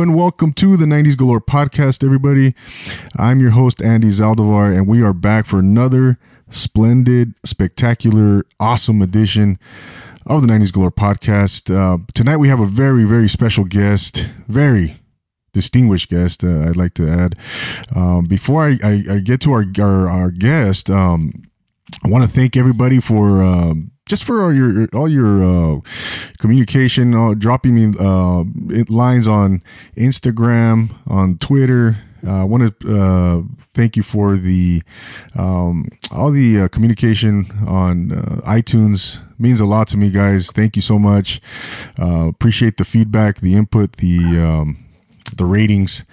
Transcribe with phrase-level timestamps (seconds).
[0.00, 2.54] and welcome to the 90s Galore podcast, everybody.
[3.16, 9.58] I'm your host, Andy Zaldivar, and we are back for another splendid, spectacular, awesome edition
[10.24, 11.74] of the 90s Galore podcast.
[11.74, 15.02] Uh, tonight we have a very, very special guest, very
[15.52, 17.36] distinguished guest, uh, I'd like to add.
[17.94, 21.42] Um, before I, I, I, get to our, our, our guest, um,
[22.02, 23.42] I want to thank everybody for.
[23.42, 25.80] Um, just for all your all your uh,
[26.38, 28.42] communication, uh, dropping me uh,
[28.88, 29.62] lines on
[29.96, 31.96] Instagram, on Twitter.
[32.26, 34.82] Uh, I want to uh, thank you for the
[35.36, 38.10] um, all the uh, communication on
[38.44, 39.20] iTunes.
[39.38, 40.50] Means a lot to me, guys.
[40.50, 41.40] Thank you so much.
[41.96, 44.89] appreciate the feedback, the input, the um,
[45.36, 46.04] the ratings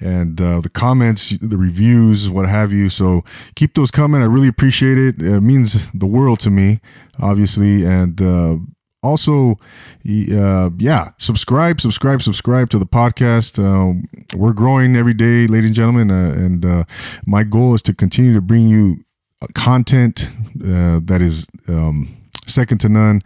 [0.00, 2.88] and uh, the comments, the reviews, what have you.
[2.88, 4.22] So keep those coming.
[4.22, 5.20] I really appreciate it.
[5.20, 6.80] It means the world to me,
[7.18, 7.84] obviously.
[7.84, 8.58] And uh,
[9.02, 9.58] also,
[10.04, 13.58] uh, yeah, subscribe, subscribe, subscribe to the podcast.
[13.58, 16.10] Um, we're growing every day, ladies and gentlemen.
[16.10, 16.84] Uh, and uh,
[17.26, 19.04] my goal is to continue to bring you
[19.54, 20.30] content
[20.62, 21.46] uh, that is.
[21.68, 22.15] Um,
[22.46, 23.22] second to none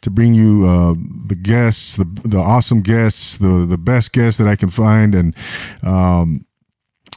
[0.00, 0.94] to bring you uh,
[1.26, 5.34] the guests, the the awesome guests, the the best guests that I can find, and
[5.82, 6.46] um,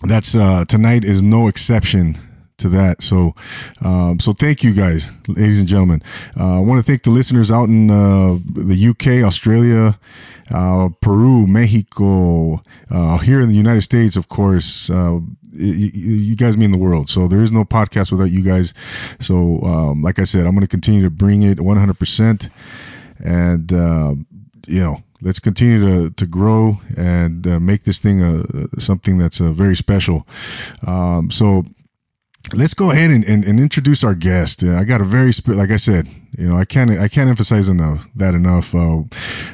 [0.04, 2.18] that's uh, tonight is no exception
[2.58, 3.02] to that.
[3.02, 3.36] So,
[3.82, 6.02] um, so thank you guys, ladies and gentlemen.
[6.40, 10.00] Uh, I want to thank the listeners out in uh, the UK, Australia,
[10.52, 14.90] uh, Peru, Mexico, uh, here in the United States, of course.
[15.56, 17.10] You, you guys mean the world.
[17.10, 18.74] So there is no podcast without you guys.
[19.20, 22.50] So, um, like I said, I'm going to continue to bring it 100%.
[23.24, 24.16] And, uh,
[24.68, 29.42] you know, let's continue to, to grow and uh, make this thing a, something that's
[29.42, 30.28] uh, very special.
[30.86, 31.66] Um, so
[32.54, 34.64] let's go ahead and, and, and, introduce our guest.
[34.64, 36.08] I got a very, like I said,
[36.38, 38.76] you know, I can't I can't emphasize enough that enough.
[38.76, 39.04] Uh,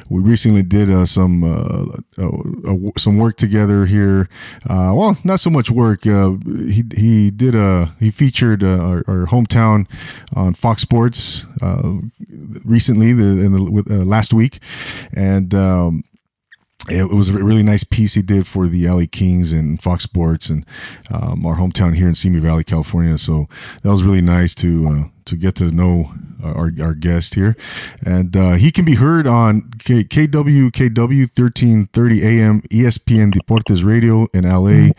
[0.08, 4.28] we recently did uh, some uh, uh some work together here.
[4.68, 6.06] Uh, well, not so much work.
[6.06, 6.32] Uh,
[6.68, 9.86] he he did a he featured our, our, hometown
[10.34, 11.46] on Fox Sports
[12.64, 14.60] recently, the, in the last week,
[15.12, 15.54] and.
[15.54, 16.04] Um,
[16.88, 20.48] it was a really nice piece he did for the LA Kings and Fox Sports
[20.50, 20.66] and
[21.10, 23.16] um, our hometown here in Simi Valley, California.
[23.18, 23.48] So
[23.82, 27.56] that was really nice to uh, to get to know our, our guest here,
[28.04, 34.42] and uh, he can be heard on K- KWKW 1330 AM ESPN Deportes Radio in
[34.42, 34.90] LA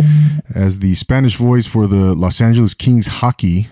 [0.55, 3.67] as the Spanish voice for the Los Angeles Kings hockey.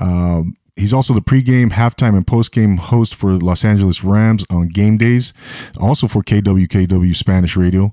[0.00, 4.96] Um, He's also the pregame, halftime, and postgame host for Los Angeles Rams on game
[4.96, 5.34] days,
[5.78, 7.92] also for KWKW Spanish Radio.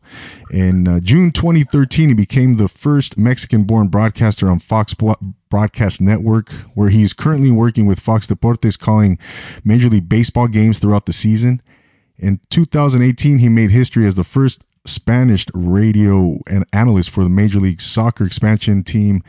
[0.50, 4.96] In uh, June 2013, he became the first Mexican born broadcaster on Fox
[5.50, 9.20] Broadcast Network, where he's currently working with Fox Deportes calling
[9.66, 11.62] Major League Baseball games throughout the season.
[12.18, 17.60] In 2018, he made history as the first Spanish radio and analyst for the Major
[17.60, 19.22] League Soccer expansion team,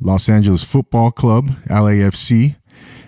[0.00, 2.56] Los Angeles Football Club, LAFC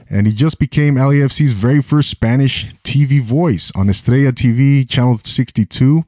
[0.09, 6.05] and he just became LAFC's very first Spanish TV voice on Estrella TV, Channel 62.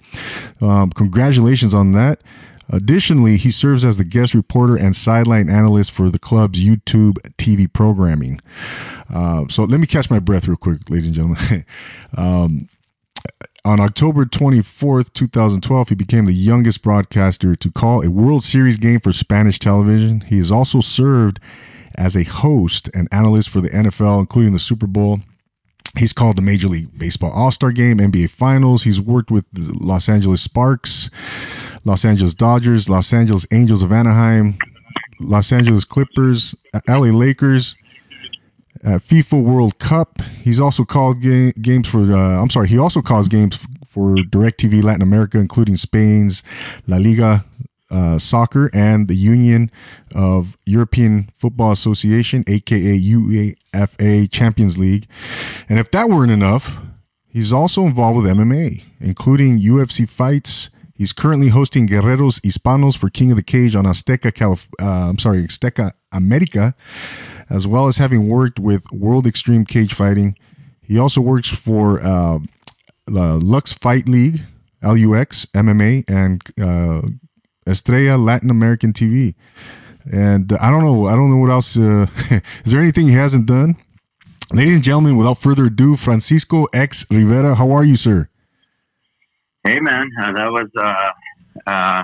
[0.61, 2.23] Um, congratulations on that.
[2.71, 7.73] Additionally, he serves as the guest reporter and sideline analyst for the club's YouTube TV
[7.73, 8.41] programming.
[9.13, 11.65] Uh, so let me catch my breath real quick, ladies and gentlemen.
[12.17, 12.69] um,
[13.65, 19.01] on October 24th, 2012, he became the youngest broadcaster to call a World Series game
[19.01, 20.21] for Spanish television.
[20.23, 21.41] He has also served
[21.99, 25.21] as a host and analyst for the NFL, including the Super Bowl.
[25.99, 28.85] He's called the Major League Baseball All Star Game, NBA Finals.
[28.85, 31.11] He's worked with the Los Angeles Sparks,
[31.85, 34.57] Los Angeles Dodgers, Los Angeles Angels of Anaheim,
[35.19, 36.55] Los Angeles Clippers,
[36.87, 37.75] LA Lakers,
[38.85, 40.23] uh, FIFA World Cup.
[40.43, 44.85] He's also called ga- games for, uh, I'm sorry, he also calls games for DirecTV
[44.85, 46.45] Latin America, including Spain's
[46.87, 47.45] La Liga
[47.91, 49.71] uh, Soccer and the Union
[50.15, 55.07] of European Football Association, aka UEFA Champions League.
[55.69, 56.79] And if that weren't enough,
[57.27, 60.71] he's also involved with MMA, including UFC fights.
[60.95, 65.19] He's currently hosting Guerreros Hispanos for King of the Cage on Azteca, Calif- uh, I'm
[65.19, 66.75] sorry, Azteca America,
[67.49, 70.37] as well as having worked with World Extreme Cage Fighting.
[70.83, 72.41] He also works for uh,
[73.07, 74.43] the Lux Fight League,
[74.83, 77.09] LUX, MMA, and uh,
[77.69, 79.35] Estrella Latin American TV.
[80.11, 81.07] And uh, I don't know.
[81.07, 81.77] I don't know what else.
[81.77, 82.07] Uh,
[82.65, 83.77] is there anything he hasn't done?
[84.53, 87.55] Ladies and gentlemen, without further ado, Francisco X Rivera.
[87.57, 88.29] How are you, sir?
[89.65, 90.11] Hey, man.
[90.21, 92.03] Uh, that was uh, uh,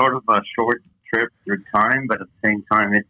[0.00, 0.82] sort of a short
[1.12, 3.06] trip through time, but at the same time, it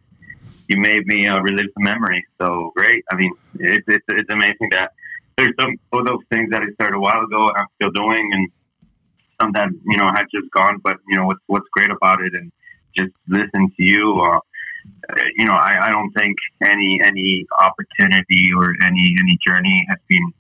[0.68, 2.24] you made me uh, relive the memory.
[2.40, 3.02] So great.
[3.10, 4.92] I mean, it's it's, it's amazing that
[5.36, 7.50] there's some of those things that I started a while ago.
[7.56, 8.48] I'm still doing, and
[9.40, 10.78] some that you know had just gone.
[10.82, 12.52] But you know what's what's great about it, and
[12.96, 14.20] just listen to you.
[14.20, 14.40] Uh,
[15.36, 20.32] you know, I, I don't think any any opportunity or any any journey has been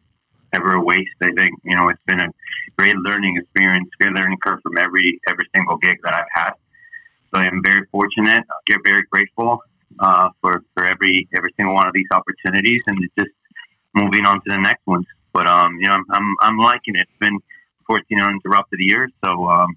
[0.52, 1.16] ever a waste.
[1.22, 2.28] I think you know it's been a
[2.76, 6.52] great learning experience, great learning curve from every every single gig that I've had.
[7.34, 8.44] So I'm very fortunate.
[8.48, 9.62] I get very grateful
[10.00, 13.30] uh, for for every every single one of these opportunities, and just
[13.94, 15.06] moving on to the next ones.
[15.32, 17.06] But um, you know, I'm I'm, I'm liking it.
[17.08, 17.38] It's been
[17.88, 19.76] 14 uninterrupted years, so um,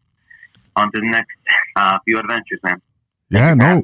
[0.76, 1.32] on to the next
[1.76, 2.82] uh, few adventures, man.
[3.30, 3.82] Yeah, no.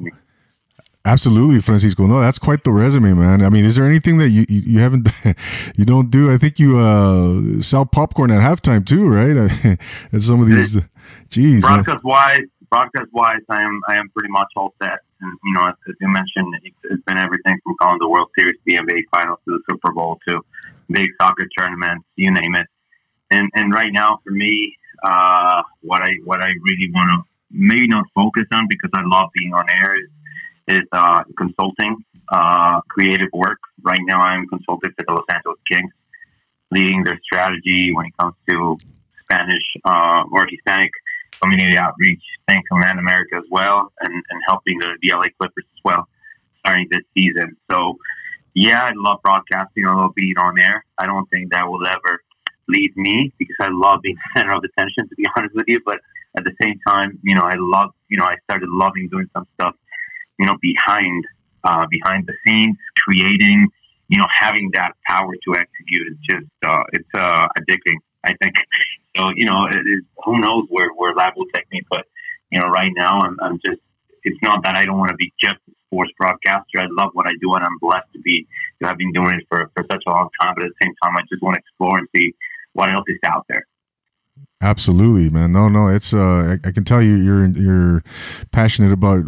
[1.06, 2.06] Absolutely, Francisco.
[2.06, 3.42] No, that's quite the resume, man.
[3.42, 5.08] I mean, is there anything that you you, you haven't
[5.78, 6.30] you don't do?
[6.32, 9.50] I think you uh, sell popcorn at halftime too, right?
[10.12, 10.78] and some of these,
[11.30, 11.64] geez.
[11.64, 15.00] Broadcast wise, broadcast wise, I am I am pretty much all set.
[15.22, 18.30] And you know, as, as you mentioned, it's, it's been everything from calling the World
[18.38, 20.42] Series, the NBA Finals, to the Super Bowl, to
[20.90, 22.68] big soccer tournaments, you name it.
[23.32, 27.88] And and right now, for me, uh, what I what I really want to maybe
[27.88, 30.10] not focus on because I love being on air is
[30.68, 31.98] is uh, consulting,
[32.32, 33.60] uh, creative work.
[33.82, 35.92] Right now, I'm consulting for the Los Angeles Kings,
[36.72, 38.78] leading their strategy when it comes to
[39.24, 40.92] Spanish uh, or Hispanic
[41.42, 45.80] community outreach, Thank Command America as well, and, and helping the, the LA Clippers as
[45.84, 46.08] well
[46.60, 47.56] starting this season.
[47.72, 47.98] So,
[48.54, 49.86] yeah, I love broadcasting.
[49.86, 50.84] I love being on air.
[50.98, 52.24] I don't think that will ever
[52.68, 55.80] leave me because I love being center of attention, to be honest with you.
[55.86, 56.00] But
[56.38, 59.48] at the same time, you know, I love, you know, I started loving doing some
[59.56, 59.76] stuff
[60.40, 61.26] you know, behind
[61.64, 63.68] uh, behind the scenes, creating,
[64.08, 67.98] you know, having that power to execute is just uh, it's uh, addicting.
[68.24, 68.56] I think
[69.16, 69.30] so.
[69.36, 72.06] You know, it, it, who knows where where lab will take me, but
[72.52, 73.82] you know, right now I'm, I'm just.
[74.24, 76.80] It's not that I don't want to be just a sports broadcaster.
[76.80, 78.46] I love what I do, and I'm blessed to be
[78.82, 80.54] to have been doing it for for such a long time.
[80.56, 82.36] But at the same time, I just want to explore and see
[82.78, 83.66] what else is out there.
[84.60, 85.52] Absolutely, man.
[85.52, 88.04] No, no, it's uh, I, I, can tell you you're you're
[88.52, 89.24] passionate about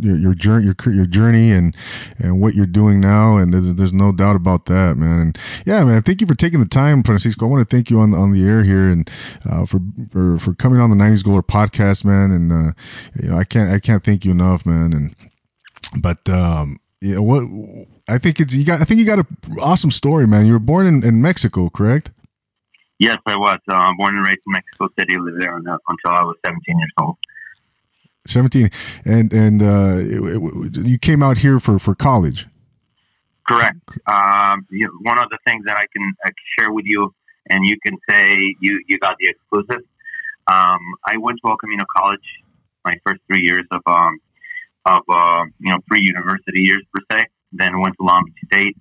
[0.00, 1.76] your your journey, your your journey, and
[2.18, 5.20] and what you're doing now, and there's there's no doubt about that, man.
[5.20, 7.46] And yeah, man, thank you for taking the time, Francisco.
[7.46, 9.08] I want to thank you on on the air here and
[9.48, 12.32] uh, for for for coming on the '90s Galore podcast, man.
[12.32, 12.72] And uh,
[13.22, 14.92] you know, I can't I can't thank you enough, man.
[14.92, 15.14] And
[16.02, 17.86] but um, you know what?
[18.08, 18.80] I think it's you got.
[18.80, 19.26] I think you got an
[19.60, 20.44] awesome story, man.
[20.44, 22.10] You were born in, in Mexico, correct?
[23.02, 23.58] Yes, I was.
[23.68, 25.18] Uh, born and raised in Mexico City.
[25.18, 27.16] Lived there until I was 17 years old.
[28.28, 28.70] 17
[29.04, 32.46] and and uh, it, it, you came out here for for college
[33.48, 37.12] correct um, you know, one of the things that i can uh, share with you
[37.50, 38.22] and you can say
[38.60, 39.82] you you got the exclusive
[40.46, 42.28] um, i went to el camino college
[42.84, 44.20] my first three years of um,
[44.86, 48.76] of uh, you know pre-university years per se then went to long beach state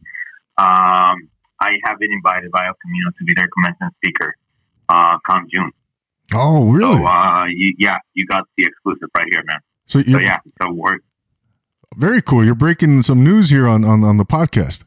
[0.60, 1.18] um,
[1.62, 4.36] I have been invited by El Camino to be their commencement speaker
[4.90, 5.72] uh, come June.
[6.34, 6.98] Oh, really?
[6.98, 9.60] So, uh, you, yeah, you got the exclusive right here, man.
[9.86, 10.98] So, so yeah, so we're
[11.98, 12.44] very cool.
[12.44, 14.86] You're breaking some news here on, on, on the podcast.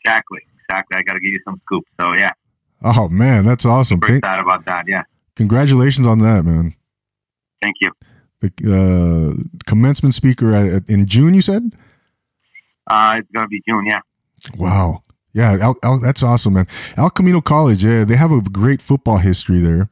[0.00, 0.98] Exactly, exactly.
[0.98, 1.84] I got to give you some scoop.
[2.00, 2.32] So yeah.
[2.82, 4.00] Oh man, that's awesome.
[4.00, 4.84] Super excited about that.
[4.86, 5.02] Yeah.
[5.36, 6.74] Congratulations on that, man.
[7.60, 7.92] Thank you.
[8.40, 11.72] The uh, commencement speaker at, in June, you said?
[12.86, 13.84] Uh, it's gonna be June.
[13.86, 14.00] Yeah.
[14.56, 15.02] Wow.
[15.32, 15.72] Yeah,
[16.02, 16.66] that's awesome, man.
[16.96, 19.88] El Camino College, yeah, they have a great football history there.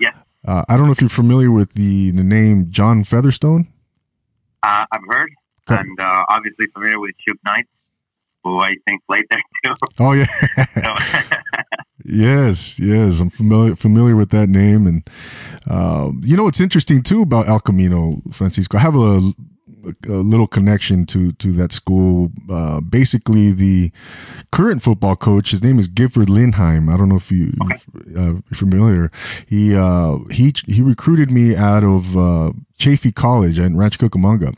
[0.00, 0.12] Yeah.
[0.46, 3.68] Uh, I don't know if you're familiar with the, the name John Featherstone.
[4.62, 5.30] Uh, I've heard,
[5.68, 5.80] okay.
[5.80, 7.66] and uh, obviously familiar with Suge Knight,
[8.42, 9.74] who I think played there too.
[9.98, 10.26] Oh yeah.
[12.04, 15.08] yes, yes, I'm familiar familiar with that name, and
[15.68, 18.78] uh, you know what's interesting too about El Camino, Francisco.
[18.78, 19.32] I have a
[20.06, 22.30] a little connection to to that school.
[22.50, 23.92] Uh, basically, the
[24.52, 26.92] current football coach, his name is Gifford Lindheim.
[26.92, 27.80] I don't know if you okay.
[28.16, 29.10] uh, familiar.
[29.46, 34.56] He uh, he he recruited me out of uh, Chaffey College in Rancho Cucamonga.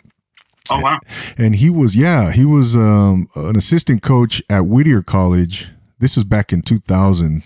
[0.70, 0.98] Oh wow!
[1.38, 5.68] And he was yeah he was um, an assistant coach at Whittier College.
[5.98, 7.42] This was back in 2000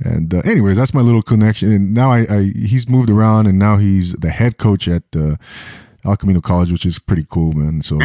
[0.00, 3.58] and uh, anyways that's my little connection and now I, I, he's moved around and
[3.58, 5.36] now he's the head coach at uh,
[6.04, 7.82] El Camino College, which is pretty cool, man.
[7.82, 7.98] So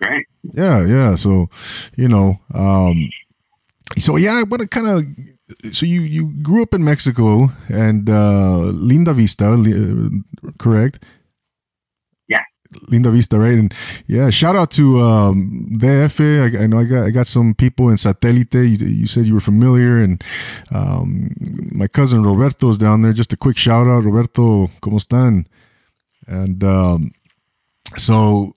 [0.00, 0.26] great.
[0.42, 1.14] Yeah, yeah.
[1.14, 1.48] So,
[1.96, 3.08] you know, um,
[3.98, 5.74] so yeah, I want to kind of.
[5.74, 11.04] So you you grew up in Mexico and uh, Linda Vista, uh, correct?
[12.28, 12.42] Yeah.
[12.88, 13.58] Linda Vista, right?
[13.58, 13.74] And
[14.06, 16.20] yeah, shout out to um, DF.
[16.20, 18.52] I, I, know I got I got some people in Satélite.
[18.54, 20.22] You, you said you were familiar, and
[20.70, 21.34] um,
[21.72, 23.14] my cousin Roberto's down there.
[23.14, 25.46] Just a quick shout out, Roberto, ¿cómo están?
[26.26, 27.12] And um,
[27.96, 28.54] so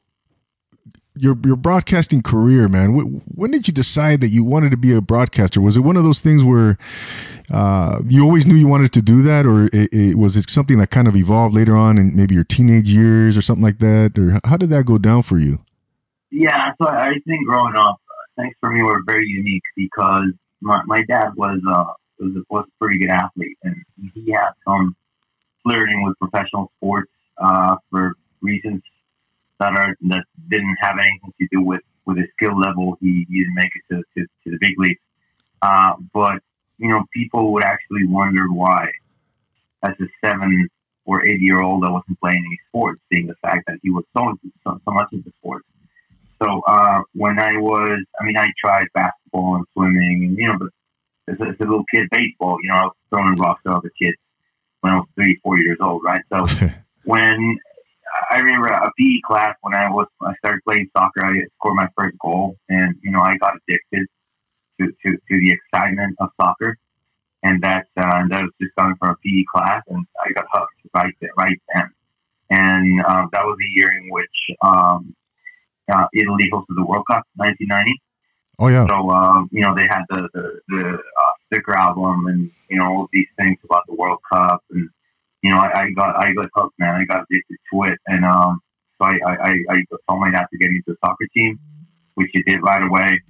[1.15, 2.93] your your broadcasting career, man.
[2.93, 5.61] When did you decide that you wanted to be a broadcaster?
[5.61, 6.77] Was it one of those things where
[7.49, 10.77] uh, you always knew you wanted to do that, or it, it, was it something
[10.77, 14.17] that kind of evolved later on in maybe your teenage years or something like that?
[14.17, 15.59] Or how did that go down for you?
[16.31, 17.99] Yeah, so I think growing up,
[18.37, 22.65] things for me were very unique because my, my dad was uh, was a, was
[22.67, 23.75] a pretty good athlete, and
[24.13, 24.95] he had some
[25.63, 28.81] flirting with professional sports uh, for reasons
[29.61, 32.97] that are that didn't have anything to do with with his skill level.
[32.99, 34.99] He, he didn't make it to, to, to the big leagues.
[35.61, 36.41] Uh, but
[36.79, 38.89] you know, people would actually wonder why,
[39.83, 40.67] as a seven
[41.05, 44.03] or eight year old, I wasn't playing any sports, seeing the fact that he was
[44.17, 44.33] so
[44.65, 45.65] so, so much into sports.
[46.41, 50.57] So uh, when I was, I mean, I tried basketball and swimming, and you know,
[50.57, 50.69] but
[51.31, 53.91] as a, as a little kid, baseball, you know, I was throwing rocks at other
[54.01, 54.17] kids
[54.79, 56.23] when I was three, four years old, right?
[56.33, 56.47] So
[57.03, 57.59] when
[58.29, 61.25] I remember a PE class when I was I started playing soccer.
[61.25, 64.07] I scored my first goal, and you know I got addicted
[64.79, 66.77] to, to, to the excitement of soccer,
[67.43, 70.73] and that uh, that was just coming from a PE class, and I got hooked
[70.93, 71.89] right there, right then.
[72.49, 75.15] And uh, that was the year in which um,
[75.93, 78.01] uh, Italy hosted the World Cup, 1990.
[78.59, 78.85] Oh yeah.
[78.87, 82.85] So um, you know they had the the, the uh, sticker album and you know
[82.85, 84.89] all these things about the World Cup and
[85.41, 86.95] you know, I, I got I got hooked, man.
[86.95, 88.59] I got addicted to it, and um,
[89.01, 91.59] so I, I, I told my dad to get into the soccer team,
[92.15, 93.21] which he did right away.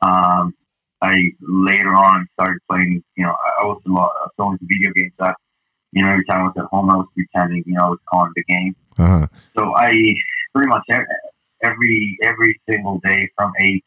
[0.00, 0.54] Um,
[1.02, 3.02] I later on started playing.
[3.16, 3.80] You know, I was
[4.36, 5.36] so into video games that
[5.92, 7.64] you know every time I was at home, I was pretending.
[7.66, 8.76] You know, I was calling the game.
[8.98, 9.26] Uh-huh.
[9.58, 9.92] So I
[10.54, 10.84] pretty much
[11.62, 13.84] every every single day from eight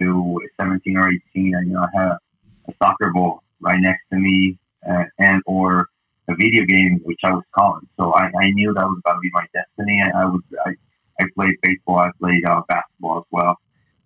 [0.00, 2.12] to seventeen or eighteen, I you know I had
[2.68, 4.56] a soccer ball right next to me,
[4.88, 5.88] uh, and or
[6.28, 7.86] a video game, which I was calling.
[7.98, 10.02] So I, I knew that was going to be my destiny.
[10.02, 10.70] I, I was I,
[11.20, 11.98] I played baseball.
[11.98, 13.58] I played uh, basketball as well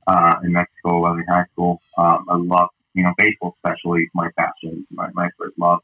[0.07, 1.81] uh, in Mexico while in high school.
[1.99, 5.81] Um, I love you know baseball, especially my passion, my, my first love.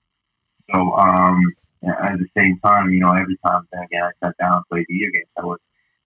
[0.73, 1.53] So um,
[1.85, 5.11] at the same time, you know, every time again I sat down and played video
[5.13, 5.59] games, I was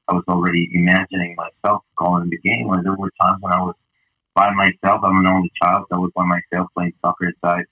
[0.08, 2.68] I was already imagining myself calling the game.
[2.68, 3.74] When there were times when I was
[4.34, 7.64] by myself, I'm an only child, so I was by myself playing soccer inside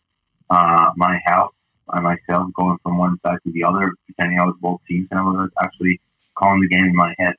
[0.51, 1.53] uh, my house
[1.87, 5.21] by myself, going from one side to the other, pretending I was both teams, and
[5.21, 6.01] I was actually
[6.37, 7.35] calling the game in my head.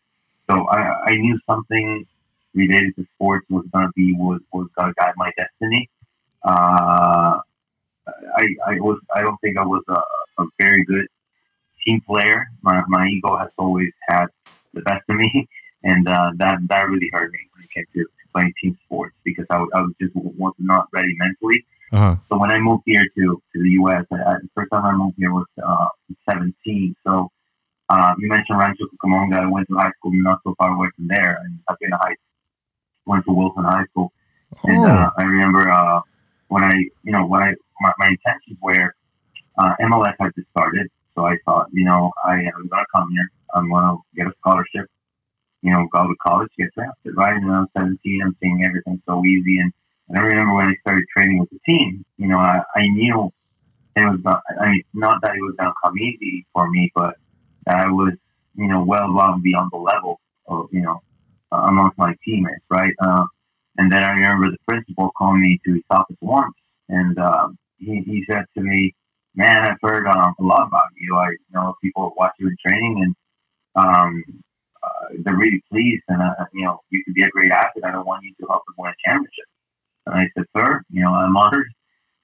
[0.49, 2.05] So I, I knew something
[2.53, 5.89] related to sports was going to be was was going to guide my destiny.
[6.43, 7.39] Uh,
[8.37, 11.07] I I was I don't think I was a, a very good
[11.85, 12.47] team player.
[12.61, 14.27] My my ego has always had
[14.73, 15.47] the best of me,
[15.83, 19.45] and uh, that that really hurt me when it came to playing team sports because
[19.49, 22.15] I, I was just was not ready mentally uh-huh.
[22.29, 25.15] So when I moved here to, to the U.S., I, the first time I moved
[25.17, 25.87] here was uh,
[26.29, 26.95] 17.
[27.05, 27.31] So
[27.89, 29.39] uh, you mentioned Rancho Cucamonga.
[29.39, 32.15] I went to high school not so far away from there, and I've been high.
[33.05, 34.11] Went to Wilson High School,
[34.63, 34.69] oh.
[34.69, 36.01] and uh, I remember uh,
[36.47, 36.73] when I,
[37.03, 38.95] you know, when I my, my intentions were
[39.59, 43.29] uh, MLS had just started, so I thought, you know, I am gonna come here.
[43.53, 44.89] I'm gonna get a scholarship.
[45.61, 47.15] You know, go to college, get drafted.
[47.15, 48.21] Right, and I'm 17.
[48.23, 49.71] I'm seeing everything so easy, and
[50.09, 53.31] and I remember when I started training with the team, you know, I, I knew
[53.95, 56.91] it was not, I mean, not that it was going to come easy for me,
[56.93, 57.15] but
[57.67, 58.13] I was,
[58.55, 61.01] you know, well above beyond the level of, you know,
[61.51, 62.93] uh, amongst my teammates, right?
[62.99, 63.25] Uh,
[63.77, 66.55] and then I remember the principal calling me to his office once,
[66.89, 68.93] and um, he, he said to me,
[69.35, 71.15] "Man, I've heard um, a lot about you.
[71.17, 73.15] I know people watch you in training, and
[73.75, 74.23] um,
[74.81, 77.83] uh, they're really pleased, and uh, you know you could be a great athlete.
[77.83, 79.45] I don't want you to help them win a championship."
[80.05, 81.67] And I said, sir, you know, I'm honored.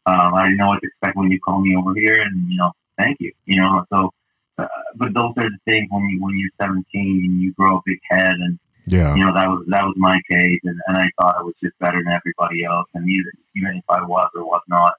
[0.05, 2.57] Um, I didn't know what to expect when you called me over here, and you
[2.57, 3.31] know, thank you.
[3.45, 4.09] You know, so,
[4.57, 7.81] uh, but those are the things when you when you're 17 and you grow a
[7.85, 8.57] big head, and
[8.87, 11.53] yeah, you know, that was that was my case, and, and I thought I was
[11.63, 14.95] just better than everybody else, and even even if I was or was not,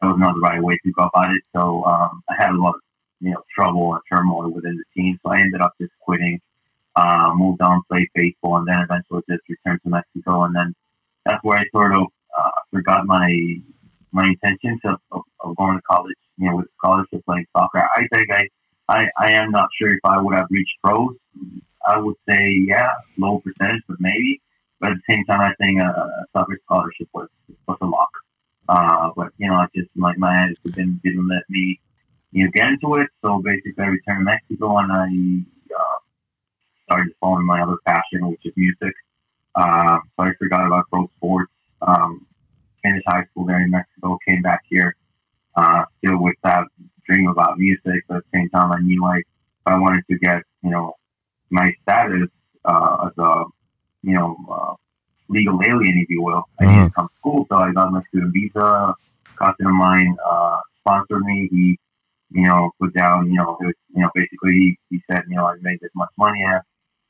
[0.00, 1.42] that was not the right way to go about it.
[1.54, 2.80] So um, I had a lot of
[3.20, 6.40] you know trouble and turmoil within the team, so I ended up just quitting,
[6.96, 10.74] uh, moved on, played baseball, and then eventually just returned to Mexico, and then
[11.24, 12.08] that's where I sort of
[12.38, 13.30] uh, forgot my
[14.12, 17.78] my intentions of, of, of, going to college, you know, with scholarship playing soccer.
[17.78, 18.48] I think I,
[18.88, 21.14] I, I am not sure if I would have reached pros.
[21.86, 24.42] I would say, yeah, low percentage, but maybe.
[24.80, 27.28] But at the same time, I think a, a soccer scholarship was,
[27.68, 28.10] was a lock.
[28.68, 31.80] Uh, but, you know, I just, my, my attitude didn't, didn't let me,
[32.32, 33.08] you know, get into it.
[33.24, 35.98] So basically, I returned to Mexico and I uh,
[36.84, 38.94] started following my other passion, which is music.
[39.54, 42.26] Uh, so I forgot about pro sports um,
[42.82, 44.96] finished high school there in Mexico, came back here,
[45.56, 46.64] uh, still with that
[47.06, 48.04] dream about music.
[48.08, 49.24] But at the same time, I knew like
[49.66, 50.94] if I wanted to get, you know,
[51.50, 52.28] my status
[52.64, 53.44] uh, as a
[54.02, 54.74] you know, uh,
[55.28, 56.44] legal alien, if you will.
[56.60, 56.72] I Uh-huh.
[56.72, 58.94] needed to come to school, so I got my student visa.
[59.38, 61.48] Cousin of mine uh, sponsored me.
[61.50, 61.78] He,
[62.30, 65.36] you know, put down, you know, it was, you know, basically he, he said, you
[65.36, 66.62] know, I made this much money, I have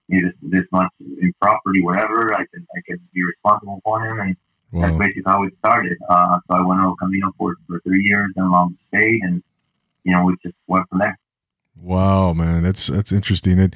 [0.08, 2.34] you know, this, this much in property, whatever.
[2.34, 4.36] I can I can be responsible for him, and
[4.72, 5.98] that's basically how it started.
[6.08, 9.20] Uh, so I went to El Camino for for three years in Long Beach State,
[9.24, 9.42] and
[10.04, 11.18] you know, we just went from there.
[11.80, 13.58] Wow, man, that's that's interesting.
[13.58, 13.74] It,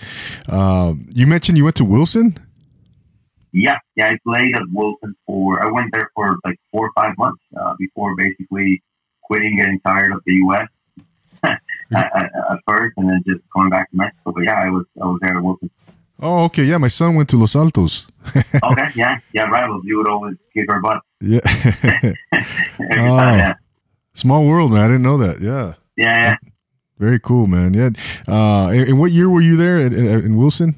[0.49, 2.39] uh, you mentioned you went to Wilson.
[3.53, 5.65] Yeah, yeah, I played at Wilson for.
[5.65, 8.83] I went there for like four or five months uh, before basically
[9.23, 10.69] quitting, getting tired of the U.S.
[11.45, 11.61] at,
[11.93, 14.33] at, at first, and then just going back to Mexico.
[14.33, 15.71] But yeah, I was I was there at Wilson.
[16.21, 16.79] Oh, okay, yeah.
[16.79, 18.07] My son went to Los Altos.
[18.37, 19.83] Okay, yeah, yeah, rivals.
[19.85, 22.13] You would always kick our butt Yeah, Oh.
[22.95, 23.39] time.
[23.39, 23.55] Yeah,
[24.15, 24.81] small world, man.
[24.83, 25.41] I didn't know that.
[25.41, 26.37] Yeah, yeah, yeah.
[26.99, 27.75] very cool, man.
[27.75, 27.91] Yeah.
[28.27, 30.75] Uh, and, and what year were you there at, at, in Wilson?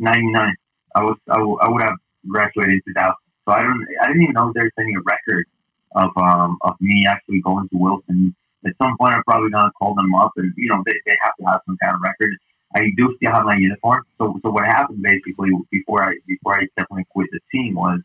[0.00, 0.54] 99.
[0.96, 1.96] I was I, w- I would have
[2.28, 3.14] graduated in 2000.
[3.46, 5.46] So I don't I didn't even know there's any record
[5.94, 8.34] of um of me actually going to Wilson.
[8.66, 11.32] At some point, I'm probably gonna call them up, and you know they, they have
[11.38, 12.34] to have some kind of record.
[12.74, 14.04] I do still have my uniform.
[14.18, 18.00] So so what happened basically before I before I definitely quit the team was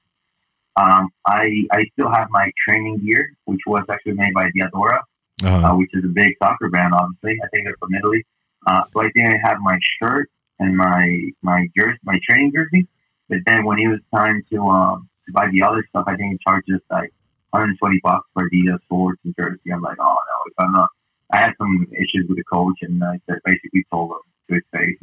[0.77, 4.99] um I I still have my training gear, which was actually made by Diadora
[5.43, 7.39] Uh, uh, which is a big soccer brand, obviously.
[7.43, 8.25] I think they're from Italy.
[8.67, 10.29] Uh, so I think I had my shirt
[10.59, 11.03] and my
[11.41, 12.87] my jersey, my training jersey.
[13.29, 16.35] But then when it was time to um, to buy the other stuff, I think
[16.35, 17.11] it charged us like
[17.51, 19.71] 120 bucks for Adidas shorts and jersey.
[19.73, 20.89] I'm like, oh no, if I'm not.
[21.33, 24.97] I had some issues with the coach, and I said, basically told him his face,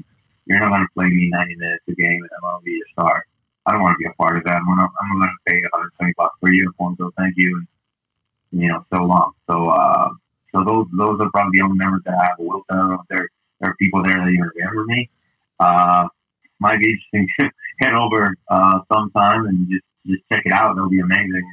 [0.47, 2.81] "You're not going to play me 90 minutes a game, and I'm going to be
[2.81, 3.25] a star.
[3.67, 4.57] I don't want to be a part of that.
[4.57, 6.97] I'm going to I'm going to pay 120 bucks for a uniform.
[6.99, 7.67] So thank you,
[8.53, 9.33] and you know, so long.
[9.49, 10.11] So uh,
[10.53, 12.39] so those those are probably the only members that I have.
[12.39, 13.29] Don't know if there
[13.61, 15.11] there are people there that even remember me.
[15.59, 16.09] Uh,
[16.59, 20.77] might be interesting to head over uh, sometime and just just check it out.
[20.77, 21.45] It'll be amazing.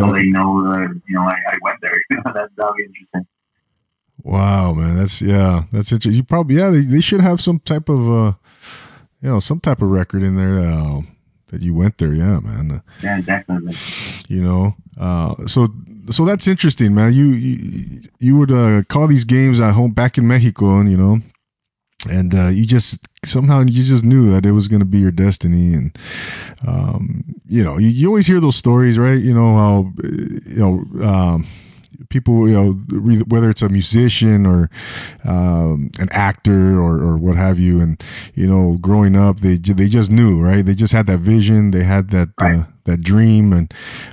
[0.00, 2.00] So they know that you know I, I went there.
[2.34, 3.26] that that'll be interesting.
[4.22, 4.96] Wow, man.
[4.96, 5.64] That's yeah.
[5.72, 6.14] That's interesting.
[6.16, 6.70] You probably yeah.
[6.70, 8.32] They, they should have some type of uh,
[9.20, 11.00] you know, some type of record in there uh,
[11.48, 12.14] that you went there.
[12.14, 12.82] Yeah, man.
[13.02, 13.76] Yeah, definitely.
[14.28, 15.68] you know uh so
[16.10, 20.18] so that's interesting man you you, you would uh call these games at home back
[20.18, 21.18] in mexico and you know
[22.10, 25.10] and uh you just somehow you just knew that it was going to be your
[25.10, 25.98] destiny and
[26.66, 31.06] um you know you, you always hear those stories right you know how you know
[31.06, 31.46] um
[32.08, 34.70] people you know re- whether it's a musician or
[35.24, 38.02] um, an actor or, or what have you and
[38.34, 40.64] you know growing up they they just knew right?
[40.64, 43.72] They just had that vision they had that uh, that dream and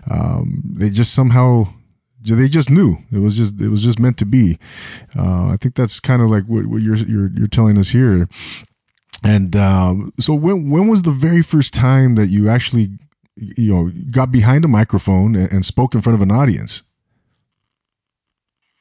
[0.09, 1.67] um, they just somehow
[2.21, 2.97] they just knew.
[3.11, 4.59] It was just it was just meant to be.
[5.17, 8.27] Uh, I think that's kind of like what, what you're, you're you're telling us here.
[9.23, 12.89] And um, so when when was the very first time that you actually
[13.35, 16.81] you know got behind a microphone and, and spoke in front of an audience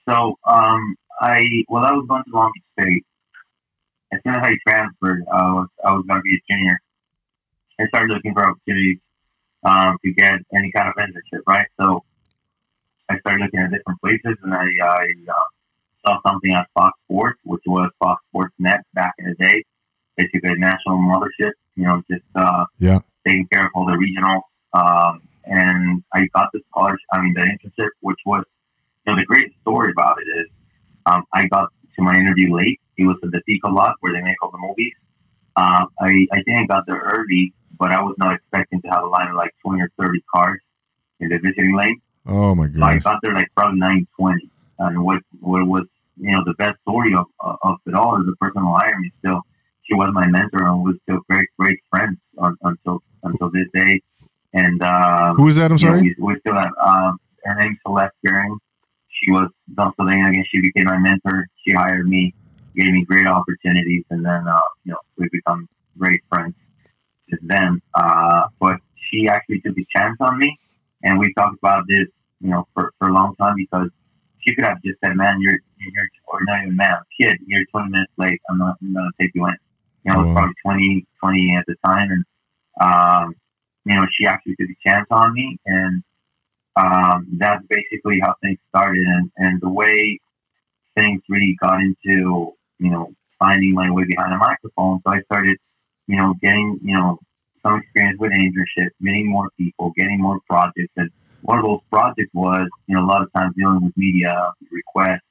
[0.08, 3.04] So um, I well, I was going to Long Beach State.
[4.10, 6.80] As soon as I transferred, I was I was going to be a junior.
[7.78, 8.98] I started looking for opportunities
[9.64, 11.66] um, to get any kind of internship, right?
[11.78, 12.04] So
[13.10, 15.46] I started looking at different places, and I, I uh,
[16.06, 19.62] saw something on Fox Sports, which was Fox Sports Net back in the day,
[20.16, 21.52] basically a national mothership.
[21.76, 23.00] You know, just uh, Yeah.
[23.26, 24.42] taking care of all the regionals.
[24.72, 28.44] Um, and I got the scholarship, I mean, the internship, which was
[29.08, 30.46] know, the great story about it is
[31.06, 32.80] um, I got to my interview late.
[32.96, 34.92] It was at the Pico lot where they make all the movies.
[35.56, 39.02] Uh, I, I think I got there early, but I was not expecting to have
[39.02, 40.60] a line of like 20 or 30 cars
[41.20, 42.00] in the visiting lane.
[42.26, 44.50] oh my So I got there like probably 920.
[44.80, 45.84] And what, what was,
[46.16, 49.10] you know, the best story of, of it all is the person who hired me
[49.18, 49.42] still.
[49.82, 54.02] She was my mentor and we're still great, great friends un, until, until this day.
[54.52, 57.54] And, um, who is that i'm you know, sorry we, we still have um, her
[57.60, 58.58] name's Celeste Gering.
[59.22, 60.44] She was Pennsylvania again.
[60.50, 61.46] She became my mentor.
[61.64, 62.34] She hired me,
[62.76, 66.54] gave me great opportunities, and then uh, you know we've become great friends
[67.28, 67.80] since then.
[67.94, 68.76] Uh, but
[69.10, 70.58] she actually took a chance on me,
[71.02, 72.06] and we talked about this
[72.40, 73.88] you know for, for a long time because
[74.40, 77.90] she could have just said, "Man, you're you're or not even man, kid, you're 20
[77.90, 78.40] minutes late.
[78.50, 79.56] I'm not I'm gonna take you in."
[80.04, 82.24] You know, I was probably 20, 20 at the time, and
[82.80, 83.34] um,
[83.84, 86.02] you know, she actually took a chance on me, and
[86.78, 90.20] um, that's basically how things started, and, and the way
[90.96, 95.00] things really got into, you know, finding my way behind a microphone.
[95.04, 95.58] So I started,
[96.06, 97.18] you know, getting, you know,
[97.62, 101.10] some experience with internship, meeting more people, getting more projects, and
[101.42, 105.26] one of those projects was, you know, a lot of times dealing with media requests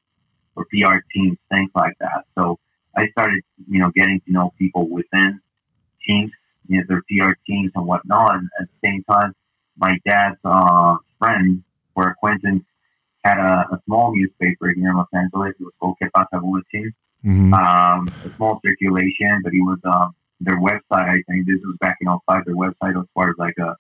[0.56, 2.26] or PR teams, things like that.
[2.38, 2.60] So
[2.96, 5.40] I started, you know, getting to know people within
[6.06, 6.32] teams
[6.68, 8.36] you know, their PR teams and whatnot.
[8.36, 9.34] And at the same time,
[9.78, 11.64] my dad's uh, friend
[11.96, 12.64] or acquaintance
[13.24, 15.54] had a, a, small newspaper here in Los Angeles.
[15.60, 16.94] It was called Que Pasa Bulletin.
[17.26, 17.54] Mm-hmm.
[17.54, 21.10] Um, a small circulation, but it was um, their website.
[21.10, 22.46] I think this was back in 05.
[22.46, 23.76] Their website was part of like a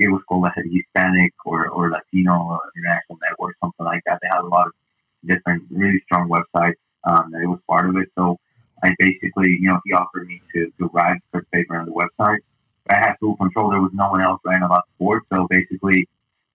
[0.00, 4.18] it was called a Hispanic or, or Latino or International Network, something like that.
[4.22, 4.72] They had a lot of
[5.26, 8.08] different, really strong websites um, that it was part of it.
[8.16, 8.38] So
[8.82, 11.92] I basically, you know, he offered me to, to write for the paper on the
[11.92, 12.38] website.
[12.90, 13.70] I had full control.
[13.70, 15.26] There was no one else writing about sports.
[15.32, 16.08] So basically,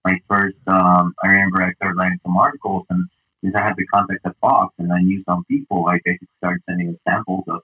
[0.03, 3.07] my first, um, I remember I started writing some articles, and
[3.41, 6.61] since I had the contact at Fox and I knew some people, I basically started
[6.67, 7.61] sending them samples of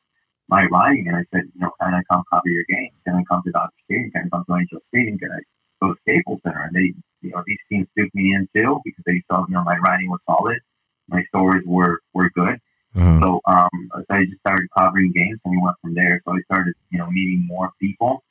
[0.48, 1.08] my writing.
[1.08, 2.94] And I said, you know, can I come cover your games?
[3.06, 4.12] Can I come to Dodger Stadium?
[4.12, 5.18] Can I come to Angel Stadium?
[5.18, 5.40] Can I
[5.82, 6.62] go to Staples Center?
[6.62, 9.64] And they, you know, these teams took me in too because they saw, you know,
[9.64, 10.60] my writing was solid.
[11.08, 12.60] My stories were, were good.
[12.96, 13.20] Uh-huh.
[13.24, 16.22] So, um, so I just started covering games and we went from there.
[16.26, 18.24] So I started, you know, meeting more people.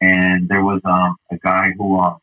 [0.00, 2.18] And there was um, a guy who um,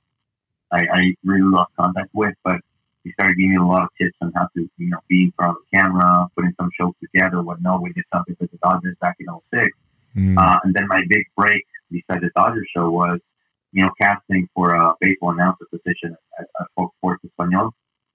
[0.71, 2.57] I, I really lost contact with, but
[3.03, 5.33] he started giving me a lot of tips on how to, you know, be in
[5.35, 7.41] front of the camera, putting some shows together.
[7.43, 9.67] What no, we did something for the Dodgers back in 06.
[10.15, 10.37] Mm.
[10.37, 13.19] Uh, and then my big break besides the Dodgers show was,
[13.73, 17.71] you know, casting for a baseball announcer position at, at Fox Sports Español,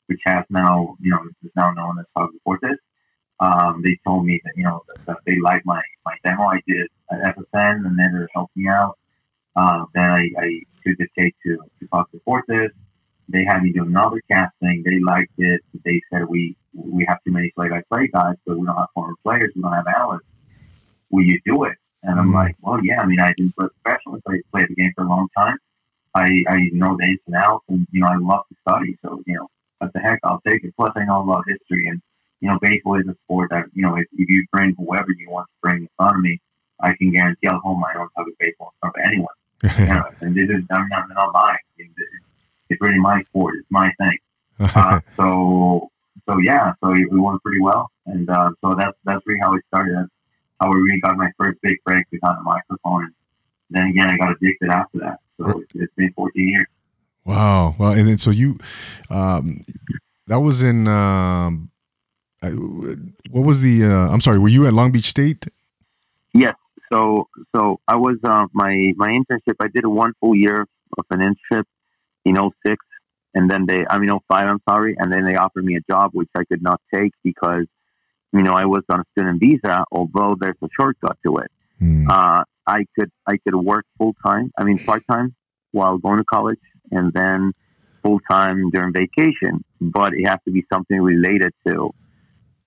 [0.06, 2.76] which has now, you know, is now known as Fox Deportes
[3.40, 6.60] um, they told me that you know that, that they liked my my demo I
[6.66, 8.98] did at FSN, and then they helped me out.
[9.56, 12.70] Uh, then I, I took the tape to to Fox Deportes.
[13.28, 14.82] They had me do another casting.
[14.84, 15.60] They liked it.
[15.84, 19.52] They said we we have too many play-by-play guys, but we don't have former players.
[19.54, 20.26] We don't have analysts.
[21.10, 21.76] Will you do it?
[22.02, 22.34] And I'm mm-hmm.
[22.36, 23.00] like, well, yeah.
[23.00, 25.58] I mean, I've been professionally play, played the game for a long time.
[26.14, 28.96] I I know the ins and outs, and you know, I love to study.
[29.02, 30.74] So you know, what the heck, I'll take it.
[30.76, 32.00] Plus, I know a lot of history and
[32.40, 35.30] you know, baseball is a sport that, you know, if, if you bring whoever you
[35.30, 36.40] want to bring in front of me,
[36.82, 39.34] I can guarantee I'll hold my own talk of baseball of anyone.
[39.78, 41.58] you know, and this is, I'm not, not lying.
[41.78, 41.90] It's,
[42.70, 43.54] it's really my sport.
[43.58, 44.18] It's my thing.
[44.58, 45.90] Uh, so,
[46.28, 47.90] so yeah, so we won pretty well.
[48.06, 49.96] And, uh, so that's, that's really how it started.
[49.96, 50.10] That's
[50.60, 53.04] how I really got my first big break behind the microphone.
[53.04, 53.12] And
[53.70, 55.18] then again, I got addicted after that.
[55.36, 56.66] So it's, it's been 14 years.
[57.24, 57.74] Wow.
[57.78, 58.58] Well, and then so you,
[59.10, 59.62] um,
[60.26, 61.70] that was in um,
[62.40, 63.84] what was the?
[63.84, 64.38] Uh, I'm sorry.
[64.38, 65.46] Were you at Long Beach State?
[66.32, 66.54] Yes.
[66.92, 69.56] So so I was uh, my my internship.
[69.60, 70.66] I did a one full year
[70.98, 71.64] of an internship
[72.24, 72.84] in 06
[73.34, 76.10] and then they I mean 05, I'm sorry, and then they offered me a job
[76.12, 77.66] which I could not take because
[78.32, 79.84] you know I was on a student visa.
[79.92, 82.08] Although there's a shortcut to it, hmm.
[82.08, 84.50] uh, I could I could work full time.
[84.58, 85.34] I mean part time
[85.72, 87.52] while going to college, and then
[88.02, 89.64] full time during vacation.
[89.80, 91.90] But it has to be something related to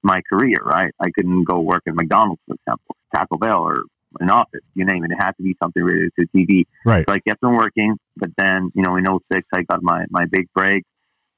[0.01, 0.91] my career, right?
[0.99, 3.83] I couldn't go work at McDonald's, for example, Taco Bell, or
[4.19, 5.11] an office, you name it.
[5.11, 6.65] It had to be something related to TV.
[6.85, 7.05] Right.
[7.07, 10.25] So I kept on working, but then, you know, in 06, I got my, my
[10.25, 10.83] big break.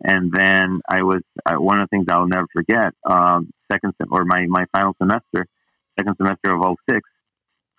[0.04, 4.26] And then I was, uh, one of the things I'll never forget, um, second, or
[4.26, 5.48] my, my final semester,
[5.98, 7.02] second semester of 06,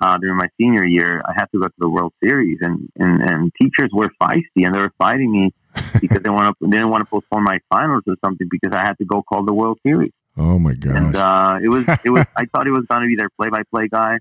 [0.00, 3.22] uh, during my senior year, I had to go to the World Series, and, and,
[3.22, 5.54] and teachers were feisty, and they were fighting me
[6.00, 8.80] because they want to they didn't want to postpone my finals or something because I
[8.80, 10.12] had to go call the World Series.
[10.36, 10.96] Oh my god!
[10.96, 12.26] And uh, it was it was.
[12.36, 14.18] I thought it was going to be their play-by-play guy.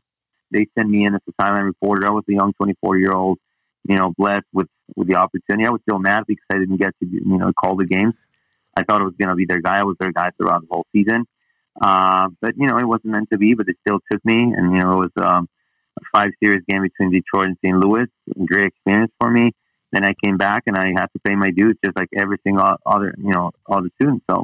[0.52, 2.08] They send me in as a sideline reporter.
[2.08, 3.40] I was a young 24 year old,
[3.88, 5.66] you know, blessed with with the opportunity.
[5.66, 8.14] I was still mad because I didn't get to you know call the games.
[8.78, 9.80] I thought it was going to be their guy.
[9.80, 11.26] I was their guy throughout the whole season.
[11.82, 13.54] Uh, but you know, it wasn't meant to be.
[13.54, 15.48] But they still took me, and you know, it was um,
[16.00, 17.78] a five series game between Detroit and St.
[17.78, 18.08] Louis.
[18.46, 19.52] Great experience for me.
[19.92, 22.66] Then I came back and I had to pay my dues just like every single
[22.86, 24.26] other, you know, all the students.
[24.30, 24.44] So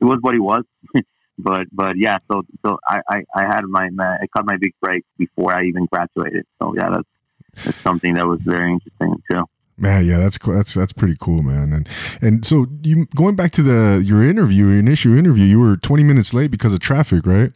[0.00, 0.62] it was what it was.
[1.38, 4.72] but but yeah, so so I, I, I had my, my I cut my big
[4.80, 6.46] break before I even graduated.
[6.60, 9.44] So yeah, that's that's something that was very interesting too.
[9.78, 10.54] Man, yeah, that's cool.
[10.54, 11.72] That's that's pretty cool, man.
[11.72, 11.88] And
[12.22, 16.02] and so you going back to the your interview, your initial interview, you were 20
[16.02, 17.52] minutes late because of traffic, right?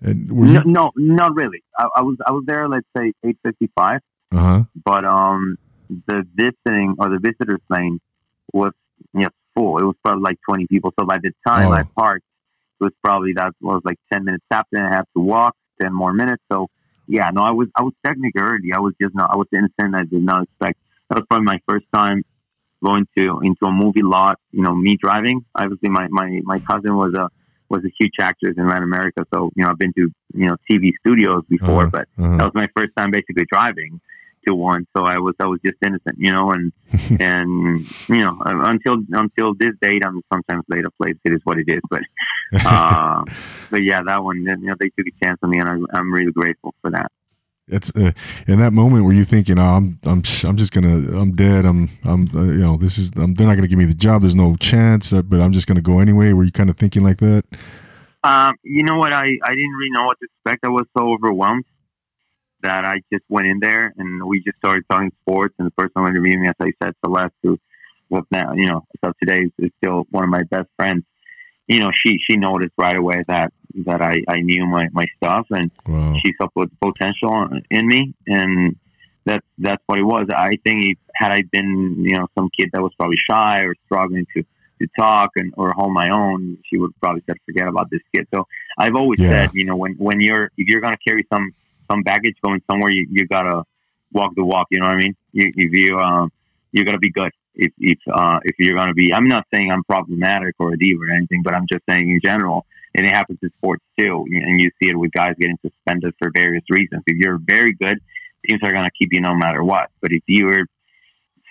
[0.00, 1.62] And were you- no, no, not really.
[1.78, 4.00] I, I was I was there, let's say 8:55.
[4.30, 4.64] Uh huh.
[4.84, 5.56] But um,
[5.88, 8.00] the visiting or the visitors lane
[8.52, 8.72] was
[9.14, 9.78] you know, full.
[9.78, 10.92] It was probably like 20 people.
[10.98, 11.72] So by the time oh.
[11.72, 12.24] I parked,
[12.80, 16.42] was probably that was like 10 minutes after I had to walk 10 more minutes.
[16.50, 16.68] So
[17.06, 18.72] yeah, no, I was, I was technically early.
[18.74, 19.94] I was just not, I was innocent.
[19.94, 22.22] I did not expect, that was probably my first time
[22.84, 25.44] going to, into a movie lot, you know, me driving.
[25.54, 27.28] Obviously my, my, my cousin was a,
[27.70, 29.26] was a huge actor in Latin America.
[29.32, 32.36] So, you know, I've been to, you know, TV studios before, uh-huh, but uh-huh.
[32.36, 34.00] that was my first time basically driving
[34.46, 34.86] to one.
[34.96, 36.72] So I was I was just innocent, you know, and
[37.20, 41.16] and you know until until this date, I'm sometimes late a place.
[41.24, 42.02] It is what it is, but
[42.64, 43.22] uh,
[43.70, 46.12] but yeah, that one, you know, they took a chance on me, and I, I'm
[46.12, 47.10] really grateful for that.
[47.68, 48.12] it's uh,
[48.46, 51.64] in that moment where you thinking, oh, I'm, I'm, I'm just gonna, I'm dead.
[51.64, 54.22] I'm, I'm, uh, you know, this is, I'm, they're not gonna give me the job.
[54.22, 56.32] There's no chance, uh, but I'm just gonna go anyway.
[56.32, 57.44] Were you kind of thinking like that?
[58.24, 59.12] Um, you know what?
[59.12, 60.64] I, I didn't really know what to expect.
[60.64, 61.64] I was so overwhelmed
[62.62, 65.54] that I just went in there and we just started talking sports.
[65.58, 67.58] And the person who interviewed me, as I said, Celeste, who,
[68.10, 71.04] well, now, you know, so today is, is still one of my best friends.
[71.66, 73.52] You know, she she noticed right away that
[73.86, 76.14] that I, I knew my, my stuff and wow.
[76.24, 78.76] she saw the potential in me and
[79.28, 80.26] that's that's what it was.
[80.34, 83.74] I think if, had I been you know some kid that was probably shy or
[83.84, 84.42] struggling to
[84.80, 88.26] to talk and or hold my own, she would probably said forget about this kid.
[88.34, 88.46] So
[88.78, 89.30] I've always yeah.
[89.30, 91.52] said you know when when you're if you're gonna carry some
[91.90, 93.64] some baggage going somewhere, you, you gotta
[94.12, 94.68] walk the walk.
[94.70, 95.16] You know what I mean?
[95.32, 96.30] You, if you um,
[96.72, 97.30] you gotta be good.
[97.54, 101.02] If if uh, if you're gonna be, I'm not saying I'm problematic or a diva
[101.02, 104.24] or anything, but I'm just saying in general, and it happens in sports too.
[104.30, 107.02] And you see it with guys getting suspended for various reasons.
[107.06, 107.98] If you're very good,
[108.46, 109.90] teams are gonna keep you no matter what.
[110.00, 110.66] But if you're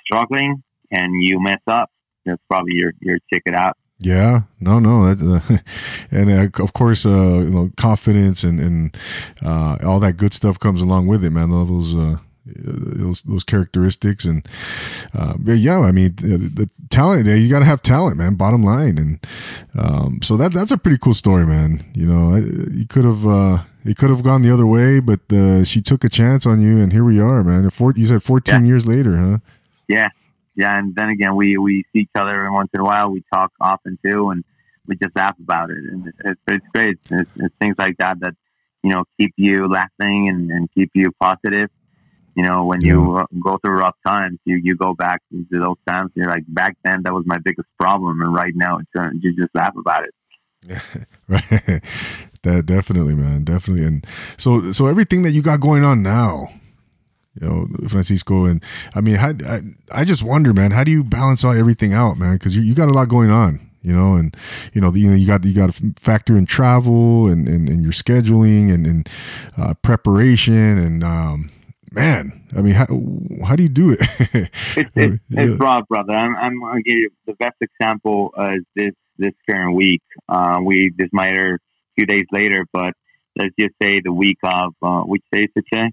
[0.05, 1.91] struggling and you mess up,
[2.25, 3.77] that's probably your your ticket out.
[3.99, 5.57] Yeah, no, no, that's uh,
[6.11, 8.97] and uh, of course, uh, you know, confidence and and
[9.43, 11.51] uh, all that good stuff comes along with it, man.
[11.51, 14.47] All those uh, those those characteristics and
[15.13, 17.25] uh, yeah, I mean, the, the talent.
[17.25, 18.35] You got to have talent, man.
[18.35, 19.27] Bottom line, and
[19.77, 21.83] um, so that that's a pretty cool story, man.
[21.95, 23.25] You know, you could have.
[23.25, 26.59] Uh, it could have gone the other way, but uh, she took a chance on
[26.59, 27.69] you, and here we are, man.
[27.69, 28.67] Four, you said 14 yeah.
[28.67, 29.37] years later, huh?
[29.87, 30.09] Yeah,
[30.57, 33.09] yeah, and then again, we we see each other every once in a while.
[33.09, 34.43] We talk often too, and
[34.87, 36.97] we just laugh about it, and it's it's great.
[37.11, 38.33] It's, it's things like that that
[38.83, 41.69] you know keep you laughing and, and keep you positive.
[42.35, 42.93] You know, when yeah.
[42.93, 46.11] you go through rough times, you you go back into those times.
[46.15, 49.09] And you're like, back then that was my biggest problem, and right now it's uh,
[49.21, 50.13] you just laugh about it.
[50.65, 50.81] Yeah,
[51.27, 51.81] right.
[52.43, 53.85] that definitely, man, definitely.
[53.85, 56.49] And so, so everything that you got going on now,
[57.39, 58.45] you know, Francisco.
[58.45, 58.63] And
[58.95, 62.17] I mean, how, I, I just wonder, man, how do you balance all everything out,
[62.17, 62.33] man?
[62.33, 64.35] Because you, you got a lot going on, you know, and
[64.73, 67.69] you know, the, you know, you got you got to factor in travel and, and,
[67.69, 69.09] and your scheduling and, and
[69.57, 71.51] uh, preparation and um,
[71.91, 72.87] man, I mean, how
[73.45, 73.99] how do you do it?
[74.75, 76.13] it's, it's, it's rough, brother.
[76.13, 80.01] I'm, I'm gonna give you the best example is this this current week.
[80.29, 81.57] Uh, we this might a
[81.95, 82.93] few days later, but
[83.35, 85.91] let's just say the week of uh, which day is it today?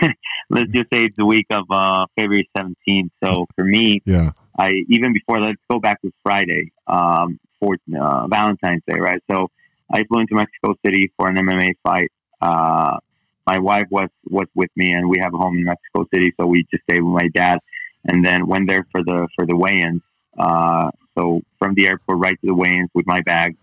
[0.50, 3.10] let's just say it's the week of uh, February 17th.
[3.22, 8.26] So for me, yeah, I even before let's go back to Friday, um, for uh,
[8.28, 9.22] Valentine's Day, right?
[9.30, 9.50] So
[9.92, 12.10] I flew into Mexico City for an MMA fight.
[12.40, 12.98] Uh,
[13.46, 16.46] my wife was was with me, and we have a home in Mexico City, so
[16.46, 17.58] we just stayed with my dad,
[18.04, 20.02] and then went there for the for the weigh-ins.
[20.38, 23.56] Uh, so from the airport right to the weigh-ins with my bag.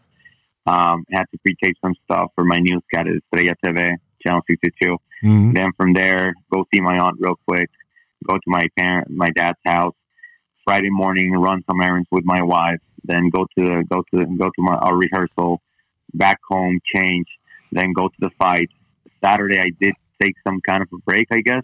[0.68, 4.96] Um, had to pre-tape some stuff for my newscast at Estrella TV, Channel 62.
[5.24, 5.54] Mm-hmm.
[5.54, 7.70] Then from there, go see my aunt real quick.
[8.28, 9.96] Go to my parent, my dad's house.
[10.64, 12.80] Friday morning, run some errands with my wife.
[13.04, 15.62] Then go to go to go to my our rehearsal.
[16.14, 17.28] Back home, change.
[17.72, 18.70] Then go to the fight.
[19.24, 21.64] Saturday, I did take some kind of a break, I guess.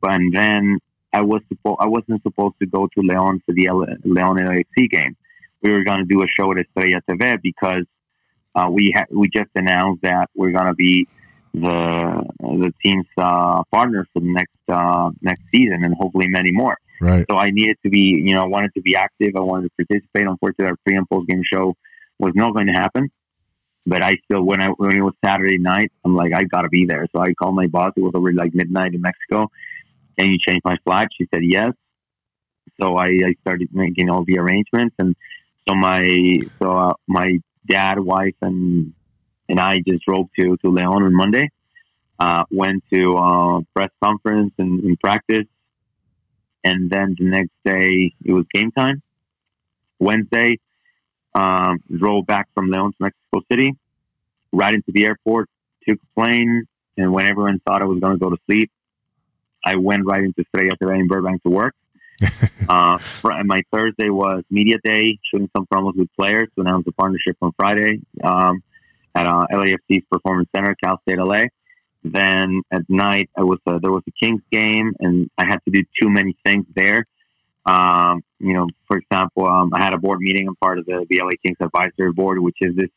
[0.00, 0.78] But then
[1.12, 4.90] I was supposed I wasn't supposed to go to Leon for the L- Leon LAFC
[4.90, 5.16] game.
[5.62, 7.84] We were going to do a show at Estrella TV because
[8.54, 11.06] uh, we ha- we just announced that we're going to be
[11.56, 16.76] the the team's uh, partner for the next uh, next season and hopefully many more.
[17.00, 17.24] Right.
[17.30, 19.32] So I needed to be, you know, I wanted to be active.
[19.36, 20.26] I wanted to participate.
[20.26, 21.74] Unfortunately, our pre and post game show
[22.18, 23.10] was not going to happen.
[23.86, 26.86] But I still, when I when it was Saturday night, I'm like, I gotta be
[26.86, 27.06] there.
[27.14, 27.92] So I called my boss.
[27.96, 29.50] It was over like midnight in Mexico.
[30.18, 31.08] Can you change my flight?
[31.16, 31.72] She said yes.
[32.80, 35.14] So I, I started making all the arrangements, and
[35.68, 37.38] so my so uh, my
[37.68, 38.92] dad, wife, and
[39.48, 41.50] and I just drove to to Leon on Monday.
[42.18, 45.44] Uh, went to uh, press conference and, and, practice,
[46.64, 49.02] and then the next day it was game time.
[49.98, 50.58] Wednesday,
[51.34, 53.76] um, drove back from Leon to Mexico City,
[54.50, 55.50] right into the airport,
[55.86, 58.70] took a plane, and when everyone thought I was going to go to sleep,
[59.62, 61.74] I went right into Estrella TV in Burbank to work.
[62.68, 67.36] uh, my Thursday was media day, shooting some promos with players to announce the partnership
[67.42, 68.00] on Friday.
[68.24, 68.62] Um,
[69.16, 71.44] at uh, LAFC's Performance Center, Cal State LA.
[72.04, 75.70] Then at night, I was uh, there was a Kings game, and I had to
[75.70, 77.06] do too many things there.
[77.64, 80.46] Um, you know, for example, um, I had a board meeting.
[80.46, 82.90] I'm part of the, the LA Kings Advisory Board, which is this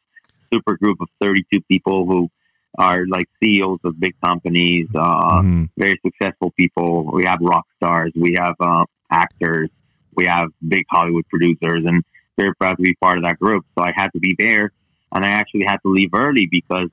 [0.53, 2.29] super group of 32 people who
[2.77, 5.63] are like CEOs of big companies, uh, mm-hmm.
[5.75, 7.10] very successful people.
[7.12, 9.69] We have rock stars, we have uh, actors,
[10.15, 12.03] we have big Hollywood producers, and
[12.38, 13.65] very proud to be part of that group.
[13.75, 14.71] So I had to be there
[15.12, 16.89] and I actually had to leave early because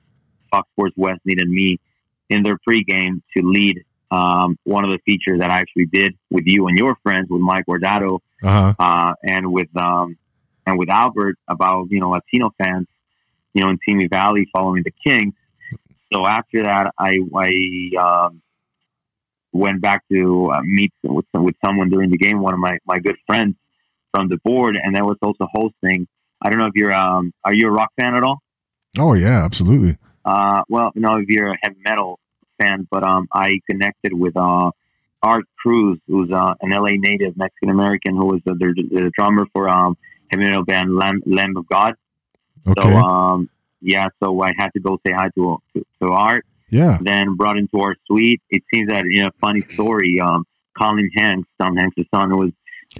[0.51, 1.79] Fox Sports West needed me
[2.29, 6.43] in their pregame to lead um, one of the features that I actually did with
[6.45, 8.73] you and your friends, with Mike Guardado Uh-huh.
[8.79, 10.17] uh, and with um,
[10.65, 12.87] and with Albert about you know Latino fans,
[13.53, 15.33] you know in Simi Valley following the Kings.
[16.13, 17.49] So after that, I I
[17.99, 18.41] um,
[19.51, 22.99] went back to uh, meet with with someone during the game, one of my my
[22.99, 23.55] good friends
[24.13, 26.07] from the board, and that was also hosting.
[26.47, 28.41] I don't know if you're um are you a rock fan at all?
[28.97, 29.97] Oh yeah, absolutely.
[30.23, 32.19] Uh, well, no, if you're a heavy metal
[32.57, 34.71] fan, but um, I connected with uh,
[35.21, 39.45] Art Cruz, who's uh, an LA native Mexican American who was the, the, the drummer
[39.53, 39.97] for um
[40.31, 41.95] heavy metal band Lamb, Lamb of God.
[42.65, 42.81] Okay.
[42.81, 43.49] So um,
[43.81, 46.45] yeah, so I had to go say hi to to, to Art.
[46.69, 46.97] yeah.
[47.01, 48.41] Then brought into our suite.
[48.49, 50.21] It seems that you know, funny story.
[50.21, 50.45] Um,
[50.77, 52.51] Colin Hanks, Tom Hanks' son, who was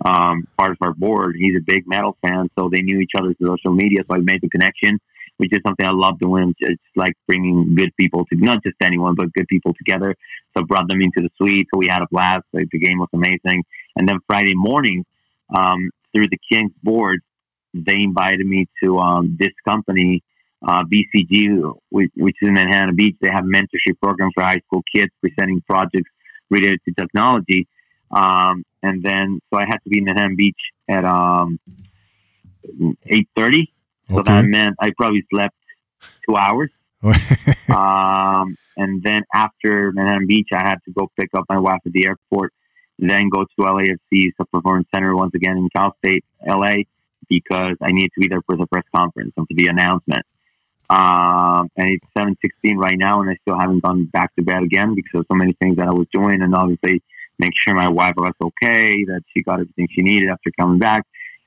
[0.06, 1.36] um, part of our board.
[1.38, 4.00] He's a big metal fan, so they knew each other through social media.
[4.10, 5.00] So I made the connection,
[5.38, 6.54] which is something I love doing.
[6.60, 10.16] It's like bringing good people to not just anyone, but good people together.
[10.56, 11.68] So brought them into the suite.
[11.74, 12.46] So we had a blast.
[12.54, 13.64] Like the game was amazing.
[13.96, 15.06] And then Friday morning,
[15.56, 17.22] um, through the Kings board,
[17.74, 20.24] they invited me to um, this company
[20.66, 23.16] uh, BCG, which, which is in Manhattan Beach.
[23.22, 26.10] They have mentorship programs for high school kids presenting projects
[26.50, 27.68] related to technology.
[28.12, 31.60] Um, and then, so I had to be in Manhattan Beach at um,
[32.66, 33.68] 8.30.
[34.10, 35.56] So that meant I probably slept
[36.28, 36.70] two hours.
[37.04, 41.92] um, and then after Manhattan Beach, I had to go pick up my wife at
[41.92, 42.54] the airport,
[42.98, 46.84] then go to LAFC's Performance Center once again in Cal State, LA,
[47.30, 50.26] because I needed to be there for the press conference and for the announcement.
[50.90, 54.96] Um, and it's 7:16 right now, and I still haven't gone back to bed again
[54.96, 57.02] because of so many things that I was doing, and obviously
[57.40, 61.04] make sure my wife was okay, that she got everything she needed after coming back.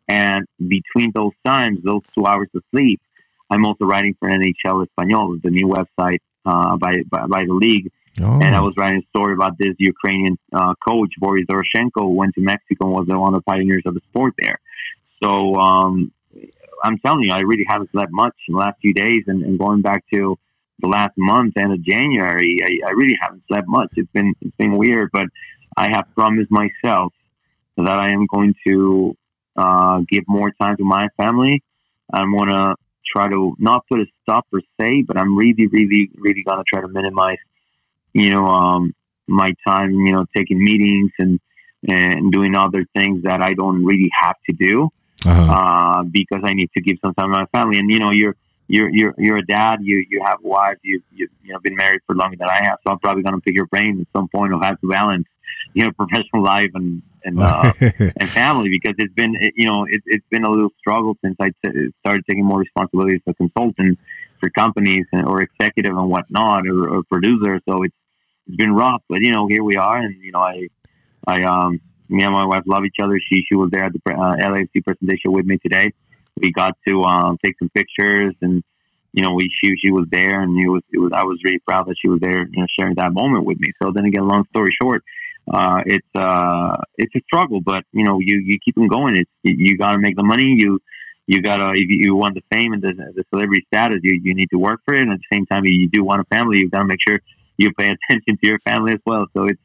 [0.08, 3.00] And between those times, those two hours of sleep,
[3.48, 7.90] I'm also writing for NHL Español, the new website uh, by, by by the league,
[8.20, 8.40] oh.
[8.40, 12.34] and I was writing a story about this Ukrainian uh, coach Boris Doroshenko who went
[12.36, 14.58] to Mexico and was one of the pioneers of the sport there.
[15.22, 16.12] So um,
[16.82, 19.58] I'm telling you, I really haven't slept much in the last few days, and, and
[19.58, 20.38] going back to
[20.80, 23.90] the last month, end of January, I, I really haven't slept much.
[23.96, 25.26] It's been it's been weird, but
[25.76, 27.12] I have promised myself
[27.76, 29.16] that I am going to
[29.56, 31.62] uh, give more time to my family.
[32.12, 32.74] I'm gonna
[33.12, 36.80] try to not put a stop per se, but I'm really, really, really gonna try
[36.82, 37.38] to minimize,
[38.12, 38.94] you know, um,
[39.26, 41.40] my time, you know, taking meetings and
[41.88, 44.90] and doing other things that I don't really have to do
[45.24, 45.52] Uh-huh.
[45.56, 47.78] uh, because I need to give some time to my family.
[47.78, 48.36] And you know, you're
[48.68, 49.76] you're you're you're a dad.
[49.82, 50.80] You you have wives.
[50.82, 52.78] You you you know been married for longer than I have.
[52.82, 55.26] So I'm probably gonna pick your brain at some point of how to balance,
[55.74, 60.02] you know, professional life and and uh, and family because it's been you know it,
[60.06, 63.98] it's been a little struggle since I t- started taking more responsibility as a consultant
[64.40, 67.60] for companies and, or executive and whatnot or, or producer.
[67.68, 67.94] So it's
[68.46, 70.68] it's been rough, but you know here we are, and you know I
[71.26, 73.18] I um me and my wife love each other.
[73.20, 75.92] She she was there at the uh, LAFC presentation with me today.
[76.36, 78.62] We got to um, take some pictures and.
[79.12, 81.58] You know, we she she was there, and it was it was I was really
[81.58, 83.72] proud that she was there, you know, sharing that moment with me.
[83.82, 85.02] So then again, long story short,
[85.52, 89.16] uh, it's uh, it's a struggle, but you know, you, you keep them going.
[89.16, 90.56] It's you, got to make the money.
[90.58, 90.78] You
[91.26, 94.20] you got to if you, you want the fame and the, the celebrity status, you,
[94.22, 95.02] you need to work for it.
[95.02, 96.58] And at the same time, you do want a family.
[96.58, 97.20] You've got to make sure
[97.56, 99.24] you pay attention to your family as well.
[99.34, 99.60] So it's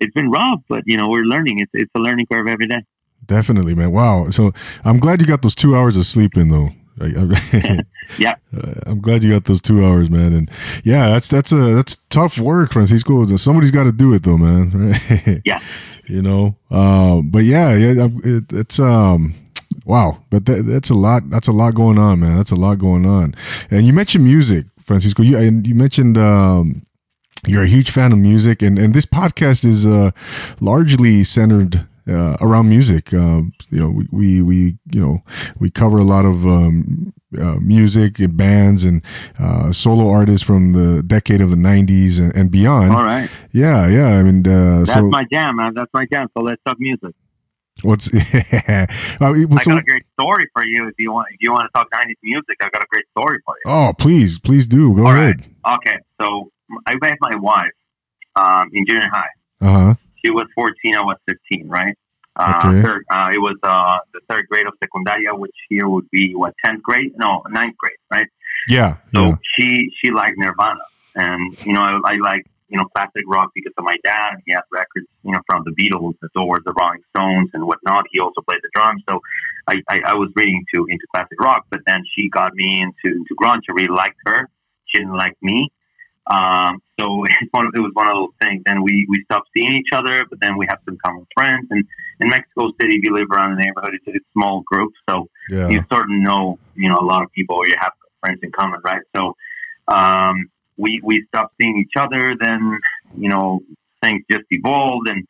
[0.00, 1.58] it's been rough, but you know, we're learning.
[1.58, 2.82] It's it's a learning curve every day.
[3.26, 3.90] Definitely, man.
[3.90, 4.30] Wow.
[4.30, 4.52] So
[4.84, 6.70] I'm glad you got those two hours of sleep in, though.
[7.00, 7.80] I,
[8.18, 8.36] Yeah.
[8.56, 10.34] Uh, I'm glad you got those two hours, man.
[10.34, 10.50] And
[10.84, 13.36] yeah, that's that's a that's tough work, Francisco.
[13.36, 14.90] Somebody's got to do it, though, man.
[14.92, 15.42] Right?
[15.44, 15.60] Yeah.
[16.06, 16.56] you know.
[16.70, 19.34] Uh, but yeah, yeah, it, it's um.
[19.86, 21.28] Wow, but that, that's a lot.
[21.30, 22.36] That's a lot going on, man.
[22.36, 23.34] That's a lot going on.
[23.70, 25.22] And you mentioned music, Francisco.
[25.22, 26.86] You and you mentioned um,
[27.46, 30.12] you're a huge fan of music, and and this podcast is uh,
[30.60, 33.12] largely centered uh, around music.
[33.14, 34.56] Uh, you know, we, we we
[34.90, 35.22] you know
[35.58, 39.02] we cover a lot of um, uh, music and bands and
[39.38, 42.92] uh, solo artists from the decade of the '90s and, and beyond.
[42.92, 43.28] All right.
[43.52, 44.08] Yeah, yeah.
[44.18, 45.72] I mean, uh, That's so my jam, man.
[45.74, 46.28] That's my jam.
[46.36, 47.14] So let's talk music.
[47.82, 48.86] what's uh,
[49.20, 51.28] well, I so- got a great story for you if you want.
[51.32, 53.70] If you want to talk '90s music, I've got a great story for you.
[53.70, 55.44] oh, please, please do go All ahead.
[55.66, 56.50] Okay, so
[56.86, 57.72] I met my wife
[58.36, 59.28] um, in junior high.
[59.60, 59.94] Uh huh.
[60.24, 61.94] She was 14, I was 15, right?
[62.36, 62.82] Uh, Okay.
[62.82, 66.52] third, uh, it was uh, the third grade of secundaria, which here would be what
[66.64, 67.12] 10th grade?
[67.16, 68.26] No, ninth grade, right?
[68.68, 68.96] Yeah.
[69.14, 69.34] So yeah.
[69.54, 73.72] she she liked Nirvana, and you know I, I like you know classic rock because
[73.78, 74.36] of my dad.
[74.46, 78.06] He had records you know from the Beatles, the Doors, the Rolling Stones, and whatnot.
[78.10, 79.20] He also played the drums, so
[79.68, 81.66] I, I, I was really into into classic rock.
[81.70, 83.62] But then she got me into into grunge.
[83.68, 84.48] I really liked her.
[84.86, 85.70] She didn't like me.
[86.26, 88.62] Um, so it's one, it was one of those things.
[88.66, 91.66] And we, we stopped seeing each other, but then we have some common friends.
[91.70, 91.84] And
[92.20, 94.92] in Mexico City, if you live around the neighborhood, it's a small group.
[95.08, 95.68] So Yeah.
[95.68, 98.52] you sort of know, you know, a lot of people or you have friends in
[98.52, 99.02] common, right?
[99.14, 99.36] So
[99.88, 102.34] um, we, we stopped seeing each other.
[102.40, 102.78] Then,
[103.16, 103.60] you know,
[104.02, 105.08] things just evolved.
[105.08, 105.26] And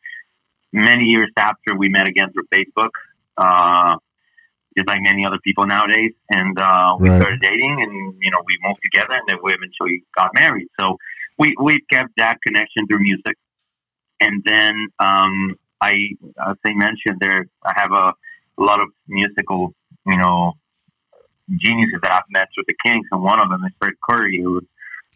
[0.71, 2.91] many years after, we met again through Facebook.
[3.37, 3.97] Uh,
[4.77, 6.13] just like many other people nowadays.
[6.29, 7.21] And uh, we Right.
[7.21, 10.67] started dating, and you know, we moved together, and then we eventually got married.
[10.79, 10.97] So
[11.37, 13.35] we we kept that connection through music.
[14.21, 15.91] And then um, I,
[16.47, 18.13] as I mentioned, there I have a,
[18.57, 19.73] a lot of musical,
[20.05, 20.53] you know,
[21.57, 24.53] geniuses that I've met through the Kings, and one of them is Fred Coury, who
[24.53, 24.63] was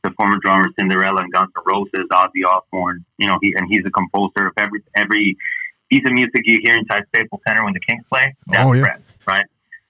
[0.03, 3.05] the former drummer of Cinderella and Guns N' Roses, Ozzy Osbourne.
[3.17, 5.37] You know, he and he's a composer of every every
[5.89, 8.35] piece of music you hear inside Staples Center when the Kings play.
[8.47, 8.83] That's Oh, yeah.
[8.83, 9.45] Fred, right?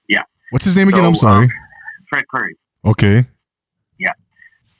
[0.08, 0.24] Yeah.
[0.50, 1.02] What's his name again?
[1.02, 1.44] So, I'm sorry.
[1.46, 1.50] um,
[2.10, 2.56] Fred Coury.
[2.84, 3.16] okay.
[3.98, 4.12] Yeah.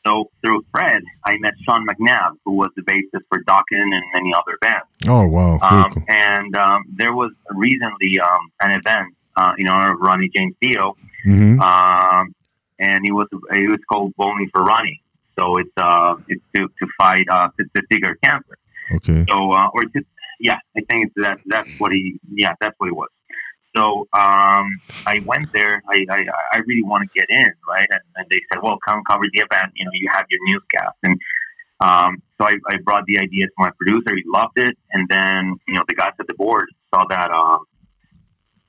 [0.06, 4.32] So through Fred, I met Sean McNabb, who was the bassist for Dokken and many
[4.34, 4.86] other bands.
[5.06, 5.58] Oh wow.
[5.62, 6.02] Um, cool.
[6.08, 10.96] And um, there was recently um, an event uh, in honor of Ronnie James Dio,
[11.24, 12.34] hmm um,
[12.78, 15.02] and he was it was called Bowling for Ronnie.
[15.38, 18.56] So it's uh, it's to to fight uh, testicular cancer.
[18.96, 19.24] Okay.
[19.28, 20.06] So uh, or just
[20.40, 23.10] yeah, I think that that's what he yeah that's what it was.
[23.76, 25.82] So um, I went there.
[25.88, 26.18] I, I,
[26.52, 27.86] I really want to get in, right?
[27.90, 29.72] And, and they said, well, come cover the event.
[29.76, 30.96] You know, you have your newscast.
[31.02, 31.20] And
[31.80, 34.14] um, so I, I brought the idea to my producer.
[34.14, 34.76] He loved it.
[34.92, 37.60] And then, you know, the guys at the board saw that um,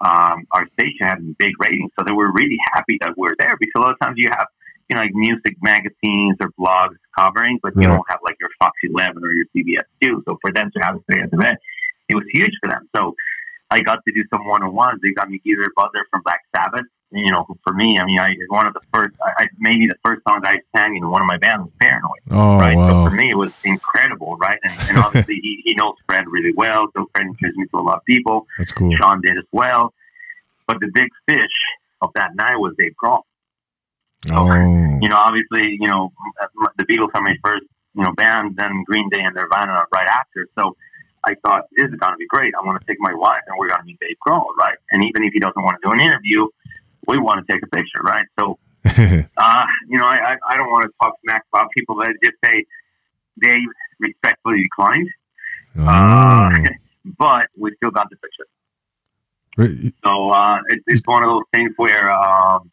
[0.02, 1.92] um, our station had big ratings.
[1.98, 4.30] So they were really happy that we are there because a lot of times you
[4.30, 4.48] have,
[4.90, 8.74] you know, like music magazines or blogs covering, but you don't have like your Fox
[8.84, 10.24] 11 or your CBS 2.
[10.28, 11.60] So for them to have a say at the event,
[12.10, 12.90] it was huge for them.
[12.96, 13.16] So
[13.72, 15.00] I got to do some one on ones.
[15.02, 16.86] They got me Geezer Butler from Black Sabbath.
[17.14, 19.98] You know, for me, I mean, I one of the first, I, I maybe the
[20.04, 22.76] first songs I sang in one of my bands was Paranoid, Oh right?
[22.76, 24.60] So for me, it was incredible, right?
[24.64, 27.84] And, and obviously, he, he knows Fred really well, so Fred introduced me to a
[27.84, 28.48] lot of people.
[28.58, 28.96] That's cool.
[28.96, 29.94] Sean did as well.
[30.68, 31.58] But the big fish
[32.02, 33.24] of that night was Dave Grohl.
[34.32, 34.54] Oh.
[35.02, 36.14] You know, obviously, you know,
[36.78, 40.48] the Beatles are my first, you know, band, then Green Day and Nirvana right after.
[40.58, 40.78] So
[41.24, 42.54] I thought, this is going to be great.
[42.60, 44.78] I want to take my wife and we're going to meet Dave Grohl, right?
[44.92, 46.48] And even if he doesn't want to do an interview,
[47.08, 48.26] we want to take a picture, right?
[48.40, 52.08] So, uh, you know, I, I, I don't want to talk smack about people, I
[52.24, 52.66] just say
[53.40, 53.68] Dave
[54.00, 55.10] respectfully declined.
[55.78, 55.86] oh.
[55.86, 56.52] Uh,
[57.18, 58.46] but we still got the picture.
[59.58, 59.94] Right.
[60.06, 62.72] So uh, it's, it's one of those things where um,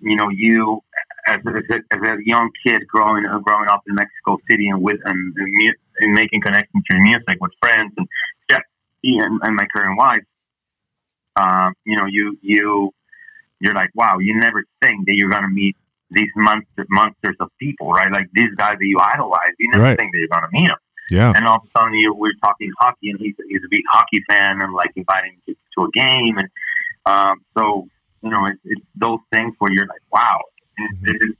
[0.00, 0.80] you know you
[1.26, 4.68] as, a- as, a, as a young kid growing uh, growing up in Mexico City
[4.68, 8.06] and with and, and, and making connections through music with friends and
[8.50, 8.62] Jeff
[9.04, 10.22] and, and my current wife.
[11.36, 12.92] Um, you know, you you
[13.60, 15.76] you're like, wow, you never think that you're gonna meet
[16.10, 18.10] these monsters monsters of people, right?
[18.10, 19.98] Like these guys that you idolize, you never Right.
[19.98, 20.76] think that you're gonna meet them.
[21.10, 21.32] Yeah.
[21.34, 24.22] And all of a sudden, you, we're talking hockey, and he's he's a big hockey
[24.28, 26.48] fan, and like inviting him to, to a game, and
[27.06, 27.88] um, so
[28.22, 30.40] you know, it's, it's those things where you're like, wow,
[31.02, 31.34] this is,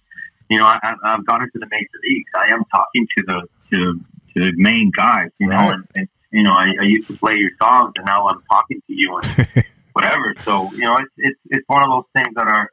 [0.49, 2.31] you know, I, I've gone into the major leagues.
[2.35, 4.01] I am talking to the to
[4.35, 7.51] the main guys, you know, and, and you know, I, I used to play your
[7.61, 10.35] songs, and now I'm talking to you and whatever.
[10.45, 12.71] So you know, it's it's it's one of those things that are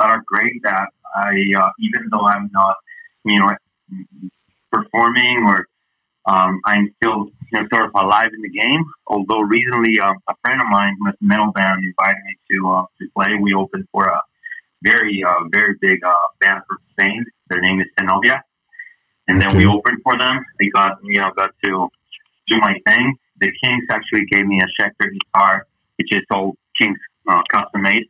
[0.00, 0.62] that are great.
[0.62, 2.76] That I uh, even though I'm not,
[3.24, 3.50] you know,
[4.70, 5.66] performing or
[6.26, 8.84] um, I'm still you know, sort of alive in the game.
[9.06, 13.08] Although recently, um, a friend of mine with metal band invited me to uh, to
[13.16, 13.34] play.
[13.40, 14.20] We opened for a
[14.82, 17.24] very uh, very big uh, band from Spain.
[17.48, 18.44] Their name is Zenobia,
[19.28, 20.44] and then we opened for them.
[20.58, 21.88] They got you know got to
[22.48, 23.14] do my thing.
[23.40, 25.66] The Kings actually gave me a Schecter guitar,
[25.96, 26.98] which is all Kings
[27.28, 28.06] uh, custom made.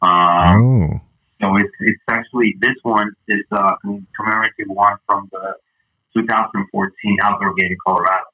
[0.00, 1.00] Um, oh.
[1.40, 3.74] so it's it's actually this one is uh,
[4.16, 5.54] commemorative one from the
[6.16, 8.24] 2014 outdoor game in Colorado.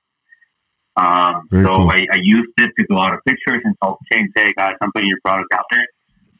[0.97, 1.91] Um, so cool.
[1.91, 4.77] I, I used it to do a lot of pictures and told James, hey guys,
[4.81, 5.89] I'm putting your product out there.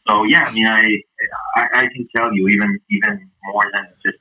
[0.09, 0.83] So yeah, I mean, I,
[1.57, 4.19] I I can tell you even even more than just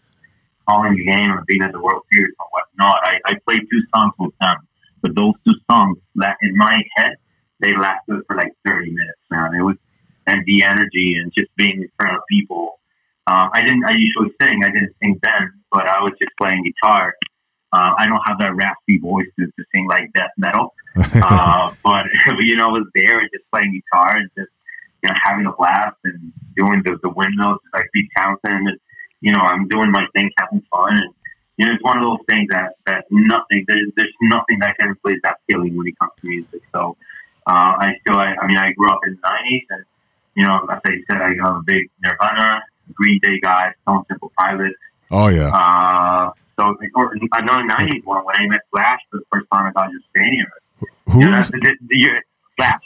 [0.67, 2.99] calling the game or being at the World Series or whatnot.
[3.05, 4.57] I, I played two songs with them,
[5.01, 7.15] but those two songs that in my head
[7.59, 9.19] they lasted for like 30 minutes.
[9.31, 9.77] Man, it was
[10.27, 12.79] and the energy and just being in front of people.
[13.27, 13.83] Um, I didn't.
[13.85, 14.61] I usually sing.
[14.63, 17.13] I didn't sing then, but I was just playing guitar.
[17.71, 22.05] Uh, I don't have that raspy voice to, to sing like death metal, uh, but
[22.39, 24.51] you know, I was there and just playing guitar and just
[25.03, 28.79] you know having a blast and doing the the windmills like Pete Townshend and
[29.23, 31.13] you know I'm doing my thing, having fun and
[31.57, 34.89] you know it's one of those things that that nothing there's there's nothing that can
[34.89, 36.61] replace that feeling when it comes to music.
[36.73, 36.97] So
[37.47, 39.85] uh, I still I, I mean I grew up in the '90s and
[40.35, 42.63] you know as I said I am a big Nirvana,
[42.93, 44.75] Green Day guy, Stone Temple Pilots
[45.09, 45.49] oh yeah.
[45.53, 49.73] uh, So, or another '90s one when I met Slash for the first time at
[49.73, 50.47] Dodger Stadium.
[51.07, 51.21] Who?
[51.21, 52.21] You know, the, the, the,
[52.57, 52.81] Slash.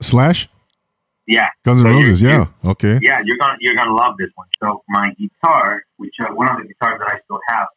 [0.00, 0.48] Slash?
[1.26, 1.46] Yeah.
[1.64, 2.22] Guns N' So you're- Roses.
[2.22, 2.46] Yeah.
[2.64, 2.98] Okay.
[3.02, 4.48] Yeah, you're gonna you're gonna love this one.
[4.62, 7.68] So my guitar, which uh, one of the guitars that I still have,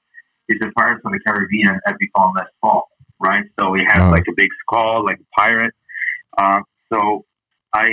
[0.49, 2.89] is a Pirates of the Caribbean Epiphone Les Paul,
[3.19, 3.45] right?
[3.59, 4.11] So it has Uh-huh.
[4.11, 5.73] like a big skull, like a pirate.
[6.37, 7.25] Uh, so
[7.73, 7.85] I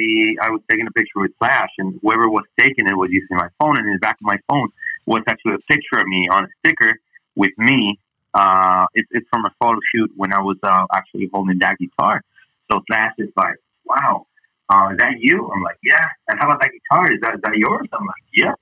[0.42, 3.48] I was taking a picture with Slash, and whoever was taking it was using my
[3.60, 4.68] phone, and in the back of my phone
[5.06, 6.92] was actually a picture of me on a sticker
[7.36, 7.98] with me.
[8.32, 12.22] Uh, it's it's from a photo shoot when I was uh, actually holding that guitar.
[12.70, 14.26] So Slash is like, wow
[14.70, 15.50] uh, is that you?
[15.52, 16.06] I'm like, yeah.
[16.28, 17.12] And how about that guitar?
[17.12, 17.88] Is that, is that yours?
[17.92, 18.54] I'm like, yeah.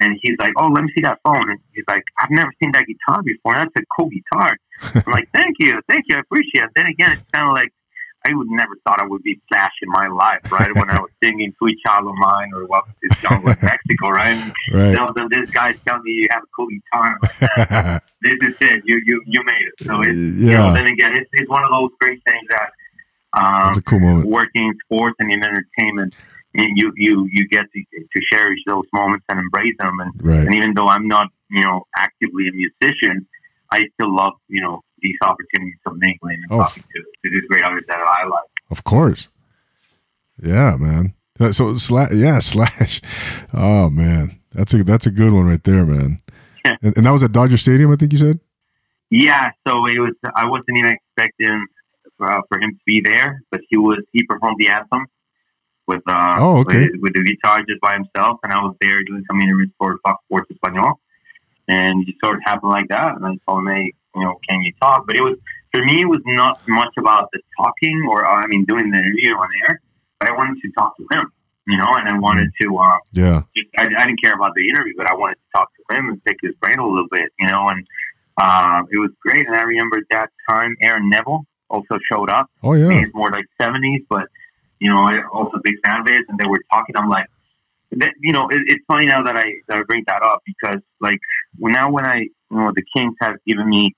[0.00, 1.50] And he's like, oh, let me see that phone.
[1.50, 3.54] And he's like, I've never seen that guitar before.
[3.54, 4.56] That's a cool guitar.
[4.94, 6.70] I'm like, thank you, thank you, I appreciate it.
[6.74, 7.68] Then again, it's kind of like
[8.26, 10.68] I would never thought I would be Slash in my life, right?
[10.76, 14.36] when I was singing "Sweet Child of Mine" or "Welcome to Jungle in Mexico," right?
[14.36, 14.92] And Right.
[14.92, 17.16] then then this guy's telling me you have a cool guitar.
[17.22, 18.82] Like, this is it.
[18.84, 19.86] You you you made it.
[19.86, 20.66] So it's you know.
[20.68, 20.74] yeah.
[20.74, 22.70] Then again, it's it's one of those great things that.
[23.32, 24.28] Um, That's a cool moment.
[24.28, 26.14] working in sports and in entertainment,
[26.54, 29.98] you you you get to, to cherish those moments and embrace them.
[30.00, 30.46] And, Right.
[30.46, 33.26] and even though I'm not you know actively a musician,
[33.72, 36.58] I still love you know these opportunities of mingling and Oh.
[36.64, 38.50] talking to, to these great artists that I like.
[38.70, 39.28] Of course.
[40.42, 41.14] Yeah, man.
[41.38, 43.00] Uh, So slash, yeah, slash.
[43.54, 46.18] Oh man, that's a that's a good one right there, man.
[46.82, 48.40] And, and that was at Dodger Stadium, I think you said.
[49.10, 50.14] Yeah, so it was.
[50.36, 51.66] I wasn't even expecting
[52.20, 53.98] uh, for him to be there, but he was.
[54.12, 55.06] He performed the anthem
[55.86, 56.80] with uh Oh, okay.
[56.80, 59.98] with, with the guitar just by himself, and I was there doing some interviews for
[60.04, 61.00] Fox Sports Espanol,
[61.68, 63.16] and it sort of happened like that.
[63.16, 65.06] And I told him, hey, you know, can you talk?
[65.06, 65.36] But it was
[65.72, 69.34] for me, it was not much about the talking or I mean doing the interview
[69.34, 69.80] on air,
[70.18, 71.32] but I wanted to talk to him,
[71.66, 72.76] you know, and I wanted to.
[72.76, 73.42] Uh, Yeah.
[73.78, 76.24] I, I didn't care about the interview, but I wanted to talk to him and
[76.24, 77.86] pick his brain a little bit, you know, and
[78.42, 79.46] uh, it was great.
[79.46, 82.46] And I remember at that time, Aaron Neville also showed up.
[82.62, 82.90] Oh yeah.
[83.02, 84.26] it's more like 70s, but,
[84.78, 86.96] you know, I- also a big fan of his, and they were talking.
[86.96, 87.26] I'm like,
[87.92, 90.80] that, you know, it, it's funny now that I, that I bring that up because,
[91.00, 91.18] like,
[91.58, 93.94] now when I, you know, the Kings have given me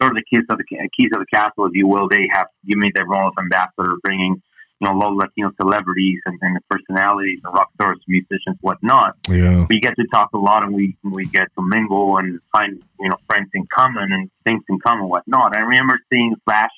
[0.00, 0.64] sort of the keys of the
[0.96, 3.96] keys of the castle, if you will, they have given me their role as ambassador,
[4.02, 4.40] bringing,
[4.80, 9.66] you know, local Latino celebrities and, and personalities and rock stars, musicians, whatnot Yeah.
[9.68, 13.08] we get to talk a lot and we we get to mingle and find you
[13.08, 15.56] know friends in common and things in common whatnot.
[15.56, 16.70] I remember seeing Slash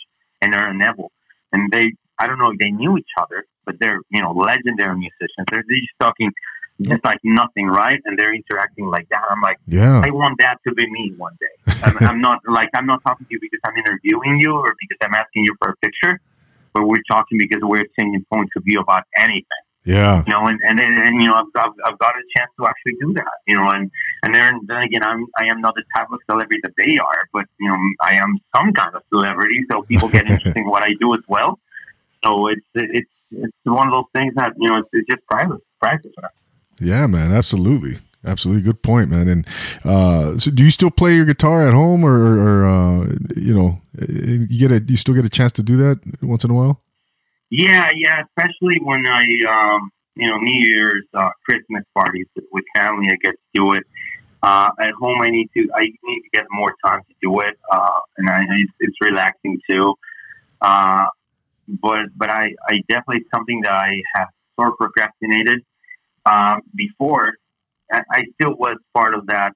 [0.42, 1.12] and Aaron Neville,
[1.52, 4.96] and they I don't know if they knew each other, but they're you know legendary
[4.96, 5.46] musicians.
[5.50, 6.30] They're, they're just talking
[6.80, 8.00] just like nothing, right?
[8.06, 9.20] And they're interacting like that.
[9.30, 10.00] I'm like, Yeah.
[10.02, 11.74] I want that to be me one day.
[11.84, 14.98] I'm, I'm not like I'm not talking to you because I'm interviewing you or because
[15.02, 16.20] I'm asking you for a picture,
[16.72, 20.22] but we're talking because we're changing points of view about anything Yeah.
[20.26, 22.66] you know, and and, then and you know, I've, I've, I've got a chance to
[22.66, 23.90] actually do that, you know, and
[24.22, 27.22] and then then again, I'm I am not the type of celebrity that they are,
[27.32, 30.82] but you know, I am some kind of celebrity, so people get interested in what
[30.82, 31.58] I do as well.
[32.24, 35.60] So it's it's it's one of those things that you know, it's, it's just private,
[35.80, 36.12] private.
[36.78, 37.32] Yeah, man.
[37.32, 37.98] Absolutely.
[38.26, 38.62] Absolutely.
[38.62, 39.28] Good point, man.
[39.28, 39.46] And
[39.84, 43.80] uh, so, do you still play your guitar at home, or, or uh, you know,
[44.06, 46.82] you get a you still get a chance to do that once in a while?
[47.50, 53.08] Yeah, yeah, especially when I, um, you know, New Year's, uh, Christmas parties with family,
[53.10, 53.84] I get to do it.
[54.42, 57.58] Uh, at home, I need to, I need to get more time to do it,
[57.70, 59.94] uh, and I, it's, it's relaxing too.
[60.62, 61.06] Uh,
[61.68, 64.28] but, but I, I definitely something that I have
[64.58, 65.60] sort of procrastinated
[66.26, 67.34] um, before.
[67.92, 69.52] I, I still was part of that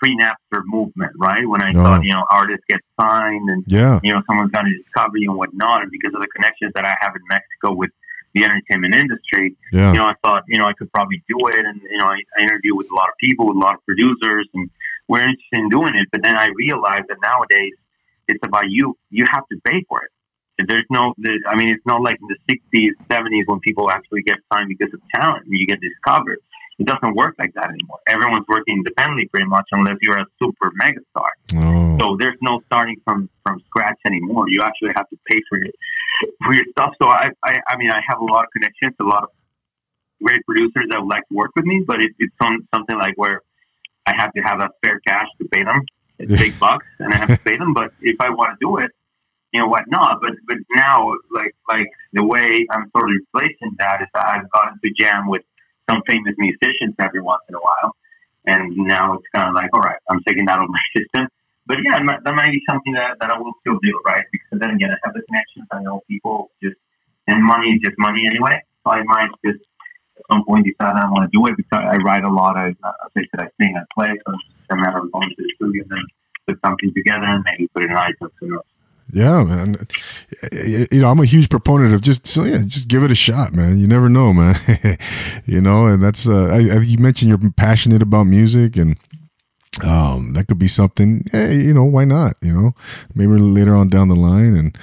[0.00, 1.46] pre-Napster movement, right?
[1.48, 1.82] When I Oh.
[1.82, 4.00] thought, you know, artists get signed and Yeah.
[4.02, 5.82] you know, someone's going to discover you and whatnot.
[5.82, 7.90] And because of the connections that I have in Mexico with
[8.34, 9.92] the entertainment industry, Yeah.
[9.92, 11.64] you know, I thought, you know, I could probably do it.
[11.64, 13.84] And, you know, I, I interviewed with a lot of people, with a lot of
[13.86, 14.70] producers, and
[15.08, 16.08] we're interested in doing it.
[16.12, 17.74] But then I realized that nowadays
[18.28, 18.96] it's about you.
[19.10, 20.10] You have to pay for it.
[20.68, 24.22] There's no, there, I mean, it's not like in the 60s, 70s when people actually
[24.22, 26.38] get signed because of talent and you get discovered.
[26.78, 27.98] It doesn't work like that anymore.
[28.06, 31.32] Everyone's working independently pretty much unless you're a super megastar.
[31.56, 31.98] Oh.
[31.98, 34.48] So there's no starting from from scratch anymore.
[34.48, 35.72] You actually have to pay for your
[36.44, 36.94] for your stuff.
[37.02, 39.30] So I I, I mean I have a lot of connections, a lot of
[40.22, 43.14] great producers that would like to work with me, but it, it's some, something like
[43.16, 43.42] where
[44.06, 45.82] I have to have that spare cash to pay them.
[46.18, 47.74] It's big bucks, and I have to pay them.
[47.74, 48.90] But if I want to do it,
[49.52, 49.84] you know what?
[49.88, 50.20] Not.
[50.20, 54.50] But but now like like the way I'm sort of replacing that is that I've
[54.50, 55.42] gotten to jam with
[55.88, 57.96] some famous musicians every once in a while.
[58.46, 61.28] And now it's kind of like, all right, I'm taking that out of my system.
[61.66, 64.24] But yeah, that might be something that, that I will still do, right?
[64.32, 65.68] Because then again, I have the connections.
[65.70, 66.76] I know people just,
[67.26, 68.62] and money is just money anyway.
[68.84, 69.60] So I might just
[70.16, 72.56] at some point decide I want to do it because I write a lot.
[72.56, 74.08] I, as I said, I sing, I play.
[74.24, 76.04] So it's a matter of going to the studio and then
[76.48, 78.32] put something together and maybe put it in iTunes.
[78.40, 78.77] Who knows?
[79.12, 79.86] Yeah, man.
[80.52, 83.54] You know, I'm a huge proponent of just so yeah, just give it a shot,
[83.54, 83.78] man.
[83.78, 84.58] You never know, man.
[85.46, 88.98] you know, and that's uh, I, you mentioned you're passionate about music, and
[89.82, 91.26] um, that could be something.
[91.32, 92.36] Hey, you know, why not?
[92.42, 92.74] You know,
[93.14, 94.78] maybe later on down the line, and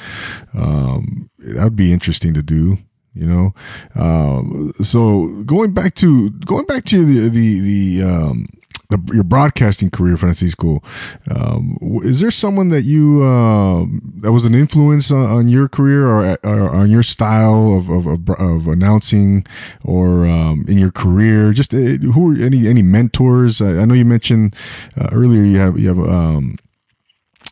[0.56, 2.78] um, that would be interesting to do.
[3.14, 3.54] You know,
[3.96, 8.48] um, so going back to going back to the the the um,
[8.90, 10.82] the, your broadcasting career, Francisco.
[11.30, 13.86] Um, is there someone that you uh,
[14.22, 18.06] that was an influence on, on your career or, or, on your style of, of,
[18.06, 19.46] of, of announcing
[19.84, 21.52] or um, in your career?
[21.54, 23.62] Just uh, who are any any mentors?
[23.62, 24.56] I, I know you mentioned
[25.00, 26.58] uh, earlier you have you have um,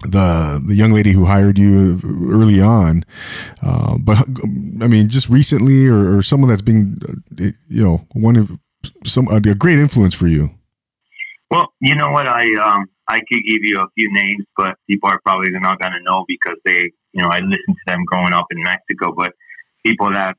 [0.03, 3.05] the the young lady who hired you early on,
[3.61, 6.99] uh, but I mean, just recently, or, or, someone that's been,
[7.39, 8.51] uh, you know, one of
[9.05, 10.51] some a great influence for you.
[11.53, 12.25] Well, you know what?
[12.25, 15.93] I um, I could give you a few names, but people are probably not going
[15.93, 19.13] to know because they, you know, I listened to them growing up in Mexico.
[19.15, 19.33] But
[19.85, 20.35] people that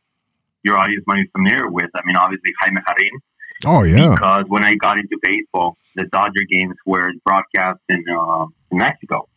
[0.64, 3.16] your audience might be familiar with, I mean, obviously Jaime Jarrin.
[3.64, 4.10] Oh yeah.
[4.10, 9.28] Because when I got into baseball, the Dodger games were broadcast in, uh, in Mexico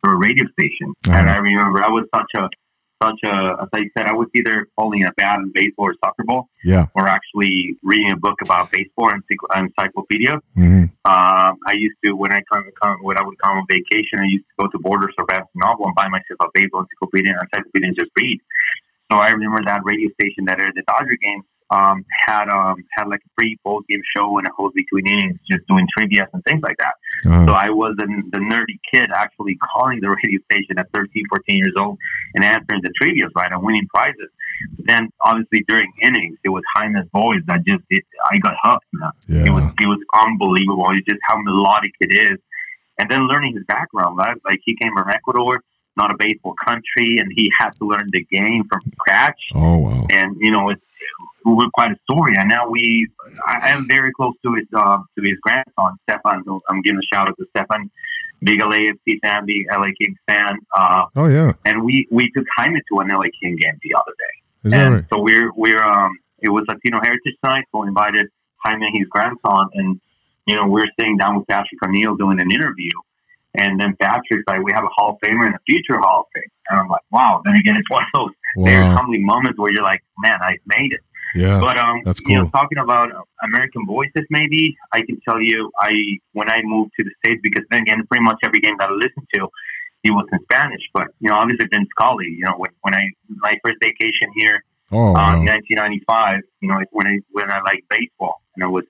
[0.00, 1.18] through a radio station, uh-huh.
[1.18, 2.48] and I remember I was such a
[3.02, 6.24] such a, as I said, I was either holding a bat in baseball or soccer
[6.24, 9.22] ball, yeah, or actually reading a book about baseball and
[9.56, 10.40] encyclopedia.
[10.56, 10.84] Mm-hmm.
[11.04, 14.24] Um, I used to when I come, come when I would come on vacation, I
[14.26, 17.40] used to go to Borders or Barnes Noble and buy myself a baseball encyclopedia and
[17.42, 18.40] encyclopedia and just read.
[19.12, 23.08] So I remember that radio station that aired the Dodger games um, had um, had
[23.08, 26.42] like a pre post game show and a host between innings, just doing trivia and
[26.44, 26.94] things like that.
[27.26, 27.46] Uh-huh.
[27.46, 31.56] So I was the, the nerdy kid actually calling the radio station at 13, 14
[31.56, 31.98] years old
[32.34, 34.30] and answering the trivia right and winning prizes.
[34.86, 38.86] then obviously during innings, it was Jaime's voice that just it, I got hooked.
[38.92, 39.10] Man.
[39.28, 39.46] Yeah.
[39.46, 40.86] It was it was unbelievable.
[40.94, 42.38] It's just how melodic it is,
[42.98, 44.16] and then learning his background.
[44.16, 44.36] Right?
[44.44, 45.62] Like he came from Ecuador
[45.96, 49.40] not a baseball country, and he had to learn the game from scratch.
[49.54, 50.06] Oh wow!
[50.10, 50.82] And you know, it's
[51.44, 52.34] we're quite a story.
[52.36, 53.08] And now we,
[53.46, 56.42] I am very close to his uh, to his grandson Stefan.
[56.68, 57.90] I'm giving a shout out to Stefan,
[58.40, 60.58] big LA LAFC fan, big LA Kings fan.
[60.74, 61.52] Uh, oh yeah.
[61.64, 64.68] And we we took Jaime to an LA King game the other day.
[64.68, 65.04] Is and that right?
[65.12, 68.28] So we're we're um it was Latino Heritage Night, so we invited
[68.64, 70.00] Jaime and his grandson, and
[70.46, 72.90] you know we're sitting down with Patrick O'Neal doing an interview.
[73.56, 76.26] And then Patrick's like, we have a Hall of Famer and a future Hall of
[76.34, 76.50] Fame.
[76.70, 77.40] And I'm like, wow.
[77.44, 78.64] Then again, it's one of those wow.
[78.64, 81.00] very humbling moments where you're like, man, I made it.
[81.34, 82.30] Yeah, but um, that's cool.
[82.30, 83.08] You know, talking about
[83.42, 85.90] American Voices, maybe I can tell you, I
[86.32, 88.92] when I moved to the states, because then again, pretty much every game that I
[88.92, 89.48] listened to,
[90.04, 90.82] it was in Spanish.
[90.92, 92.26] But you know, obviously Vince Scully.
[92.38, 95.42] You know, when, when I my first vacation here, oh, uh, wow.
[95.42, 96.38] 1995.
[96.60, 98.84] You know, when I when I liked baseball, and it was,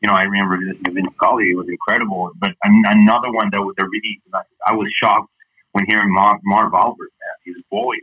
[0.00, 1.50] you know, I remember to Vince Scully.
[1.50, 2.32] It was incredible.
[2.38, 4.20] But another one that was a really,
[4.66, 5.30] I was shocked
[5.72, 7.10] when hearing Marv, Marv Albert,
[7.44, 8.00] his voice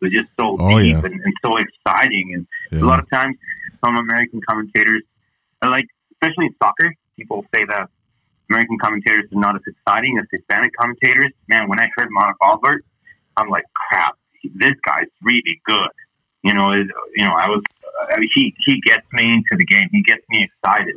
[0.00, 0.98] was just so oh, deep yeah.
[0.98, 2.32] and, and, so exciting.
[2.34, 2.84] And yeah.
[2.84, 3.36] a lot of times,
[3.84, 5.02] some American commentators,
[5.64, 7.88] like especially in soccer, people say that
[8.50, 11.32] American commentators are not as exciting as Hispanic commentators.
[11.48, 12.84] Man, when I heard Marv Albert,
[13.36, 14.16] I'm like, crap,
[14.54, 15.90] this guy's really good.
[16.42, 16.86] You know, it,
[17.16, 17.62] you know, I was
[18.00, 19.88] uh, he he gets me into the game.
[19.90, 20.96] He gets me excited.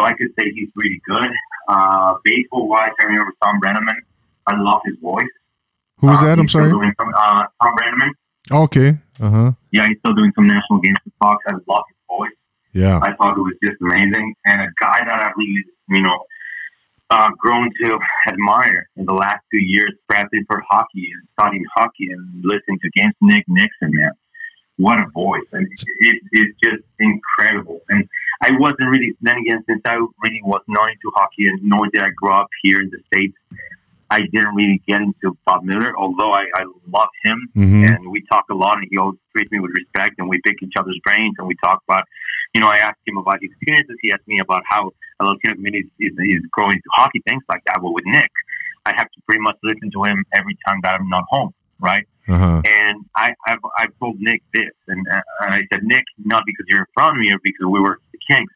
[0.00, 1.28] So I could say he's really good.
[1.68, 4.00] Uh, baseball wise, I remember Thom Brennaman.
[4.46, 5.28] I love his voice.
[5.98, 6.38] Who was uh, that?
[6.38, 6.70] I'm sorry.
[6.70, 8.10] Doing some, uh, Thom Brennaman.
[8.50, 8.98] Okay.
[9.20, 9.52] Uh huh.
[9.72, 11.44] Yeah, he's still doing some national games with Fox.
[11.46, 12.38] I love his voice.
[12.72, 12.98] Yeah.
[13.02, 16.24] I thought it was just amazing, and a guy that I've really, you know,
[17.10, 22.08] uh, grown to admire in the last two years, prepping for hockey and studying hockey
[22.10, 23.12] and listening to games.
[23.20, 24.12] Nick Nickson, man,
[24.80, 25.46] what a voice!
[25.52, 25.66] And
[26.00, 27.80] it, it's just incredible.
[27.88, 28.08] And
[28.42, 32.02] I wasn't really then again since I really was not into hockey, and nor did
[32.02, 33.36] I grow up here in the states.
[34.10, 37.84] I didn't really get into Bob Miller, although I, I love him mm-hmm.
[37.84, 40.56] and we talk a lot and he always treats me with respect and we pick
[40.62, 42.02] each other's brains and we talk about,
[42.52, 43.96] you know, I asked him about his experiences.
[44.02, 47.62] He asked me about how a Latino community is, is growing to hockey, things like
[47.66, 47.78] that.
[47.80, 48.32] But with Nick,
[48.84, 52.06] I have to pretty much listen to him every time that I'm not home, right?
[52.28, 52.62] Uh-huh.
[52.64, 56.66] And I, I've, I've told Nick this, and, uh, and I said, Nick, not because
[56.68, 58.50] you're in front of me or because we were the Kings,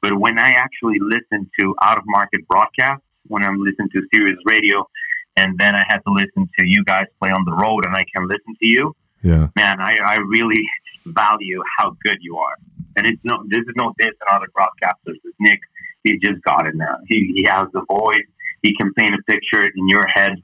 [0.00, 4.38] but when I actually listen to out of market broadcasts, when I'm listening to Sirius
[4.44, 4.88] Radio,
[5.36, 8.04] and then I had to listen to you guys play on the road, and I
[8.14, 8.94] can listen to you.
[9.22, 10.62] Yeah, man, I, I really
[11.06, 12.56] value how good you are.
[12.96, 15.16] And it's no, this is no diss on other broadcasters.
[15.24, 15.60] It's Nick,
[16.04, 16.98] he just got it now.
[17.06, 18.26] He he has the voice.
[18.62, 20.42] He can paint a picture in your head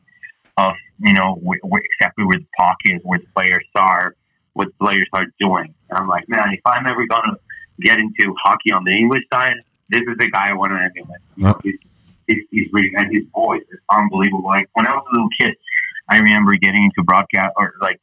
[0.58, 4.14] of you know wh- wh- exactly where the puck is, where the players are,
[4.54, 5.72] what players are doing.
[5.88, 7.36] And I'm like, man, if I'm ever gonna
[7.80, 9.54] get into hockey on the English side,
[9.88, 11.22] this is the guy I want to emulate.
[11.36, 11.58] You know,
[12.26, 14.44] he's, he's really and his voice is unbelievable.
[14.46, 15.54] Like when I was a little kid,
[16.08, 18.00] I remember getting into broadcast or like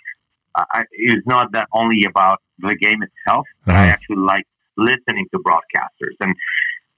[0.56, 3.90] I, it's not that only about the game itself, but I Uh-huh.
[3.92, 4.46] actually like
[4.78, 6.34] listening to broadcasters and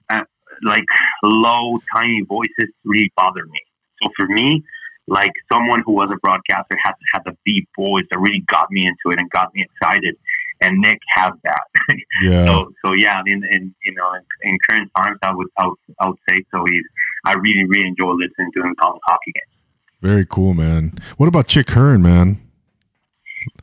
[0.10, 0.24] uh,
[0.64, 0.86] like
[1.24, 3.60] low, tiny voices really bother me.
[4.04, 4.64] So for me,
[5.08, 8.86] like someone who was a broadcaster had had a deep voice that really got me
[8.86, 10.16] into it and got me excited.
[10.60, 11.62] And Nick has that.
[12.24, 12.46] Yeah.
[12.48, 15.78] So, so yeah, in, in you know, in, in current times, I would, I would,
[16.00, 16.66] I would say so.
[16.68, 16.82] He's,
[17.26, 19.54] I really, really enjoy listening to him call hockey games.
[20.02, 20.98] Very cool, man.
[21.18, 22.42] What about Chick Hearn, man?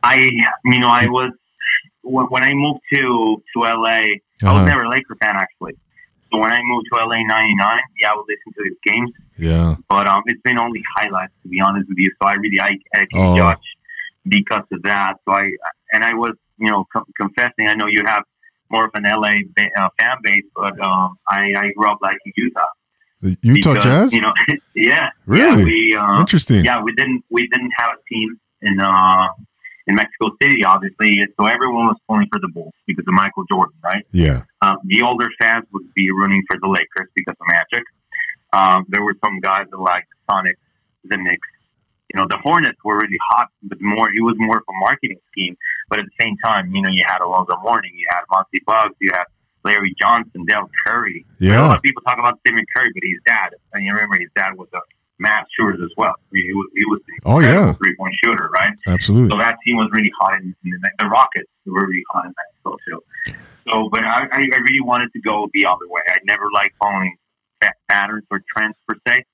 [0.05, 0.17] I,
[0.65, 1.33] you know, I was
[2.03, 3.91] when, when I moved to to LA.
[3.91, 4.55] I Uh-huh.
[4.55, 5.75] was never a Laker fan actually.
[6.35, 9.77] So when I moved to LA '99, yeah, I would listen to his games, Yeah.
[9.89, 12.11] but um, it's been only highlights to be honest with you.
[12.21, 13.37] So I really, I, I can Oh.
[13.37, 13.59] judge
[14.27, 15.15] because of that.
[15.25, 15.51] So I,
[15.93, 17.69] and I was, you know, com- confessing.
[17.69, 18.25] I know you have
[18.71, 22.33] more of an LA ba- uh, fan base, but um, I, I grew up liking
[22.37, 22.67] Utah.
[23.23, 24.13] The Utah because, Jazz?
[24.13, 24.33] You know,
[24.75, 25.61] yeah, Really?
[25.61, 26.65] Yeah, we, uh, Interesting.
[26.65, 29.29] yeah, we didn't we didn't have a team in uh
[29.87, 31.17] in Mexico City, obviously.
[31.39, 34.05] So everyone was pulling for the Bulls because of Michael Jordan, right?
[34.13, 34.43] Yeah.
[34.63, 37.85] Um, the older fans would be rooting for the Lakers because of Magic.
[38.53, 40.59] Um, there were some guys that liked Sonic,
[41.05, 41.49] the Knicks.
[42.13, 45.19] You know, the Hornets were really hot, but more it was more of a marketing
[45.33, 45.57] scheme.
[45.89, 48.95] But at the same time, you know, you had Alonzo Mourning, you had Muggsy Bogues,
[49.01, 49.25] you had
[49.65, 51.27] Larry Johnson, Del Curry.
[51.41, 51.61] A Yeah.
[51.67, 54.53] lot of people talk about Stephen Curry, but his dad, and you remember his dad
[54.57, 54.81] was a
[55.25, 56.13] mass shooter as well.
[56.13, 57.73] I mean, he was, he was Oh, yeah.
[57.81, 58.75] three point shooter, right?
[58.87, 59.31] Absolutely.
[59.33, 62.33] So that team was really hot in, in the, the Rockets were really hot in
[62.37, 63.01] Mexico too.
[63.67, 66.03] So, but I, I really wanted to go the other way.
[66.09, 67.17] I never liked following
[67.89, 69.25] patterns or trends per se.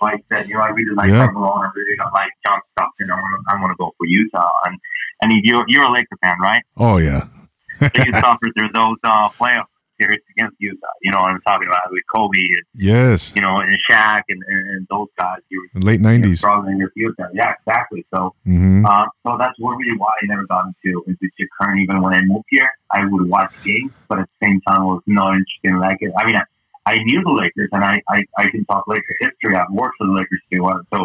[0.00, 1.26] So I said, you know, I really like Yeah.
[1.26, 3.10] Karl Malone, I really don't like John Stockton.
[3.10, 4.48] I want to I want to go for Utah.
[4.66, 4.78] And
[5.22, 6.62] and if you're you're a Laker fan, right?
[6.76, 7.26] Oh, yeah.
[7.80, 9.66] So you suffered through those uh, playoff
[10.04, 10.86] series against Utah.
[11.02, 13.32] You know what I'm talking about with Kobe, and, Yes.
[13.34, 15.38] you know, and Shaq and, and, and those guys.
[15.48, 16.38] You were Late you know, 90s.
[16.38, 17.24] struggling with Utah.
[17.32, 18.04] Yeah, exactly.
[18.14, 18.34] So.
[18.44, 21.26] hmm Uh, so that's one really why I never got into into
[21.58, 21.78] Hearn.
[21.80, 24.84] Even when I moved here, I would watch games, but at the same time, I
[24.84, 26.12] was not interested in like it.
[26.18, 26.44] I mean, I,
[26.92, 29.56] I knew the Lakers, and I, I, I can talk Laker history.
[29.56, 30.62] I've worked for the Lakers too.
[30.66, 30.98] Uh, So,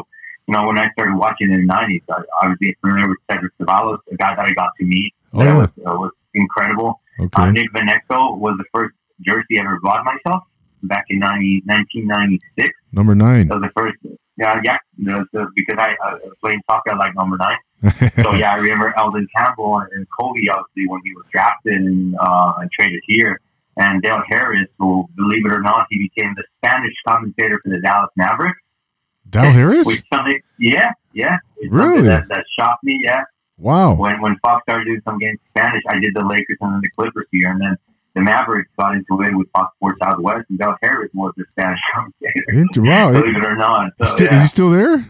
[0.47, 3.53] you know, when I started watching in the '90s, I, I was familiar with Cedric
[3.59, 5.13] Ceballos, a guy that I got to meet.
[5.33, 5.57] Oh, that yeah.
[5.57, 7.01] was, uh, was incredible.
[7.19, 7.51] Uh, Okay.
[7.51, 10.43] Nick Van Exel was the first jersey I ever bought myself
[10.83, 13.47] back in 90, 1996 Number nine.
[13.49, 13.97] that was the first.
[14.37, 14.77] Yeah, yeah.
[14.97, 17.57] The, the, because I uh, playing soccer, I like number nine.
[18.23, 22.53] So yeah, I remember Elden Campbell and Kobe obviously when he was drafted and, uh,
[22.77, 23.39] traded here,
[23.77, 27.79] and Del Harris, who believe it or not, he became the Spanish commentator for the
[27.81, 28.59] Dallas Mavericks.
[29.29, 29.85] Del Harris?
[29.85, 32.01] Which something, yeah, yeah, it's Really?
[32.07, 32.99] that, that shocked me.
[33.03, 33.23] Yeah,
[33.59, 33.95] Wow.
[33.95, 36.81] when when Fox started doing some games in Spanish, I did the Lakers and then
[36.81, 37.77] the Clippers here, and then
[38.15, 41.79] the Mavericks got into it with Fox Sports Southwest, and Del Harris was the Spanish
[41.93, 42.81] commentator.
[42.81, 43.11] Wow.
[43.11, 44.35] believe it or not, Is so, yeah.
[44.37, 45.09] Is he still there?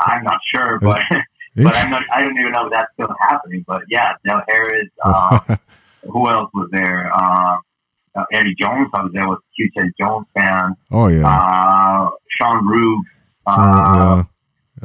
[0.00, 1.00] I'm not sure, but
[1.56, 2.02] but I'm not.
[2.12, 3.64] I don't even know if that's still happening.
[3.66, 4.88] But yeah, Del Harris.
[5.04, 5.40] Uh,
[6.02, 7.10] who else was there?
[7.14, 7.56] Uh,
[8.14, 8.88] uh, Eddie Jones.
[8.94, 9.26] I was there.
[9.26, 10.74] Was a huge Eddie Jones fan.
[10.92, 11.26] oh, yeah.
[11.28, 12.10] Uh,
[12.40, 13.08] Sean Rooks.
[13.46, 14.24] Uh, uh,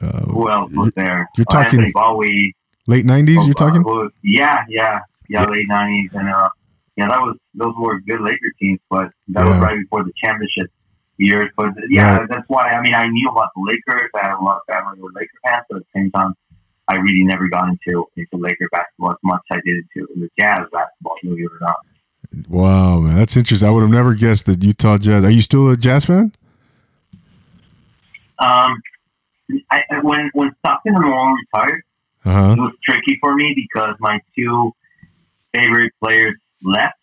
[0.06, 1.30] uh, who else was there?
[1.38, 2.56] you're Uh, talking- Anthony Bowie.
[2.88, 3.82] Late 90s, you're Uh, talking?
[3.84, 5.42] who- yeah, yeah, yeah.
[5.42, 5.46] Yeah.
[5.46, 6.50] Late nineties and uh,
[6.98, 10.70] yeah, that was those were good Laker teams, but that was right before the championship
[11.18, 11.50] years.
[11.56, 12.30] But yeah, Right.
[12.30, 12.70] that's why.
[12.70, 14.10] I mean, I knew about the Lakers.
[14.22, 16.34] I had a lot of family who were Laker fans, but at the same time,
[16.90, 20.30] I really never got into into Laker basketball as much as I did into the
[20.38, 21.16] Jazz basketball.
[21.24, 21.78] Believe it or not.
[22.50, 23.16] Wow, man.
[23.16, 23.68] That's interesting.
[23.68, 25.24] I would have never guessed that Utah Jazz.
[25.24, 26.34] Are you still a Jazz fan?
[28.40, 28.82] Um,
[29.72, 31.84] I, I- when when Stockton and Malone retired,
[32.26, 32.54] Uh huh.
[32.54, 34.72] it was tricky for me because my two
[35.54, 36.96] favorite players left.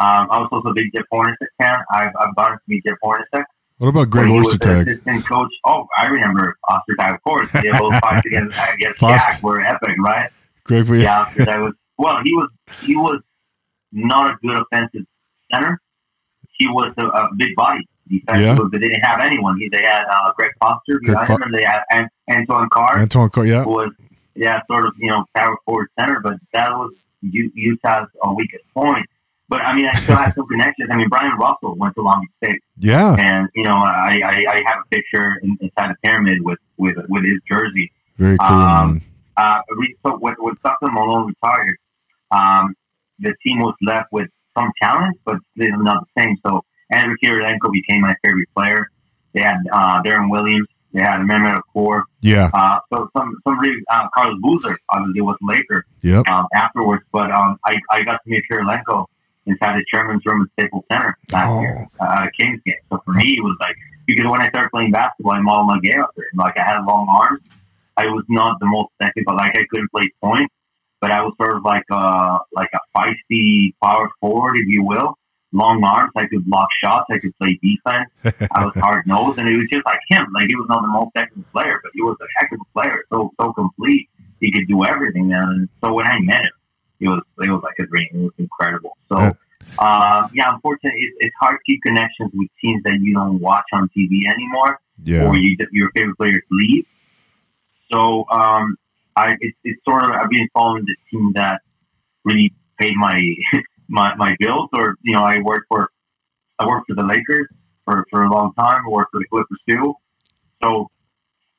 [0.00, 1.76] Um, I was also a big Jeff Hornacek fan.
[1.92, 3.44] I've, I've gotten to meet Jeff Hornacek.
[3.78, 4.90] What about Greg when he was the Ostertag?
[4.92, 5.50] assistant coach.
[5.64, 7.50] Oh, I remember Ostertag, of course.
[7.52, 9.00] The whole fight against, against.
[9.00, 10.30] Shaq were epic, right?
[10.64, 10.94] Greg, yeah.
[10.96, 11.74] Yeah, Ostertag was.
[11.98, 12.48] Well, he was
[12.80, 13.20] he was
[13.92, 15.06] not a good offensive
[15.52, 15.80] center.
[16.58, 18.56] He was a, a big body defensive, Yeah.
[18.56, 19.56] but they didn't have anyone.
[19.58, 20.98] He, they had uh, Greg Foster.
[21.04, 23.64] Greg I Fo- remember they had An- Antoine Carr, Antoine Carr, yeah.
[23.64, 23.90] was
[24.34, 28.64] yeah, sort of you know power forward center, but that was U- Utah's uh, weakest
[28.74, 29.06] point.
[29.48, 30.88] But I mean, I still have some connections.
[30.90, 32.62] I mean, Bryon Russell went to Long Beach State.
[32.78, 33.14] Yeah.
[33.18, 36.96] And you know, I, I, I have a picture in, inside a pyramid with, with
[37.08, 37.92] with his jersey.
[38.18, 39.02] Very cool, Um.
[39.36, 39.60] Uh,
[40.04, 41.76] so when when Stockton Malone retired,
[42.30, 42.74] um,
[43.18, 46.36] the team was left with some talent, but still not the same.
[46.46, 48.90] So Andrew Kirilenko became my favorite player.
[49.34, 50.68] They had uh, Deron Williams.
[50.92, 52.02] They had Mehmet Okur.
[52.20, 52.50] Yeah.
[52.52, 56.28] Uh, so some some really uh, Carlos Boozer obviously was a Laker Yep.
[56.28, 57.02] um, afterwards.
[57.12, 59.06] But um, I, I got to meet Kirilenko
[59.46, 61.60] inside the chairman's room at Staples Center last Oh.
[61.60, 62.74] year uh, at a Kings game.
[62.90, 63.76] So for me, it was like
[64.06, 66.26] because when I started playing basketball, I'm all my game after there.
[66.34, 67.40] Like I had long arms.
[67.96, 69.34] I was not the most technical.
[69.36, 70.50] Like I couldn't play point,
[71.00, 75.16] but I was sort of like a like a feisty power forward, if you will.
[75.52, 76.12] Long arms.
[76.16, 77.06] I could block shots.
[77.10, 78.08] I could play defense.
[78.54, 80.26] I was hard nosed, and it was just like him.
[80.34, 82.80] Like he was not the most technical player, but he was a heck of a
[82.80, 83.04] player.
[83.12, 84.08] So so complete.
[84.40, 85.32] He could do everything.
[85.32, 86.52] And so when I met him,
[87.00, 88.08] it was it was like a dream.
[88.12, 88.96] It was incredible.
[89.08, 89.32] So.
[89.78, 93.64] Uh, yeah, unfortunately, it's, it's hard to keep connections with teams that you don't watch
[93.72, 95.24] on TV anymore, Yeah.
[95.26, 96.84] or you, your favorite players leave.
[97.90, 98.76] So um,
[99.16, 101.62] I, it's, it's sort of I've been following the team that
[102.24, 103.18] really paid my
[103.92, 105.90] my my bills, or you know, I worked for
[106.58, 107.48] I worked for the Lakers
[107.84, 108.82] for, for a long time.
[108.86, 109.94] I worked for the Clippers too.
[110.62, 110.90] So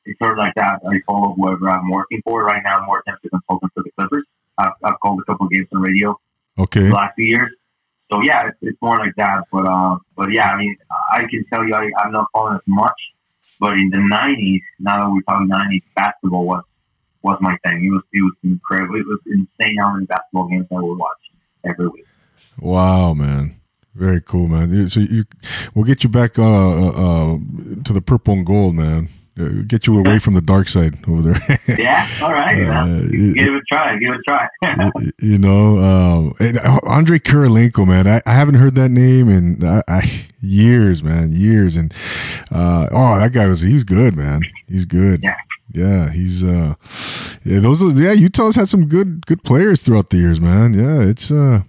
[0.04, 0.80] it's sort of like that.
[0.86, 2.44] I follow whoever I'm working for.
[2.44, 4.24] Right now, I'm working as a consultant for the Clippers.
[4.58, 6.18] I've, I've called a couple games on radio
[6.58, 6.82] Okay.
[6.88, 7.50] the last few years.
[8.12, 9.44] So yeah, it's, it's more like that.
[9.52, 10.76] But uh, but yeah, I mean,
[11.12, 13.00] I can tell you, I, I'm not following as much.
[13.60, 16.64] But in the '90s, now that we're talking '90s, basketball was
[17.22, 17.86] was my thing.
[17.86, 18.96] It was it was incredible.
[18.96, 21.22] It was insane how many basketball games I would watch
[21.64, 22.06] every week.
[22.58, 23.60] Wow, man.
[23.94, 24.88] Very cool, man.
[24.88, 25.24] So you,
[25.74, 27.38] we'll get you back uh, uh, uh,
[27.84, 29.08] to the purple and gold, man.
[29.38, 31.58] Uh, Get you away from the dark side over there.
[31.78, 33.98] Yeah, all right, Uh, give it a try.
[33.98, 34.48] Give it a try.
[35.00, 36.34] you, you know, um,
[36.84, 38.06] Andre Kirilenko, man.
[38.06, 41.74] I, I haven't heard that name in I, I, years, man, years.
[41.76, 41.92] And
[42.52, 44.42] uh, oh, that guy was he was good, man.
[44.68, 45.22] He's good.
[45.22, 45.36] Yeah.
[45.72, 46.74] Yeah, he's uh,
[47.44, 47.58] yeah.
[47.58, 48.12] Those, yeah.
[48.12, 50.74] Utah's had some good, good players throughout the years, man.
[50.74, 51.62] Yeah, it's uh,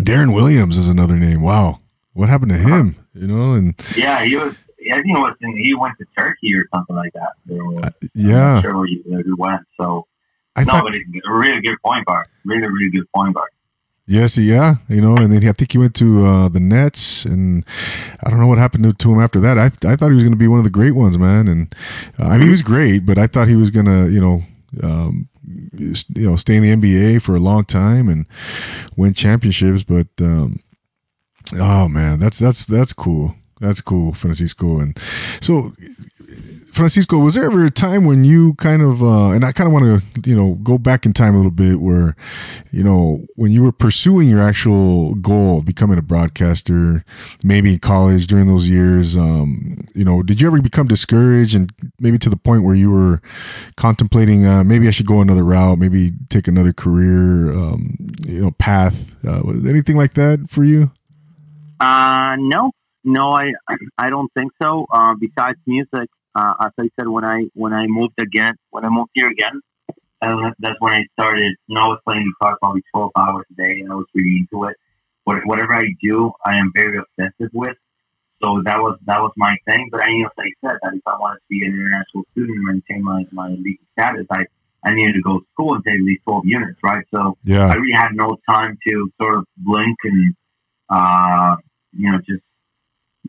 [0.00, 1.42] Deron Williams is another name.
[1.42, 1.80] Wow,
[2.12, 2.96] what happened to him?
[3.14, 4.54] You know, and yeah, he was.
[4.90, 5.34] I think it was.
[5.40, 7.32] In, he went to Turkey or something like that.
[7.48, 9.62] So, uh, yeah, sure where he, where he went.
[9.76, 10.06] So
[10.56, 12.26] I no, thought but he's a really good point guard.
[12.44, 13.50] Really, really good point guard.
[14.10, 17.26] Yes, yeah, you know, and then he, I think he went to uh, the Nets,
[17.26, 17.62] and
[18.24, 19.58] I don't know what happened to, to him after that.
[19.58, 21.74] I I thought he was going to be one of the great ones, man, and
[22.18, 24.42] uh, I mean he was great, but I thought he was going to, you know,
[24.82, 28.26] um, you know, stay in the NBA for a long time and
[28.96, 29.82] win championships.
[29.82, 30.60] But um,
[31.56, 33.34] oh man, that's that's that's cool.
[33.60, 34.78] That's cool, Francisco.
[34.78, 34.98] And
[35.40, 35.72] so,
[36.72, 39.72] Francisco, was there ever a time when you kind of, uh, and I kind of
[39.72, 42.14] want to, you know, go back in time a little bit where,
[42.70, 47.04] you know, when you were pursuing your actual goal, becoming a broadcaster,
[47.42, 51.72] maybe in college during those years, um, you know, did you ever become discouraged and
[51.98, 53.20] maybe to the point where you were
[53.76, 58.52] contemplating, uh, maybe I should go another route, maybe take another career, um, you know,
[58.52, 59.12] path?
[59.26, 60.92] Uh, anything like that for you?
[61.80, 62.70] Uh, no,
[63.04, 63.52] no, I
[63.96, 64.86] I don't think so.
[64.92, 68.88] Uh, besides music, uh, as I said, when I when I moved again, when I
[68.88, 69.60] moved here again,
[70.22, 71.56] uh, that's when I started.
[71.66, 74.36] You know, I was playing guitar probably twelve hours a day, and I was really
[74.40, 74.76] into it.
[75.24, 77.76] What, whatever I do, I am very obsessive with.
[78.42, 79.88] So that was that was my thing.
[79.90, 82.56] But I knew, as I said, that if I wanted to be an international student
[82.56, 84.44] and maintain my my legal status, I
[84.84, 87.04] I needed to go to school and take these twelve units, right?
[87.14, 87.66] So yeah.
[87.66, 90.34] I really had no time to sort of blink and,
[90.88, 91.56] uh,
[91.92, 92.42] you know, just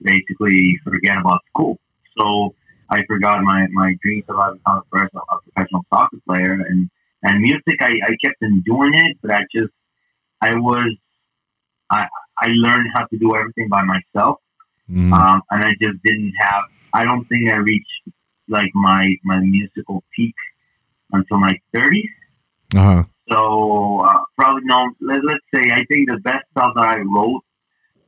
[0.01, 1.79] basically forget about school.
[2.17, 2.55] So
[2.89, 6.53] I forgot my, my dreams about becoming a professional, a professional soccer player.
[6.67, 6.89] And,
[7.23, 9.73] and music, I, I kept on doing it, but I just,
[10.41, 10.95] I was,
[11.89, 14.39] I, I learned how to do everything by myself.
[14.89, 15.13] Mm.
[15.13, 18.15] Um, and I just didn't have, I don't think I reached
[18.47, 20.35] like my, my musical peak
[21.11, 22.15] until my 30s.
[22.75, 23.03] Uh huh.
[23.31, 24.89] So uh, probably no.
[25.01, 27.43] Let, let's say I think the best stuff that I wrote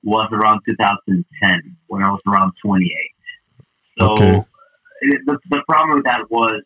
[0.03, 2.89] was around 2010 when I was around 28.
[3.99, 4.45] So Okay.
[5.01, 6.61] it, the, the problem with that was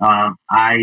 [0.00, 0.74] um, I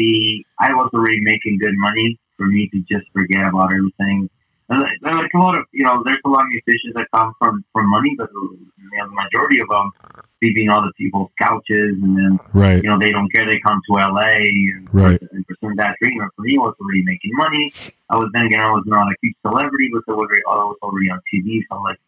[0.59, 4.29] I was already making good money for me to just forget about everything.
[4.69, 7.33] And Like like a lot of you know, there's a lot of musicians that come
[7.39, 8.59] from from money, but you
[8.97, 9.91] know, the majority of them
[10.39, 12.81] sleeping on other people's couches, and then Right.
[12.83, 13.45] you know, they don't care.
[13.45, 15.21] They come to LA and, Right.
[15.31, 16.19] and pursue that dream.
[16.21, 17.71] And for me, I was already making money.
[18.09, 20.55] I was then again, I was not a huge celebrity, but I was already, I
[20.55, 21.61] was already on TV.
[21.69, 21.99] So I'm like,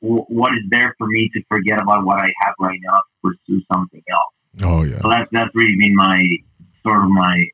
[0.00, 3.12] wh- what is there for me to forget about what I have right now to
[3.24, 4.34] pursue something else?
[4.62, 5.00] Oh yeah.
[5.00, 6.20] So that's that's really been my
[6.86, 7.46] sort of my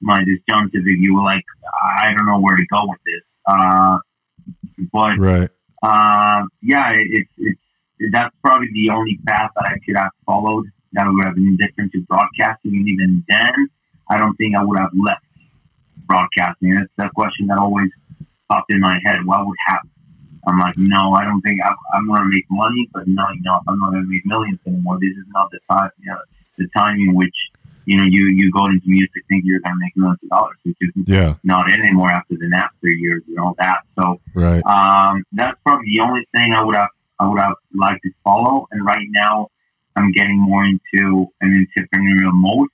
[0.00, 1.24] my disjunctive, if you will.
[1.24, 1.44] Like,
[2.02, 3.22] I don't know where to go with this.
[3.48, 3.98] Uh,
[4.92, 5.50] but Right.
[5.82, 10.66] uh, yeah, it, it's it's that's probably the only path that I could have followed
[10.92, 12.76] that would have been different to broadcasting.
[12.76, 13.68] And even then,
[14.08, 15.24] I don't think I would have left
[16.06, 16.74] broadcasting.
[16.74, 17.90] That's the question that always
[18.48, 19.24] popped in my head.
[19.24, 19.90] What would happen?
[20.46, 23.60] I'm like, no, I don't think I'm, I'm going to make money, but no, know,
[23.68, 24.98] I'm not going to make millions anymore.
[25.00, 26.18] This is not the time, you know,
[26.56, 27.34] the time in which
[27.88, 30.58] you know you you go into music thinking you're going to make millions of dollars,
[30.62, 31.34] which is Yeah.
[31.42, 33.80] not anymore after the Napster years and all that.
[33.96, 34.62] So Right.
[34.66, 38.68] um, that's probably the only thing I would have I would have liked to follow.
[38.72, 39.48] And right now,
[39.96, 42.68] I'm getting more into an entrepreneurial mode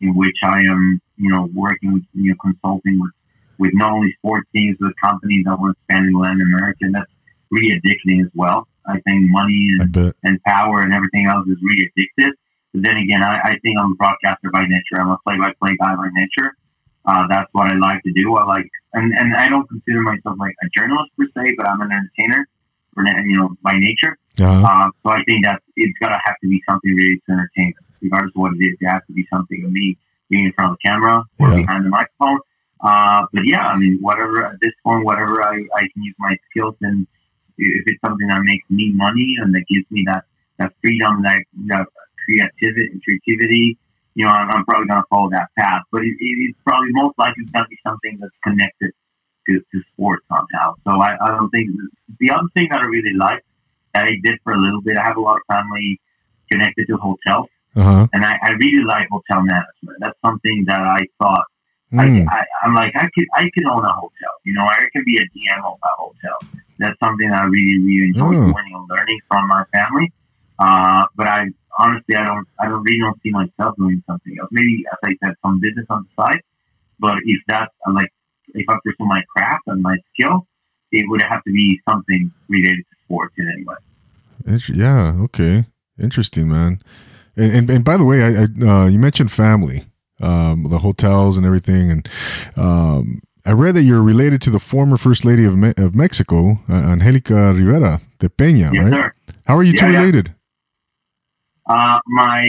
[0.00, 3.12] in which I am, you know, working with, you know, consulting with,
[3.58, 6.78] with not only sports teams, but companies that want to expand in Latin America.
[6.82, 7.10] And that's
[7.52, 8.66] really addicting as well.
[8.86, 12.32] I think money and, and power and everything else is really addictive.
[12.72, 15.00] But then again, I, I think I'm a broadcaster by nature.
[15.00, 16.56] I'm a play-by-play guy by nature.
[17.06, 18.36] Uh, that's what I like to do.
[18.36, 21.80] I like, and, and I don't consider myself like a journalist per se, but I'm
[21.80, 22.46] an entertainer,
[22.92, 24.18] for, you know, by nature.
[24.38, 24.60] Uh-huh.
[24.60, 27.72] Uh, so I think that it's got to have to be something really to entertain,
[28.02, 28.76] regardless of what it is.
[28.80, 29.96] It has to be something of me
[30.28, 31.56] being in front of the camera or yeah.
[31.56, 32.40] behind the microphone.
[32.80, 36.36] Uh, but yeah, I mean, whatever at this point, whatever I, I can use my
[36.50, 37.06] skills and
[37.56, 40.24] if it's something that makes me money and that gives me that,
[40.58, 41.86] that freedom, that, that
[42.28, 43.78] creativity, creativity,
[44.14, 45.82] you know, I'm, I'm probably going to follow that path.
[45.90, 48.92] But it, it's probably most likely going to be something that's connected
[49.48, 50.74] to, to sports somehow.
[50.84, 51.70] So I, I don't think
[52.20, 53.44] the other thing that I really like
[53.94, 54.98] that I did for a little bit.
[54.98, 56.00] I have a lot of family
[56.52, 58.08] connected to hotels, uh-huh.
[58.12, 59.96] and I, I really like hotel management.
[60.00, 61.44] That's something that I thought
[61.92, 62.26] Mm.
[62.28, 64.32] I, I, am like, I could, I could own a hotel.
[64.44, 66.36] You know, I can be a DM of a hotel.
[66.78, 68.52] That's something I really, really enjoy mm.
[68.52, 70.12] doing and learning from my family.
[70.58, 71.46] Uh, but I
[71.78, 74.48] honestly, I don't, I don't really don't see myself doing something else.
[74.50, 76.42] Maybe, as I said, some business on the side.
[76.98, 78.12] But if that's like,
[78.54, 80.46] if I pursue my craft and my skill,
[80.90, 84.58] it would have to be something related to sports in any way.
[84.74, 85.14] Yeah.
[85.20, 85.66] Okay.
[86.00, 86.80] Interesting, man.
[87.36, 89.84] And and, and by the way, I, I uh, you mentioned family
[90.20, 91.90] um, the hotels and everything.
[91.90, 92.08] And
[92.56, 96.60] um, I read that you're related to the former First Lady of, Me- of Mexico,
[96.68, 98.92] uh, Angelica Rivera de Peña, yes, right?
[98.92, 99.14] Sir.
[99.46, 100.28] How are you yeah, two related?
[100.28, 100.34] Yeah.
[101.68, 102.46] Uh, my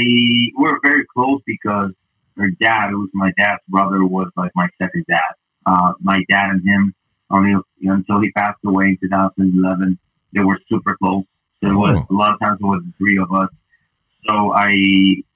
[0.56, 1.92] we're very close because
[2.38, 5.34] her dad, who was my dad's brother, was like my second dad.
[5.66, 6.94] Uh, my dad and him,
[7.30, 10.00] only until he passed away in 2011,
[10.34, 11.26] they were super close.
[11.62, 12.14] There was oh.
[12.14, 13.50] a lot of times it was the three of us
[14.28, 14.74] so I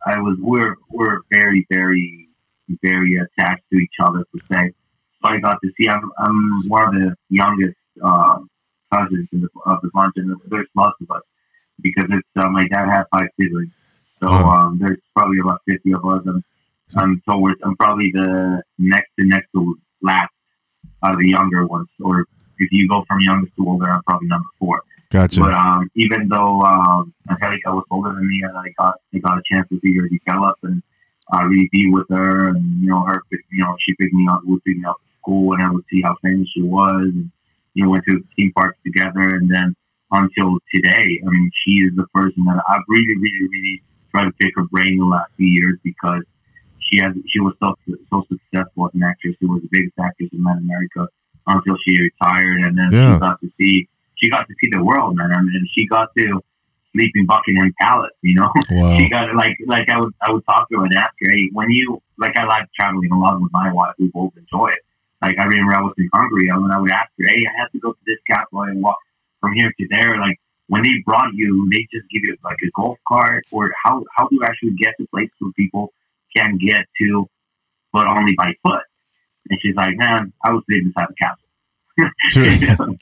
[0.05, 2.29] I was we're we're very very
[2.81, 4.73] very attached to each other per se.
[5.21, 8.39] So I got to see I'm, I'm one of the youngest uh,
[8.93, 11.21] cousins the, of the bunch, and there's lots of us
[11.81, 13.71] because it's uh, my dad had five siblings.
[14.21, 16.43] So um, there's probably about fifty of us, and
[16.95, 20.31] um, so we're, I'm probably the next to next to last
[21.03, 21.89] out of the younger ones.
[22.01, 22.21] Or
[22.59, 24.81] if you go from youngest to older, I'm probably number four.
[25.09, 25.39] Gotcha.
[25.41, 29.37] But um, even though um, Angelica was older than me, and I got I got
[29.37, 30.81] a chance to see her develop and
[31.33, 34.41] uh, really be with her, and you know her, you know she picked me up,
[34.45, 37.29] would pick me up at school, and I would see how famous she was, and
[37.73, 39.75] you know went to theme parks together, and then
[40.11, 44.33] until today, I mean, she is the person that I've really, really, really tried to
[44.39, 46.23] pick her brain the last few years because
[46.79, 47.75] she has she was so
[48.09, 49.35] so successful as an actress.
[49.39, 51.07] She was the biggest actress in Latin America
[51.47, 53.15] until she retired, and then yeah.
[53.15, 55.31] she got to see she got to see the world, man.
[55.33, 56.41] I mean, she got to
[56.93, 58.15] sleep in Buckingham Palace.
[58.21, 58.97] You know, wow.
[58.97, 61.49] she got like like I would I would talk to her and ask her, hey,
[61.53, 63.95] when you like I like traveling a lot with my wife.
[63.97, 64.83] We both enjoy it.
[65.21, 67.61] Like I remember I was in Hungary, and when I would ask her, hey, I
[67.61, 68.97] have to go to this castle and walk
[69.43, 70.17] from here to there.
[70.17, 74.03] Like when they brought you, they just give you like a golf cart, or how
[74.15, 75.93] how do you actually get to places where people
[76.35, 77.27] can get to,
[77.91, 78.87] but only by foot?
[79.49, 81.43] And she's like, man, I was living inside the castle.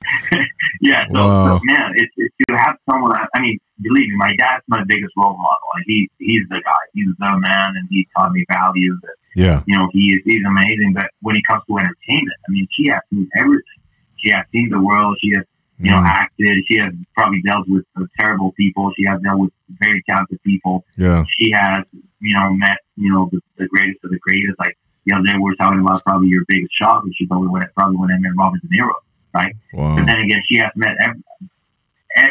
[0.82, 1.46] yeah, so, wow.
[1.48, 3.14] so man, it's, it's to have someone.
[3.34, 5.68] I mean, believe me, my dad's my biggest role model.
[5.76, 6.84] Like he, he's the guy.
[6.94, 9.00] He's the man, and he taught me values.
[9.04, 10.92] That, yeah, you know, he is he's amazing.
[10.94, 13.80] But when it comes to entertainment, I mean, she has seen everything.
[14.18, 15.18] She has seen the world.
[15.22, 15.46] She has,
[15.82, 16.06] you know, mm.
[16.06, 16.64] acted.
[16.68, 17.86] She has probably dealt with
[18.20, 18.92] terrible people.
[18.96, 19.52] She has dealt with
[19.82, 20.86] very talented people.
[20.98, 21.80] Yeah, she has,
[22.20, 24.60] you know, met you know the, the greatest of the greatest.
[24.60, 27.50] Like the other day we were talking about probably your biggest shock, and she probably
[27.50, 28.94] went probably when I met Robert De Niro,
[29.34, 29.56] right?
[29.74, 29.96] Wow.
[29.98, 31.24] But then again, she has met every,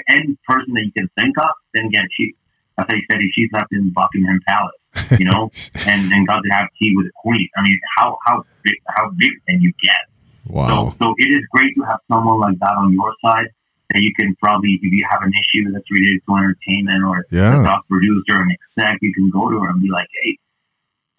[0.09, 1.51] any person that you can think of.
[1.75, 2.35] Then again, she,
[2.79, 5.51] as I said, she's left in Buckingham Palace, you know,
[5.87, 7.49] and and got to have tea with the Queen.
[7.57, 10.07] I mean, how how big how big can you get?
[10.47, 10.95] Wow.
[10.99, 13.49] So so it is great to have someone like that on your side
[13.91, 17.61] that you can probably, if you have an issue that's related to entertainment or yeah.
[17.61, 20.39] a top producer or an exec, you can go to her and be like, hey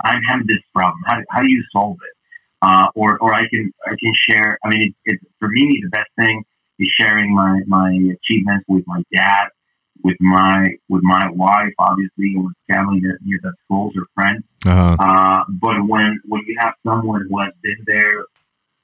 [0.03, 1.01] I have this problem.
[1.05, 2.17] How, how do you solve it?
[2.61, 4.57] Uh, or, or I can, I can share.
[4.63, 6.43] I mean, it, it, for me, the best thing
[6.79, 9.49] is sharing my, my achievements with my dad,
[10.03, 14.05] with my, with my wife, obviously, and with family that, you know, that's close or
[14.15, 14.43] friends.
[14.65, 14.97] Uh-huh.
[14.99, 18.25] Uh, but when, when you have someone who has been there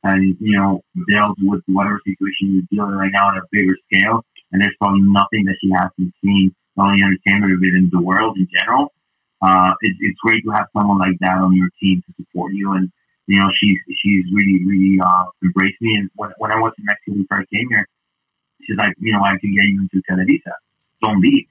[0.03, 4.23] and, you know, dealt with whatever situation you're dealing right now on a bigger scale,
[4.51, 8.37] and there's probably nothing that she hasn't seen, not only entertainment, but in the world
[8.37, 8.93] in general,
[9.41, 12.71] uh, it, it's great to have someone like that on your team to support you.
[12.73, 12.91] And
[13.27, 15.95] you know, she's she's really really uh, embraced me.
[15.97, 17.85] And when when I was in Mexico before I came here,
[18.63, 20.53] she's like, you know, I can get you into Televisa.
[21.01, 21.45] Don't leave.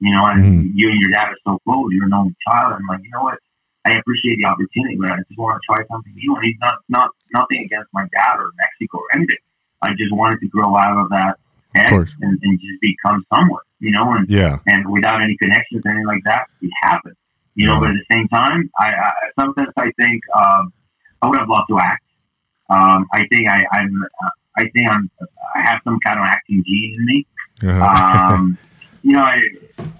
[0.00, 0.70] You know, and Mhm.
[0.74, 1.92] you and your dad are so close.
[1.92, 2.74] You're an only child.
[2.74, 3.38] I'm like, you know what?
[3.84, 6.36] I appreciate the opportunity, but I just want to try something new.
[6.36, 9.42] And it's not not nothing against my dad or Mexico or anything.
[9.82, 11.38] I just wanted to grow out of that
[11.90, 12.10] course.
[12.20, 13.62] and, and just become someone.
[13.80, 14.58] You know, and Yeah.
[14.66, 17.16] and without any connections, or anything like that, it happened.
[17.56, 17.80] You know, Yeah.
[17.80, 20.72] but at the same time, I, I sometimes I think um,
[21.20, 22.04] I would have loved to act.
[22.70, 25.10] Um, I think I, I'm, uh, I think I'm,
[25.54, 27.26] I have some kind of acting gene in me.
[27.64, 28.32] Uh-huh.
[28.34, 28.58] Um,
[29.02, 29.40] you know, I,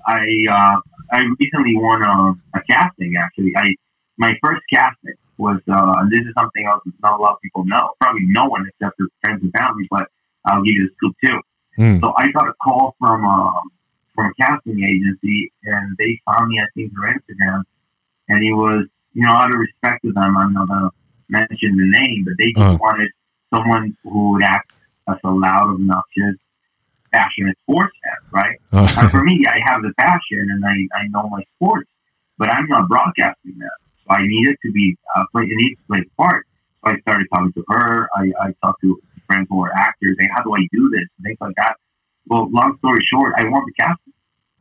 [0.07, 0.81] I, uh,
[1.13, 3.17] I recently won a, a casting.
[3.17, 3.75] Actually, I
[4.19, 7.41] my first casting was, uh, and this is something else that not a lot of
[7.41, 7.91] people know.
[8.01, 10.07] Probably no one except for friends and family, but
[10.47, 11.41] I'll give you the scoop too.
[11.83, 12.01] Mm.
[12.01, 13.71] So I got a call from um,
[14.15, 17.63] from a casting agency, and they found me I think through Instagram,
[18.29, 20.91] and he was you know out of respect to them, I'm not gonna
[21.29, 22.79] mention the name, but they just Uh-huh.
[22.81, 23.11] wanted
[23.55, 24.73] someone who would act
[25.09, 26.37] as a loud, obnoxious,
[27.13, 28.59] passionate sports fan, right?
[28.99, 31.89] And for me, I have the passion and I, I know my sports,
[32.39, 33.77] but I'm not broadcasting that.
[34.05, 35.45] So I needed to be uh, play.
[35.45, 36.47] It needs to play a part.
[36.85, 38.09] So I started talking to her.
[38.17, 40.17] I, I talked to friends who are actors.
[40.19, 41.07] Hey, how do I do this?
[41.23, 41.77] Things like that.
[42.27, 44.13] Well, long story short, I won the casting.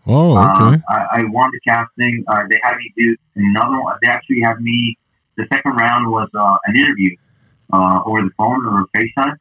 [0.07, 0.81] oh, Uh, okay.
[0.89, 2.23] I, I won the casting.
[2.27, 3.97] Uh, they had me do another one.
[4.01, 4.97] They actually had me.
[5.37, 7.15] The second round was uh, an interview
[7.73, 9.35] uh, over the phone or FaceTime.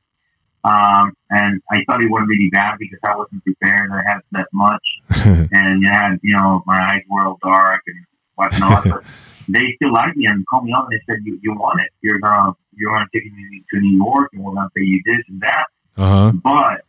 [0.62, 3.90] Um, and I thought it went really bad because I wasn't prepared.
[3.92, 8.04] I had that much, and I had you know my eyes were all dark and
[8.34, 8.84] whatnot.
[8.84, 9.02] but
[9.48, 11.90] they still liked me and called me up and they said, "You you want it?
[12.02, 15.24] You're gonna you're gonna take me to New York and we're gonna pay you this
[15.28, 16.32] and that." uh-huh.
[16.44, 16.84] But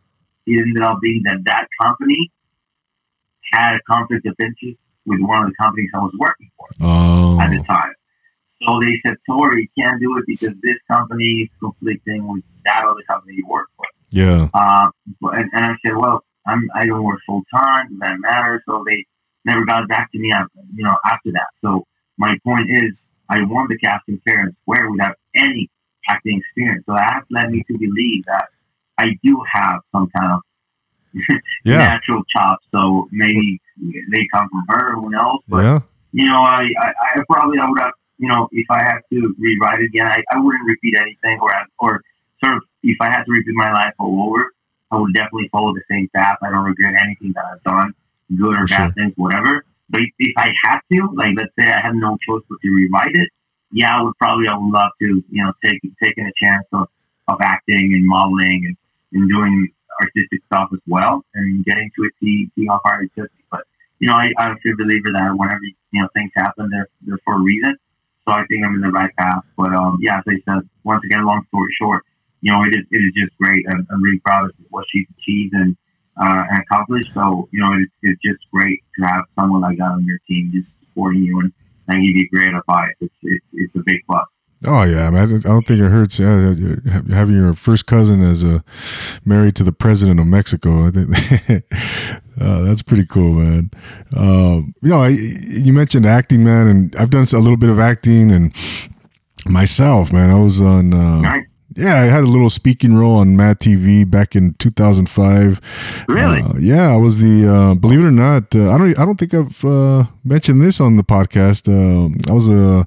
[0.47, 2.29] it ended up being that that company
[3.53, 7.39] had a conflict of interest with one of the companies I was working for Oh.
[7.41, 7.93] at the time.
[8.65, 12.83] So they said, Tori, you can't do it because this company is conflicting with that
[12.85, 13.85] other company you work for.
[14.09, 14.49] Yeah.
[14.53, 14.89] Uh,
[15.21, 17.87] but- and, and I said, well, I'm, I don't work full time.
[17.89, 18.61] Does that matter?
[18.67, 19.05] So they
[19.45, 21.47] never got back to me, after, you know, after that.
[21.63, 21.85] So
[22.17, 22.93] my point is,
[23.29, 25.69] I won the casting fair and square without any
[26.09, 26.83] acting experience.
[26.87, 28.45] So that led me to believe that
[28.97, 30.41] I do have some kind of
[31.63, 31.77] Yeah.
[31.77, 32.65] natural chops.
[32.73, 33.61] So maybe
[34.11, 35.39] they come from her, who knows?
[35.47, 35.79] But Yeah.
[36.11, 37.91] you know, I, I, I probably I would have,
[38.21, 41.51] you know, if I had to rewrite it again, I, I wouldn't repeat anything, or
[41.79, 42.01] or
[42.43, 44.53] sort of if I had to repeat my life all over,
[44.91, 46.37] I would definitely follow the same path.
[46.43, 47.93] I don't regret anything that I've done,
[48.37, 48.93] good or bad sure.
[48.93, 49.65] things, whatever.
[49.89, 52.69] But if, if I had to, like let's say I have no choice but to
[52.69, 53.29] rewrite it,
[53.71, 56.87] yeah, I would probably I would love to, you know, take taking a chance of,
[57.27, 58.77] of acting and modeling and,
[59.13, 59.67] and doing
[59.99, 63.43] artistic stuff as well and getting to it, see see how far it took me.
[63.49, 63.65] But
[63.97, 67.19] you know, I, I'm a true believer that whenever you know things happen, they're they're
[67.25, 67.77] for a reason.
[68.27, 69.43] So I think I'm in the right path.
[69.57, 72.05] But um, yeah, as I said, once again, long story short,
[72.41, 73.65] you know, it is it is just great.
[73.69, 75.75] I'm, I'm really proud of what she's achieved and
[76.21, 77.09] uh, and accomplished.
[77.13, 80.51] So you know, it's it's just great to have someone like that on your team
[80.53, 81.53] just supporting you and,
[81.87, 82.95] and give you great advice.
[82.99, 84.25] It's it's, it's a big plus.
[84.63, 85.23] Oh yeah, man.
[85.23, 86.55] I don't- I don't think it hurts uh,
[87.09, 88.63] having your first cousin as a
[89.25, 90.87] married to the president of Mexico.
[90.87, 91.63] I think
[92.39, 93.71] uh, that's pretty cool, man.
[94.15, 97.79] Um, you know, I, you mentioned acting, man, and I've done a little bit of
[97.79, 98.53] acting and
[99.47, 100.29] myself, man.
[100.29, 100.93] I was on.
[100.93, 101.43] Uh, Right?
[101.75, 105.61] Yeah, I had a little speaking role on Mad TV back in 2005.
[106.07, 106.41] Really?
[106.41, 107.47] Uh, yeah, I was the.
[107.47, 108.97] Uh, believe it or not, uh, I don't.
[108.99, 111.67] I don't think I've uh, mentioned this on the podcast.
[111.67, 112.85] Um I was a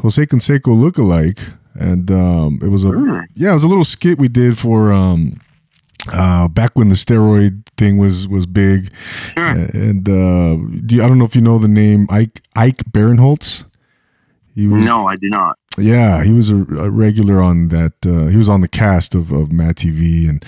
[0.00, 2.90] Jose Canseco lookalike, and um, it was a.
[2.90, 3.26] Really?
[3.34, 4.92] Yeah, it was a little skit we did for.
[4.92, 5.40] Um,
[6.12, 8.90] uh, back when the steroid thing was was big,
[9.36, 9.46] Sure.
[9.46, 13.64] and uh, do you, I don't know if you know the name Ike Ike Barinholtz.
[14.54, 15.58] He was No, I do not.
[15.78, 17.92] Yeah, he was a, a regular on that.
[18.04, 20.44] Uh, he was on the cast of, of Mad TV, and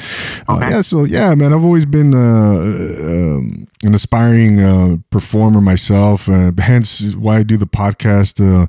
[0.49, 0.71] uh, Okay.
[0.71, 6.29] yeah, so yeah, man, I've always been uh, um, an aspiring uh, performer myself.
[6.29, 8.67] Uh, hence, why I do the podcast, uh,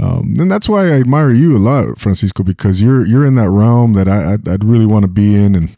[0.00, 3.50] um, and that's why I admire you a lot, Francisco, because you're you're in that
[3.50, 5.76] realm that I I'd, I'd really want to be in, and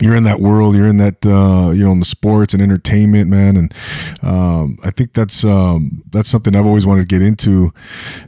[0.00, 3.30] you're in that world you're in that uh you know in the sports and entertainment
[3.30, 3.74] man and
[4.22, 7.72] um i think that's um that's something i've always wanted to get into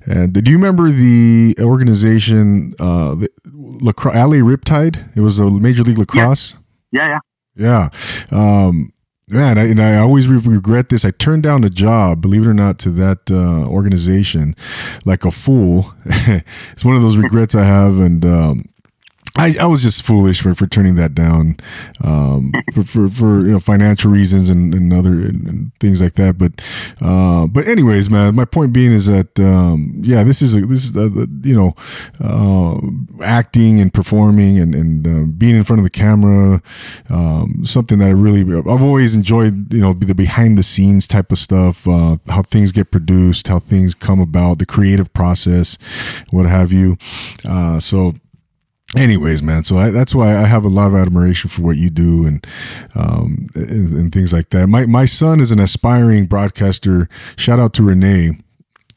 [0.07, 5.83] and do you remember the organization uh the lacrosse LA riptide it was a major
[5.83, 6.55] league lacrosse
[6.91, 7.19] Yeah,
[7.57, 7.89] yeah.
[8.31, 8.37] yeah.
[8.67, 8.93] Um,
[9.29, 11.05] man, I, and I always re- regret this.
[11.05, 14.57] I turned down a job, believe it or not, to that uh, organization
[15.05, 15.93] like a fool.
[16.07, 17.99] it's one of those regrets I have.
[17.99, 18.65] And um,
[19.37, 21.59] I, I was just foolish for, for turning that down
[22.03, 26.15] um, for, for, for you know financial reasons and, and other and, and things like
[26.15, 26.39] that.
[26.39, 26.61] But
[27.01, 30.89] uh, but anyways, man, my point being is that um, yeah, this is a, this
[30.89, 31.75] is a, you know
[32.21, 32.81] uh,
[33.23, 36.63] acting and performing and and uh, being in front of the camera,
[37.11, 39.73] um, something that I really I've always enjoyed.
[39.73, 43.59] You know, the behind the scenes type of stuff, uh, how things get produced, how
[43.59, 45.79] things come about, the creative process,
[46.31, 46.99] what have you.
[47.45, 48.15] Uh, so
[48.97, 51.91] anyways man so I, that's why i have a lot of admiration for what you
[51.91, 52.47] do and,
[52.95, 54.67] um, and, and things like that.
[54.69, 57.09] My my son is an aspiring broadcaster.
[57.37, 58.39] Shout out to renee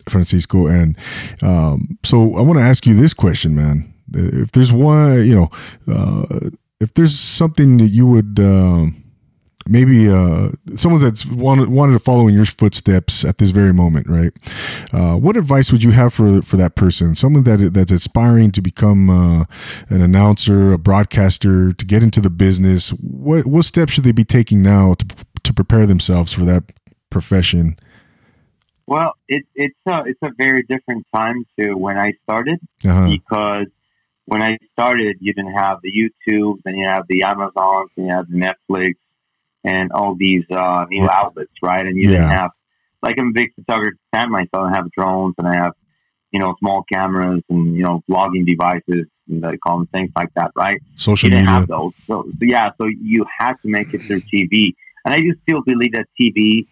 [0.10, 0.68] francisco.
[0.68, 0.98] And
[1.42, 3.94] um, so i want to ask you this question man.
[4.14, 5.50] If there's one you know
[5.94, 6.50] uh,
[6.80, 9.01] if there's something that you would um,
[9.68, 14.08] maybe uh, someone that's wanted wanted to follow in your footsteps at this very moment,
[14.08, 14.32] right?
[14.92, 17.16] Uh, what advice would you have for for that person?
[17.16, 19.46] Someone that that's aspiring to become uh,
[19.90, 22.90] an announcer, a broadcaster, to get into the business.
[22.90, 25.06] What what steps should they be taking now to
[25.44, 26.64] to prepare themselves for that
[27.10, 27.78] profession?
[28.88, 33.10] Well, it, it's a it's a very different time to when I started uh-huh.
[33.10, 33.68] because
[34.26, 38.14] when I started, you didn't have the YouTube, and you have the Amazons, and you
[38.14, 38.96] have Netflix,
[39.64, 41.86] and all these uh, new outlets, right?
[41.86, 42.18] And you yeah.
[42.18, 42.52] didn't have
[43.04, 44.70] like I'm a big photographer fan myself.
[44.72, 45.74] I have drones and I have
[46.32, 50.30] you know small cameras and you know vlogging devices and they call them things like
[50.36, 50.82] that, right?
[50.96, 51.60] Social you didn't media.
[51.60, 52.70] have those, so, so yeah.
[52.80, 54.74] So you had to make it through TV,
[55.06, 56.68] and I just still believe that TV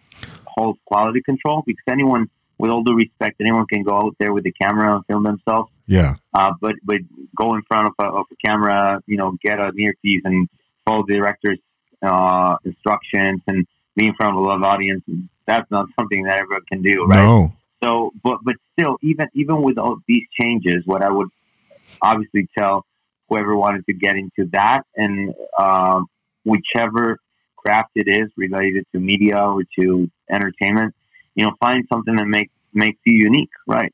[0.46, 4.44] holds quality control because anyone, with all due respect, anyone can go out there with
[4.46, 5.70] a camera and film themselves.
[5.86, 6.14] Yeah.
[6.34, 6.98] Uh, but but
[7.36, 10.48] go in front of a, of a camera, you know, get a near piece and
[10.86, 11.58] follow the director's
[12.02, 13.66] uh, instructions and
[13.96, 15.02] be in front of a live audience.
[15.46, 17.24] That's not something that everyone can do, right?
[17.24, 17.52] No.
[17.82, 21.28] So, but but still, even even with all these changes, what I would
[22.02, 22.84] obviously tell
[23.28, 26.06] whoever wanted to get into that and um,
[26.44, 27.18] whichever
[27.56, 30.94] craft it is related to media or to entertainment,
[31.34, 33.92] you know, find something that makes makes you unique, right?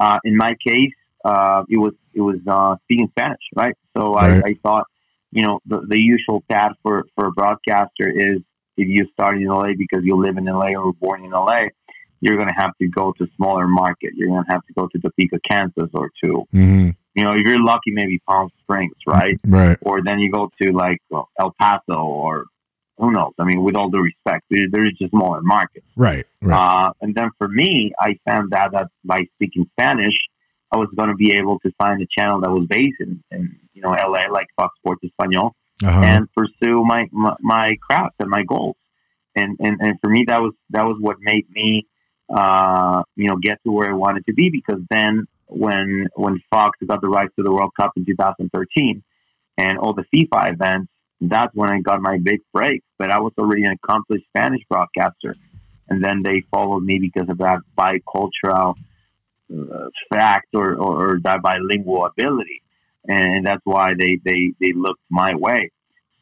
[0.00, 0.92] Uh, in my case,
[1.24, 3.74] uh, it was it was uh, speaking Spanish, right?
[3.96, 4.42] So right.
[4.44, 4.86] I, I, thought
[5.34, 8.38] you know, the, the usual path for, for a broadcaster is
[8.76, 11.64] if you start in LA because you live in LA or were born in LA,
[12.20, 14.12] you're going to have to go to smaller market.
[14.14, 16.90] You're going to have to go to Topeka, Kansas or 2 mm-hmm.
[17.16, 19.38] You know, if you're lucky, maybe Palm Springs, right?
[19.46, 19.78] Right.
[19.82, 22.46] Or then you go to like well, El Paso or
[22.98, 23.32] who knows?
[23.38, 25.86] I mean, with all due respect, there, there's just smaller markets.
[25.96, 26.26] Right.
[26.42, 26.86] right.
[26.88, 30.14] Uh, and then for me, I found out that by speaking Spanish,
[30.74, 33.56] I was going to be able to find a channel that was based in, in
[33.74, 36.00] you know LA, like Fox Sports Espanol, uh-huh.
[36.00, 38.76] and pursue my, my, my craft and my goals.
[39.36, 41.86] And, and and for me, that was that was what made me
[42.34, 44.50] uh, you know get to where I wanted to be.
[44.50, 49.02] Because then when when Fox got the rights to the World Cup in 2013
[49.58, 50.90] and all the FIFA events,
[51.20, 52.82] that's when I got my big break.
[52.98, 55.36] But I was already an accomplished Spanish broadcaster,
[55.88, 58.76] and then they followed me because of that bicultural
[60.12, 62.62] fact or, or, or, that bilingual ability,
[63.06, 65.70] and that's why they they they looked my way.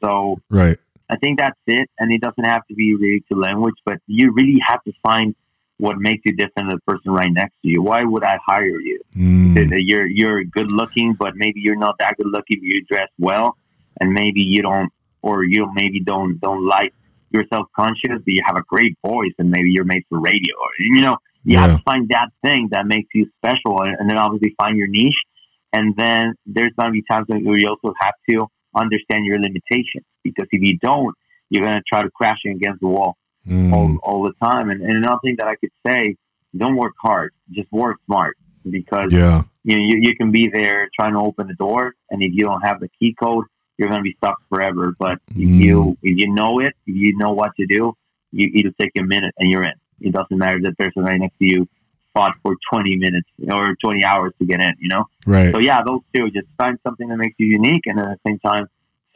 [0.02, 0.78] So right,
[1.08, 4.32] I think that's it, and it doesn't have to be related to language, but you
[4.32, 5.34] really have to find
[5.78, 7.82] what makes you different than the person right next to you.
[7.82, 9.00] Why would I hire you?
[9.16, 9.72] Mm.
[9.78, 12.58] You're you're good looking, but maybe you're not that good looking.
[12.62, 13.56] You dress well,
[14.00, 14.90] and maybe you don't,
[15.22, 16.92] or you maybe don't don't like
[17.30, 20.54] you're self conscious, but you have a great voice, and maybe you're made for radio,
[20.60, 21.66] or you know you yeah.
[21.66, 25.20] have to find that thing that makes you special and then obviously find your niche.
[25.72, 28.46] And then there's going to be times where you also have to
[28.76, 31.14] understand your limitations because if you don't,
[31.50, 33.16] you're going to try to crash against the wall
[33.46, 33.72] mm.
[33.72, 34.70] all, all the time.
[34.70, 36.16] And, and another thing that I could say,
[36.56, 38.36] don't work hard, just work smart
[38.68, 39.42] because yeah.
[39.64, 41.94] you, know, you, you can be there trying to open the door.
[42.10, 43.46] And if you don't have the key code,
[43.78, 44.94] you're going to be stuck forever.
[44.98, 45.62] But if mm.
[45.62, 47.94] you, if you know it, if you know what to do,
[48.30, 49.74] you, it'll take a minute and you're in.
[50.02, 51.68] It doesn't matter that the person right next to you
[52.14, 55.04] fought for 20 minutes or 20 hours to get in, you know?
[55.26, 55.52] Right.
[55.52, 58.38] So, yeah, those two, just find something that makes you unique and at the same
[58.40, 58.68] time,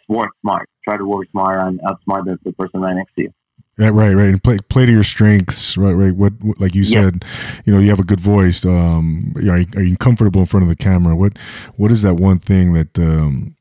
[0.09, 0.69] work smart.
[0.85, 3.33] Try to work smart and outsmart the, the person right next to you.
[3.79, 6.15] Yeah, right, right, and play play to your strengths, right, right.
[6.15, 7.27] What, what like you said,
[7.67, 8.65] you know, you have a good voice.
[8.65, 11.15] Um, are you, are you comfortable in front of the camera?
[11.15, 11.39] What
[11.77, 13.56] what is that one thing that um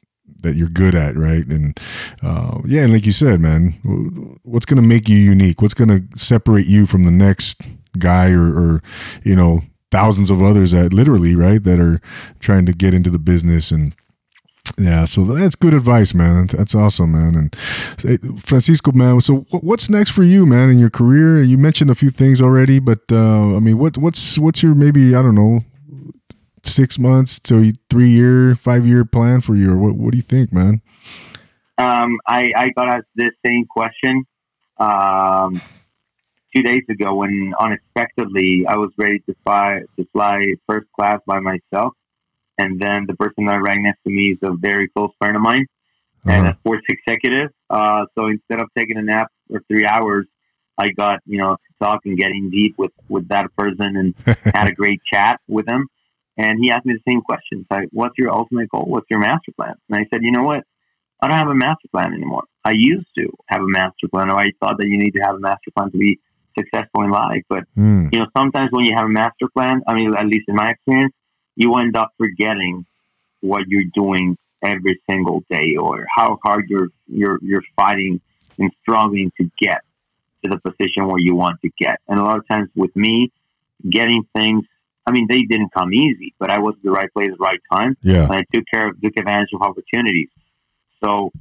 [0.46, 1.46] that you're good at, right?
[1.46, 1.78] And
[2.24, 5.62] uh, yeah, and like you said, man, what's going to make you unique?
[5.62, 7.62] What's going to separate you from the next
[8.00, 8.84] guy or, or
[9.24, 9.62] you know
[9.92, 12.02] thousands of others that literally right that are
[12.40, 13.96] trying to get into the business and
[14.80, 16.48] yeah, so that's good advice, man.
[16.48, 17.52] That's awesome, man.
[18.00, 19.22] And Francisco, man.
[19.22, 21.44] So what's next for you, man, in your career?
[21.44, 25.16] You mentioned a few things already, but uh, I mean, what what's what's your maybe
[25.16, 25.64] I don't know
[26.66, 29.72] six months to three year, five year plan for you?
[29.72, 30.82] Or what, what do you think, man?
[31.78, 34.24] Um, I, I got asked this same question
[34.78, 35.62] um,
[36.56, 41.40] two days ago when unexpectedly I was ready to fly to fly first class by
[41.40, 41.94] myself,
[42.58, 45.42] and then the person that right next to me is a very close friend of
[45.42, 45.66] mine
[46.26, 46.54] and Uh-huh.
[46.56, 47.52] a sports executive.
[47.70, 50.26] Uh, so instead of taking a nap for three hours,
[50.78, 54.16] I got you know to talk and getting deep with with that person and
[54.56, 55.88] had a great chat with him.
[56.38, 57.66] And he asked me the same question.
[57.70, 58.86] Like, what's your ultimate goal?
[58.86, 59.76] What's your master plan?
[59.90, 60.64] And I said, you know what?
[61.22, 62.44] I don't have a master plan anymore.
[62.64, 65.36] I used to have a master plan, or I thought that you need to have
[65.36, 66.20] a master plan to be
[66.58, 67.44] successful in life.
[67.50, 70.48] But Mm, you know, sometimes when you have a master plan, I mean, at least
[70.48, 71.14] in my experience,
[71.56, 72.86] you end up forgetting
[73.42, 78.20] what you're doing every single day, or how hard you're you're you're fighting
[78.58, 79.82] and struggling to get
[80.44, 82.00] to the position where you want to get.
[82.08, 83.32] And a lot of times with me,
[83.90, 84.66] getting things,
[85.08, 87.44] I mean, they didn't come easy, but I was at the right place at the
[87.44, 88.24] right time yeah.
[88.24, 90.30] and I took care of, took advantage of opportunities.
[91.04, 91.32] So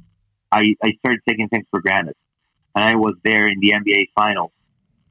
[0.51, 2.15] I, I started taking things for granted.
[2.75, 4.51] And I was there in the NBA finals,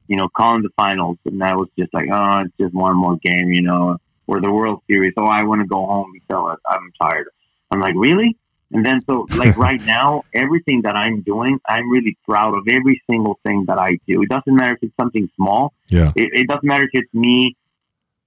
[0.07, 1.17] you know, calling the finals.
[1.25, 4.51] And I was just like, oh, it's just one more game, you know, or the
[4.51, 5.13] World Series.
[5.17, 7.27] Oh, I want to go home because I'm tired.
[7.71, 8.37] I'm like, really?
[8.71, 13.01] And then, so like right now, everything that I'm doing, I'm really proud of every
[13.09, 14.21] single thing that I do.
[14.21, 15.73] It doesn't matter if it's something small.
[15.89, 16.11] Yeah.
[16.15, 17.57] It, it doesn't matter if it's me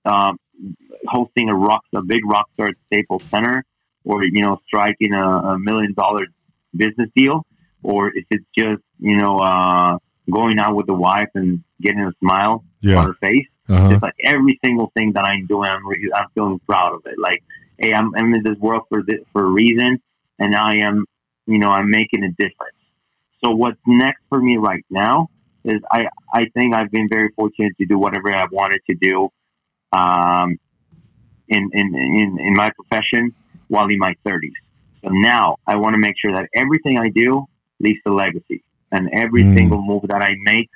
[0.05, 0.39] um,
[1.07, 3.65] hosting a rock, a big rock star at Staples Center,
[4.05, 6.27] or you know, striking a, a million dollar
[6.75, 7.47] business deal,
[7.83, 9.99] or if it's just you know uh,
[10.31, 13.47] going out with the wife and getting a smile on her face.
[13.69, 13.91] Uh-huh.
[13.91, 17.19] Just like every single thing that I'm doing, I'm re- I'm feeling proud of it.
[17.19, 17.43] Like,
[17.79, 20.01] hey, I'm, I'm in this world for this, for a reason,
[20.39, 21.05] and I am,
[21.47, 22.77] you know, I'm making a difference.
[23.45, 25.29] So what's next for me right now
[25.65, 29.29] is I I think I've been very fortunate to do whatever I've wanted to do,
[29.93, 30.59] um,
[31.49, 33.35] in in in, in my profession
[33.69, 34.53] while in my 30s.
[35.03, 37.47] So now I want to make sure that everything I do
[37.81, 39.57] leaves a legacy, and every Mm.
[39.57, 40.69] single move that I make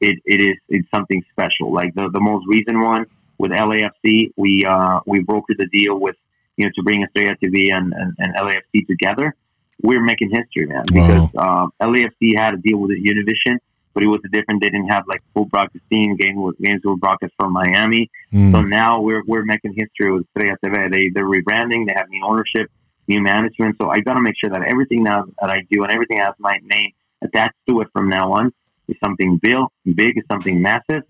[0.00, 1.72] it, it is it's something special.
[1.72, 3.06] Like the, the most recent one
[3.38, 6.16] with LAFC, we uh, we brokered the deal with
[6.56, 9.34] you know to bring Estrella TV and, and, and LAFC together.
[9.82, 13.56] We're making history, man, because uh, LAFC had a deal with Univision,
[13.94, 14.62] but it was a different.
[14.62, 16.16] They didn't have like full broadcasting.
[16.16, 18.10] Game was games were broadcast from Miami.
[18.32, 20.90] Mm, So now we're we're making history with Estrella TV.
[20.90, 21.86] They they're rebranding.
[21.86, 22.70] They have new ownership,
[23.08, 23.76] new management.
[23.80, 26.34] So I got to make sure that everything now that I do and everything has
[26.38, 26.92] my name
[27.22, 28.52] attached to it from now on
[28.88, 29.56] is something big,
[29.94, 31.02] big is something massive.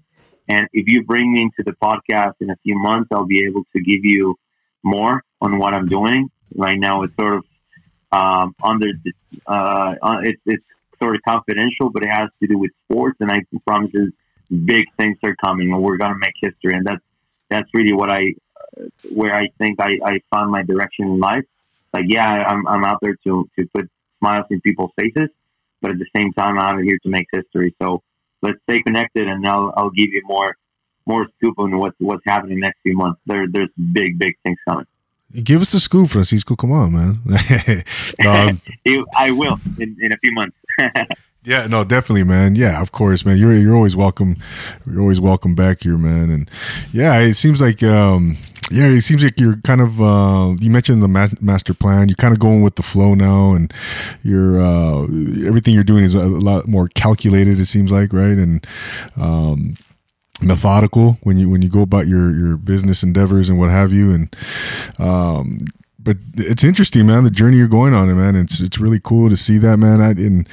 [0.48, 3.62] And if you bring me into the podcast in a few months, I'll be able
[3.74, 4.34] to give you
[4.82, 6.28] more on what I'm doing.
[6.56, 7.44] Right now, it's sort of
[8.10, 8.88] um, under
[9.46, 10.64] uh, uh, it's it's
[11.00, 13.16] sort of confidential, but it has to do with sports.
[13.20, 13.92] And I promise
[14.50, 16.76] big things are coming, and we're gonna make history.
[16.76, 17.02] And that's
[17.52, 18.22] that's really what I
[18.78, 21.44] uh, where I think I, I found my direction in life.
[21.94, 23.86] Like, yeah, I'm I'm out there to to put
[24.18, 25.28] smiles in people's faces,
[25.80, 27.74] but at the same time, I'm out here to make history.
[27.82, 28.02] So
[28.40, 30.56] let's stay connected, and I'll I'll give you more
[31.06, 33.20] more scoop on what's what's happening next few months.
[33.26, 34.86] There there's big big things coming.
[35.42, 36.56] Give us the scoop, Francisco.
[36.56, 37.20] Come on, man.
[38.22, 38.50] no,
[38.84, 40.56] You- I will in, in a few months.
[41.44, 42.54] Yeah, no, definitely, man.
[42.54, 43.36] Yeah, of course, man.
[43.36, 44.36] You're you're always welcome.
[44.86, 46.30] You're always welcome back here, man.
[46.30, 46.50] And
[46.92, 48.36] yeah, it seems like um,
[48.70, 52.08] yeah, it seems like you're kind of uh, you mentioned the ma- master plan.
[52.08, 53.72] You're kind of going with the flow now, and
[54.22, 55.02] you're uh,
[55.44, 57.58] everything you're doing is a lot more calculated.
[57.58, 58.38] It seems like, right?
[58.38, 58.64] And
[59.16, 59.76] um,
[60.40, 64.12] methodical when you when you go about your your business endeavors and what have you.
[64.12, 64.36] And
[65.00, 65.64] um,
[66.02, 67.24] but it's interesting, man.
[67.24, 68.34] The journey you're going on, man.
[68.36, 70.00] It's it's really cool to see that, man.
[70.00, 70.48] I, and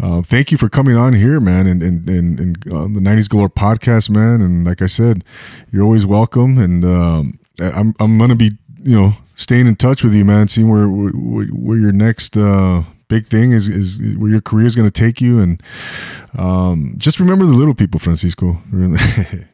[0.00, 3.28] uh, thank you for coming on here, man, and and and, and uh, the '90s
[3.28, 4.40] Galore podcast, man.
[4.40, 5.24] And like I said,
[5.72, 6.58] you're always welcome.
[6.58, 8.52] And um, I'm I'm gonna be
[8.82, 10.48] you know staying in touch with you, man.
[10.48, 14.76] Seeing where where, where your next uh, big thing is is where your career is
[14.76, 15.62] gonna take you, and
[16.36, 18.60] um, just remember the little people, Francisco.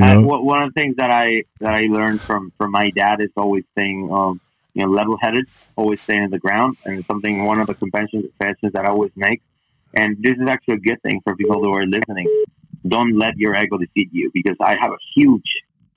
[0.00, 3.16] I, one one of the things that I that I learned from from my dad
[3.20, 4.40] is always staying um,
[4.74, 5.46] you know level headed,
[5.76, 9.12] always staying in the ground, and something one of the conventions confessions that I always
[9.16, 9.40] make.
[9.94, 12.26] And this is actually a good thing for people who are listening.
[12.86, 15.50] Don't let your ego defeat you because I have a huge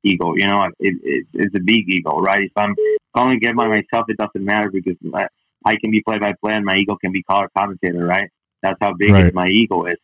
[0.04, 0.34] ego.
[0.36, 2.42] You know, it, it, it's a big ego, right?
[2.42, 2.76] If I'm
[3.16, 5.28] calling a by myself, it doesn't matter because I,
[5.66, 8.30] I can be play by play and my ego can be color commentator, right?
[8.64, 9.34] That's how big Right.
[9.34, 9.98] my ego is.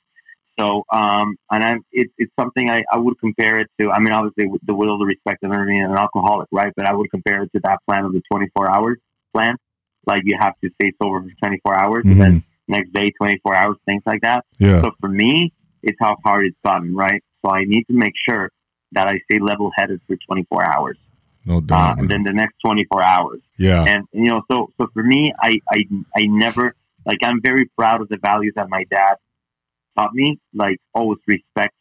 [0.57, 3.91] So, um, and I'm, it, it's something I, I would compare it to.
[3.91, 6.71] I mean, obviously, with the will to respect and learning an alcoholic, right?
[6.75, 8.97] But I would compare it to that plan of the 24 hours
[9.33, 9.55] plan.
[10.07, 13.75] Like you have to stay sober for 24 hours, and then next day 24 hours,
[13.85, 14.45] things like that.
[14.59, 15.51] yeah, So for me,
[15.83, 17.23] it's how hard it's gotten, right?
[17.43, 18.51] So I need to make sure
[18.93, 20.97] that I stay level headed for 24 hours.
[21.45, 23.41] No uh, and then the next 24 hours.
[23.57, 23.83] yeah.
[23.83, 25.83] And you know, so so for me, I I
[26.15, 26.75] I never
[27.05, 29.15] like I'm very proud of the values that my dad
[29.97, 30.39] taught me.
[30.53, 31.73] Like always respect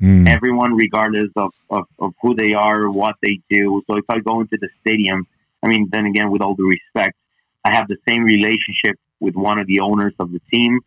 [0.00, 0.28] Mm.
[0.28, 3.82] everyone, regardless of, of of who they are, what they do.
[3.90, 5.26] So if I go into the stadium,
[5.62, 7.16] I mean, then again, with all the respect,
[7.64, 10.80] I have the same relationship with one of the owners of the team,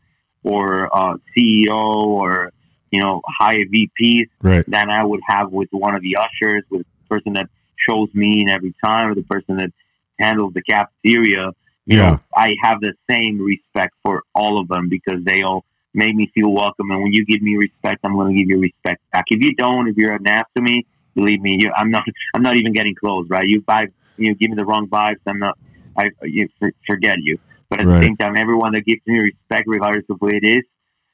[0.43, 1.83] or uh, CEO,
[2.21, 2.51] or
[2.91, 4.65] you know, high VPs Right.
[4.67, 7.49] than I would have with one of the ushers, with the person that
[7.89, 9.71] shows me in every time, or the person that
[10.19, 11.51] handles the cafeteria.
[11.85, 12.11] You Yeah.
[12.11, 16.31] know, I have the same respect for all of them because they all make me
[16.33, 16.89] feel welcome.
[16.91, 19.25] And when you give me respect, I'm going to give you respect back.
[19.29, 20.85] If you don't, if you're an ass to me,
[21.15, 22.03] believe me, you, I'm not.
[22.33, 23.27] I'm not even getting close.
[23.29, 23.45] Right?
[23.47, 25.19] You vibe, you give me the wrong vibes.
[25.27, 25.57] I'm not.
[25.97, 27.37] I you for, forget you.
[27.69, 27.99] But at Right.
[27.99, 30.63] the same time, everyone that gives me respect, regardless of who it is,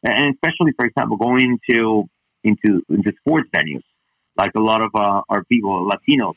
[0.03, 2.09] and especially, for example, going into
[2.43, 3.83] into into sports venues,
[4.37, 6.35] like a lot of uh, our people, Latinos,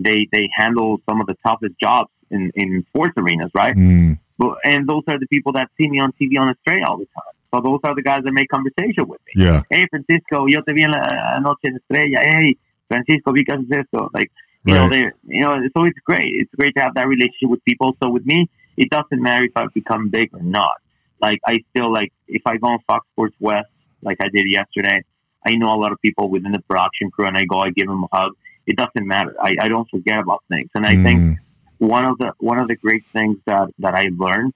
[0.00, 3.76] they they handle some of the toughest jobs in in sports arenas, right?
[3.76, 4.18] Mm.
[4.36, 7.06] But, and those are the people that see me on TV on the all the
[7.06, 7.33] time.
[7.54, 9.44] So those are the guys that make conversation with me.
[9.44, 9.62] Yeah.
[9.70, 12.20] Hey, Francisco, yo te vi en la noche en Estrella.
[12.22, 12.56] Hey,
[12.88, 14.10] Francisco, vi que haces esto.
[14.12, 14.30] Like,
[14.64, 16.26] you know, they, you know, so it's great.
[16.40, 17.96] It's great to have that relationship with people.
[18.02, 20.76] So with me, it doesn't matter if I become big or not.
[21.20, 23.68] Like, I still like if I go on Fox Sports West,
[24.02, 25.04] like I did yesterday.
[25.46, 27.86] I know a lot of people within the production crew, and I go, I give
[27.86, 28.32] them a hug.
[28.66, 29.34] It doesn't matter.
[29.40, 31.38] I, I don't forget about things, and I think Mm.
[31.78, 34.54] one of the one of the great things that that I learned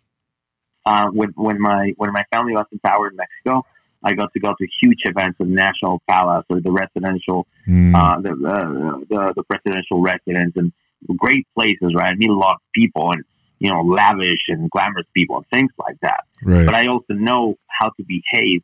[0.86, 3.64] uh, when when my when my family was in power in Mexico,
[4.02, 7.94] I got to go to huge events at National Palace or the residential Mm.
[7.94, 10.72] uh, the, uh, the the presidential residence and
[11.18, 12.12] great places, right?
[12.12, 13.22] I meet a lot of people and
[13.58, 16.20] you know lavish and glamorous people and things like that.
[16.42, 16.64] right.
[16.64, 18.62] But I also know how to behave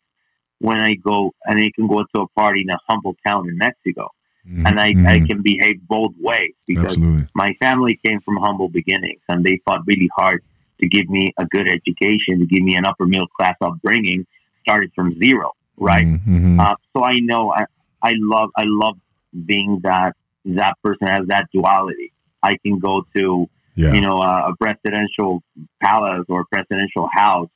[0.61, 3.59] when I go and I can go to a party in a humble town in
[3.59, 4.09] Mexico,
[4.49, 4.67] Mhm.
[4.67, 5.29] and I, I Mhm.
[5.29, 7.27] can behave both ways because Absolutely.
[7.35, 10.43] my family came from humble beginnings and they fought really hard
[10.85, 14.27] to give me a good education, to give me an upper middle class upbringing,
[14.63, 16.07] started from zero, right?
[16.07, 16.61] Mhm.
[16.61, 17.65] Uh, so I know I,
[18.03, 18.99] I love I love
[19.47, 20.13] being that
[20.45, 22.13] that person has that duality.
[22.43, 23.93] I can go to yeah.
[23.95, 25.43] you know a, a presidential
[25.83, 27.49] palace or a presidential house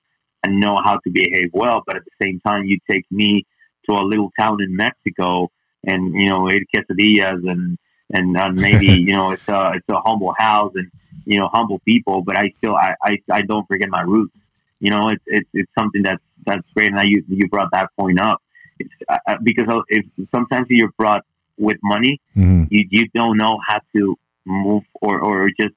[0.43, 3.45] and know how to behave well, but at the same time, you take me
[3.89, 5.51] to a little town in Mexico
[5.85, 7.79] and you know eat quesadillas and
[8.11, 10.91] and uh, maybe you know it's a it's a humble house and
[11.25, 14.35] you know humble people, but I still I I, I don't forget my roots.
[14.81, 17.89] You know, it's it's it's something that's that's great, and I, you you brought that
[17.99, 18.43] point up.
[18.79, 21.25] It's uh, because if sometimes you're brought
[21.59, 22.69] with money, Mhm.
[22.71, 25.75] you you don't know how to move or or just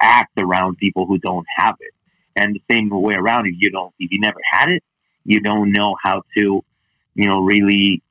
[0.00, 1.92] act around people who don't have it.
[2.36, 4.82] And the same way around, if you don't, if you never had it,
[5.24, 6.64] you don't know how to,
[7.14, 8.02] you know, really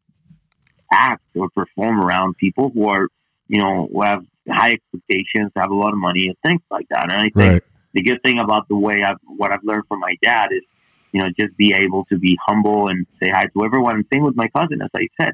[0.91, 3.07] act or perform around people who are,
[3.49, 7.11] you know, who have high expectations, have a lot of money, and things like that.
[7.11, 7.63] And I think Right.
[7.93, 10.61] the good thing about the way I've what I've learned from my dad is,
[11.11, 13.95] you know, just be able to be humble and say hi to everyone.
[13.95, 15.33] And same with my cousin, as I said,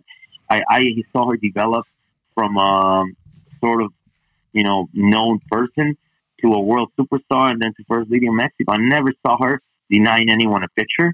[0.49, 0.79] I, I
[1.11, 1.85] saw her develop
[2.33, 3.15] from um,
[3.63, 3.91] sort of,
[4.53, 5.97] you know, known person
[6.41, 8.73] to a world superstar, and then to first lady of Mexico.
[8.73, 11.13] I never saw her denying anyone a picture.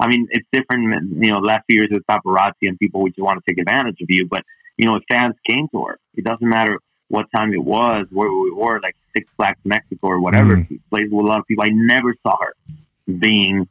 [0.00, 3.20] I mean, it's different, you know, last few years with paparazzi and people who just
[3.20, 4.26] want to take advantage of you.
[4.28, 4.42] But,
[4.76, 6.78] you know, if fans came to her, it doesn't matter
[7.08, 11.12] what time it was, where we were, like Six Flags Mexico or whatever, She places
[11.12, 11.64] with a lot of people.
[11.64, 12.54] I never saw her
[13.18, 13.68] being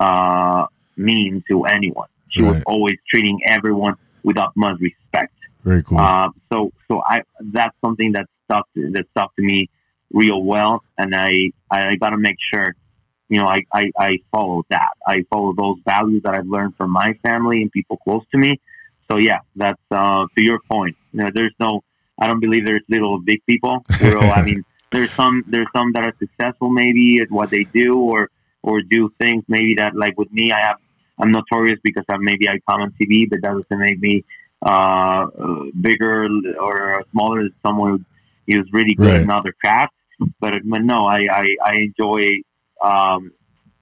[0.00, 0.66] uh,
[0.96, 2.08] mean to anyone.
[2.30, 5.32] She was always treating everyone with utmost respect.
[5.64, 5.98] Very cool.
[5.98, 7.22] Uh, so, so I
[7.52, 9.68] that's something that stuck to, that stuck to me
[10.12, 12.74] real well, and I I got to make sure,
[13.28, 14.90] you know, I, I I follow that.
[15.06, 18.60] I follow those values that I've learned from my family and people close to me.
[19.10, 20.96] So yeah, that's uh, to your point.
[21.12, 21.82] You know, there's no,
[22.18, 23.84] I don't believe there's little or big people.
[24.30, 28.30] I mean, there's some there's some that are successful maybe at what they do or
[28.62, 30.76] or do things maybe that like with me I have
[31.20, 34.24] I'm notorious because I maybe I come on TV, but that doesn't make me
[34.62, 35.26] uh,
[35.80, 36.28] bigger
[36.60, 38.04] or smaller than someone
[38.46, 39.16] who is really good Right.
[39.16, 39.92] at another craft.
[40.40, 42.22] But, but no, I, I, I enjoy,
[42.82, 43.32] um,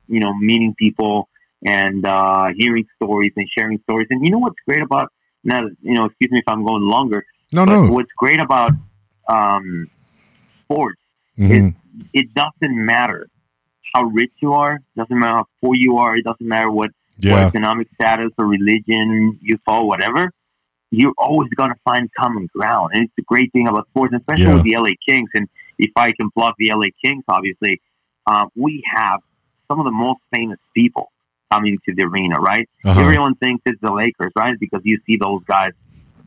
[0.08, 1.28] you know, meeting people
[1.64, 4.08] and uh, hearing stories and sharing stories.
[4.10, 5.12] And you know what's great about
[5.48, 7.20] now, you know, excuse me if I'm going longer,
[7.52, 7.86] no, no.
[7.94, 8.72] what's great about
[9.28, 9.66] um,
[10.64, 11.00] sports
[11.38, 11.74] Mhm.
[12.12, 13.20] it doesn't matter
[13.94, 16.90] how rich you are, doesn't matter how poor you are, it doesn't matter what,
[17.32, 20.30] what economic status or religion you follow, whatever.
[20.90, 22.88] You're always going to find common ground.
[22.94, 24.54] And it's the great thing about sports, especially Yeah.
[24.56, 25.30] with the LA Kings.
[25.34, 25.48] And
[25.78, 27.80] if I can plug the LA Kings, obviously,
[28.26, 29.20] uh, we have
[29.68, 31.06] some of the most famous people
[31.52, 32.68] coming to the arena, right?
[32.84, 33.00] Uh-huh.
[33.00, 34.58] Everyone thinks it's the Lakers, right?
[34.58, 35.72] Because you see those guys,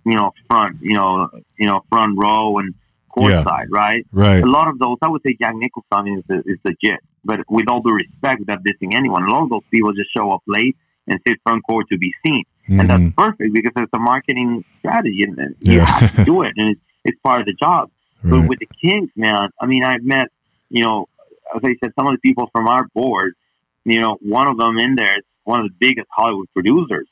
[0.06, 2.74] you know, front, you know, you know, front row and
[3.16, 3.82] courtside, Yeah.
[3.82, 4.06] right?
[4.12, 4.44] Right.
[4.44, 7.00] A lot of those, I would say Jack Nicholson is, is legit.
[7.24, 10.32] But with all due respect, without dissing anyone, a lot of those people just show
[10.32, 10.76] up late
[11.08, 12.44] and sit front court to be seen.
[12.68, 13.16] And that's Mhm.
[13.16, 15.86] perfect because it's a marketing strategy and you Yeah.
[15.86, 17.90] have to do it and it's, it's part of the job.
[18.24, 20.28] But with the Kings, man, I mean, I've met,
[20.70, 21.08] you know,
[21.56, 23.34] as I said, some of the people from our board,
[23.86, 27.08] you know, one of them in there is one of the biggest Hollywood producers,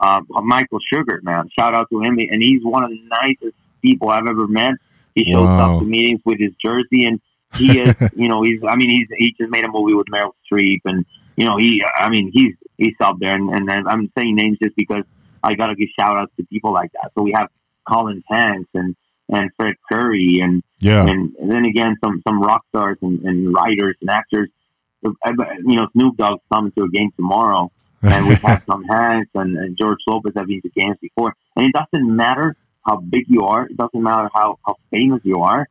[0.00, 1.48] uh, Michael Sugar, man.
[1.58, 2.18] Shout out to him.
[2.18, 4.74] And he's one of the nicest people I've ever met.
[5.14, 5.74] He shows Wow.
[5.76, 7.20] up to meetings with his jersey and
[7.54, 10.32] he is, you know, he's, I mean, he's, he just made a movie with Meryl
[10.50, 11.04] Streep and,
[11.36, 13.32] you know, he, I mean, he's, he's up there.
[13.32, 15.04] And, and I'm saying names just because
[15.42, 17.12] I got to give shout outs to people like that.
[17.16, 17.48] So we have
[17.88, 18.96] Colin Hanks and,
[19.28, 21.06] and Fred Coury and, yeah.
[21.06, 24.48] and, and then again some some rock stars and, and writers and actors.
[25.02, 27.70] You know, Snoop Dogg's coming to a game tomorrow,
[28.02, 31.34] and we've had Tom Hanks and, and George Lopez have been to games before.
[31.56, 32.56] And it doesn't matter
[32.86, 35.68] how big you are, it doesn't matter how, how famous you are.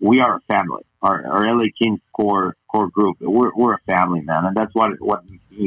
[0.00, 0.82] We are a family.
[1.02, 4.92] Our, our LA Kings core core group, we're, we're a family, man, and that's what
[5.00, 5.22] what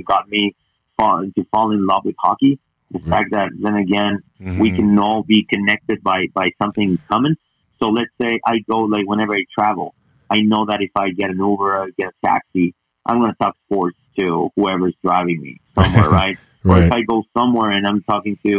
[0.06, 0.56] got me
[1.00, 2.60] fall, to fall in love with hockey.
[2.92, 3.10] The Mhm.
[3.10, 4.20] fact that then again
[4.56, 4.76] we Mhm.
[4.76, 7.36] can all be connected by by something coming.
[7.82, 9.96] So let's say I go like whenever I travel,
[10.30, 12.74] I know that if I get an Uber I get a taxi,
[13.06, 16.38] I'm going to talk sports to whoever's driving me somewhere, right?
[16.64, 16.92] Or if.
[16.92, 18.50] I go somewhere and I'm talking to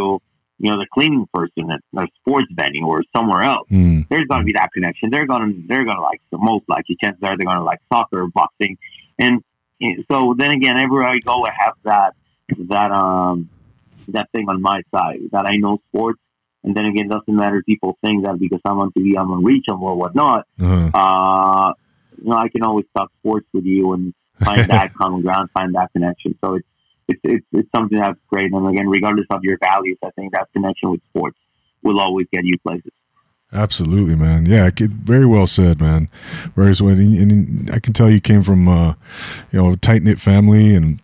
[0.58, 4.06] you know the cleaning person at a sports venue or somewhere else, Mm.
[4.08, 5.10] there's going to be that connection.
[5.10, 7.64] They're going to they're going to like the most likely chances are they're going to
[7.64, 8.76] like soccer, or boxing,
[9.18, 9.42] and
[9.80, 12.14] and so then again, everywhere I go, I have that
[12.68, 13.48] that um
[14.08, 16.20] that thing on my side that I know sports.
[16.64, 19.30] And then again, it doesn't matter if people think that because I'm on TV, I'm
[19.32, 20.46] on unreachable or whatnot.
[20.60, 20.90] Uh-huh.
[20.94, 21.72] Uh,
[22.18, 25.74] you know, I can always talk sports with you and find that common ground, find
[25.74, 26.38] that connection.
[26.44, 26.66] So it's,
[27.08, 28.52] it's, it's, it's something that's great.
[28.52, 31.38] And again, regardless of your values, I think that connection with sports
[31.82, 32.92] will always get you places.
[33.52, 34.46] Absolutely, man.
[34.46, 36.08] Yeah, very well said, man.
[36.54, 38.94] Whereas when and I can tell you came from uh,
[39.50, 41.00] you know a tight knit family, and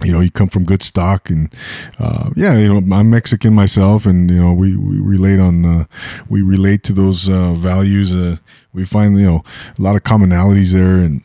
[0.00, 1.52] you know you come from good stock, and
[1.98, 5.84] uh, yeah, you know I'm Mexican myself, and you know we, we relate on uh,
[6.28, 8.14] we relate to those uh, values.
[8.14, 8.36] Uh,
[8.72, 9.44] we find you know
[9.76, 11.22] a lot of commonalities there, and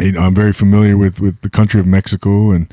[0.00, 2.72] I'm very familiar with, with the country of Mexico, and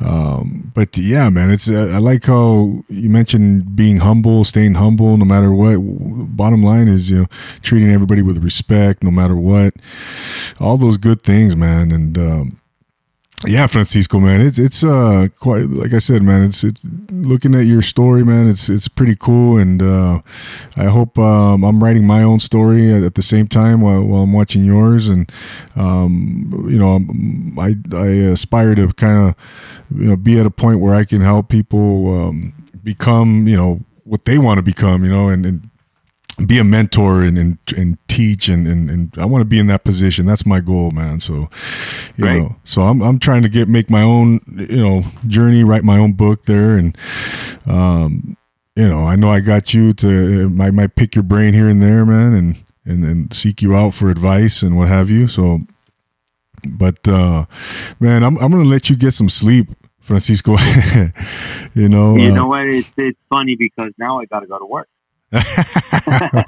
[0.00, 5.24] um, but yeah, man, it's I like how you mentioned being humble, staying humble, no
[5.24, 5.76] matter what.
[6.36, 7.26] Bottom line is, you know,
[7.62, 9.74] treating everybody with respect, no matter what.
[10.58, 12.60] All those good things, man, and um,
[13.46, 16.42] yeah, Francisco, man, it's it's uh quite like I said, man.
[16.42, 18.48] It's it's looking at your story, man.
[18.48, 20.20] It's it's pretty cool, and uh,
[20.76, 24.22] I hope um, I'm writing my own story at, at the same time while, while
[24.22, 25.30] I'm watching yours, and
[25.76, 27.00] um, you know,
[27.60, 29.34] I I aspire to kind of
[29.98, 32.52] you know be at a point where I can help people um,
[32.82, 35.70] become you know what they want to become, you know, and, and
[36.46, 39.66] be a mentor and and, and teach and, and and I want to be in
[39.68, 40.26] that position.
[40.26, 41.20] That's my goal, man.
[41.20, 41.48] So
[42.16, 42.38] you Right.
[42.38, 45.98] know, so I'm I'm trying to get make my own you know journey, write my
[45.98, 46.96] own book there, and
[47.66, 48.36] um,
[48.76, 51.82] you know, I know I got you to I might pick your brain here and
[51.82, 55.26] there, man, and and and seek you out for advice and what have you.
[55.28, 55.60] So,
[56.68, 57.46] but uh,
[58.00, 59.68] man, I'm I'm gonna let you get some sleep.
[60.00, 60.56] Francisco,
[61.74, 62.66] you know, You uh, know what?
[62.66, 64.88] It's, it's funny because now I got to go to work.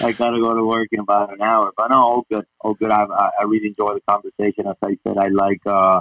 [0.00, 1.72] I got to go to work in about an hour.
[1.76, 2.90] But no, all good, all good.
[2.90, 4.66] I, I I really enjoy the conversation.
[4.66, 5.60] As I said, I like.
[5.66, 6.00] uh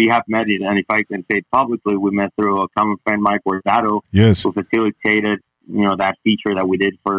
[0.00, 2.66] We have met it, and if I can say it publicly, we met through a
[2.76, 5.38] common friend, Mike Guardado, yes, who facilitated,
[5.78, 7.16] you know, that feature that we did for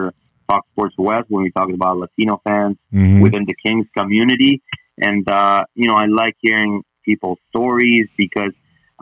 [0.49, 3.22] Fox Sports West when we talked about Latino fans Mhm.
[3.26, 4.53] within the Kings community.
[5.10, 6.73] And uh, you know, I like hearing
[7.07, 8.53] people's stories because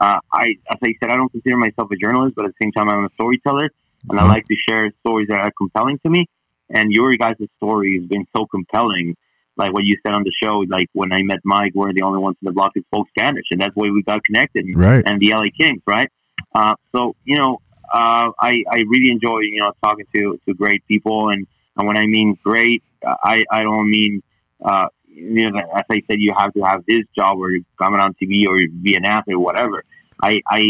[0.04, 2.74] uh, I, as I said, I don't consider myself a journalist, but at the same
[2.78, 3.68] time, I'm a storyteller,
[4.10, 4.30] and I Mhm.
[4.30, 6.28] like to share stories that are compelling to me.
[6.70, 9.16] And your guys' story has been so compelling.
[9.56, 12.20] Like what you said on the show, like when I met Mike, we're the only
[12.20, 15.04] ones in the block who spoke Spanish, and that's why we got connected right.
[15.06, 16.10] and the LA Kings, right?
[16.56, 17.62] Uh, so you know,
[17.94, 21.46] uh, I I really enjoy you know talking to to great people, and,
[21.78, 24.24] and when I mean great, I I don't mean
[24.66, 27.94] uh, you know as I said you have to have this job or you come
[27.94, 29.84] on TV or be an athlete or whatever.
[30.30, 30.62] I I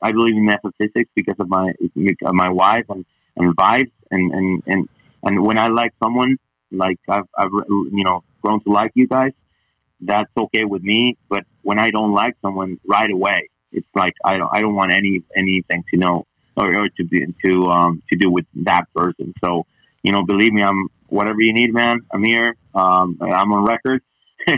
[0.00, 1.72] I believe in metaphysics because of my
[2.42, 3.04] my wife and
[3.36, 4.88] and vibes and and and
[5.24, 6.36] and when I like someone
[6.70, 9.32] like I've I've you know grown to like you guys
[10.02, 11.16] that's okay with me.
[11.28, 14.92] But when I don't like someone right away, it's like I don't I don't want
[14.92, 16.26] any anything to know
[16.56, 19.32] or, or to be to um to do with that person.
[19.42, 19.66] So
[20.02, 22.00] you know, believe me, I'm whatever you need, man.
[22.12, 22.56] I'm here.
[22.74, 24.02] Um, I'm on record.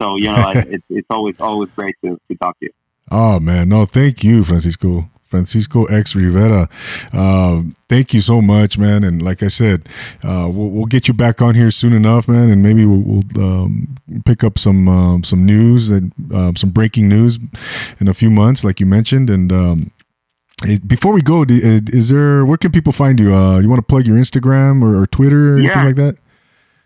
[0.00, 2.72] so you know, I, it's it's always always great to to talk to you.
[3.10, 5.10] Oh man, no, thank you, Francisco.
[5.30, 6.68] Francisco X Rivera.
[7.12, 9.04] Uh, thank you so much, man.
[9.04, 9.88] And like I said,
[10.24, 12.50] uh, we'll, we'll, get you back on here soon enough, man.
[12.50, 17.08] And maybe we'll, we'll um, pick up some um, some news and uh, some breaking
[17.08, 17.38] news
[18.00, 19.30] in a few months, like you mentioned.
[19.30, 19.92] And um,
[20.86, 23.32] before we go, is there where can people find you?
[23.32, 25.70] Uh, you want to plug your Instagram or, or Twitter or yeah.
[25.70, 26.16] anything like that?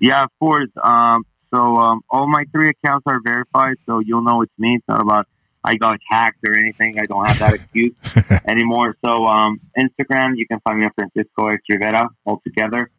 [0.01, 0.71] Yeah, of course.
[0.83, 4.75] Um, so um, all my three accounts are verified, so you'll know it's me.
[4.75, 5.27] It's not about
[5.65, 6.97] I got hacked or anything.
[7.01, 7.95] I don't have that excuse
[8.49, 8.97] anymore.
[9.05, 12.91] So um, Instagram, you can find me at Francisco X Rivera altogether.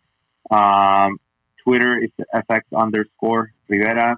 [0.49, 1.19] Um,
[1.63, 4.17] Twitter is FX underscore Rivera,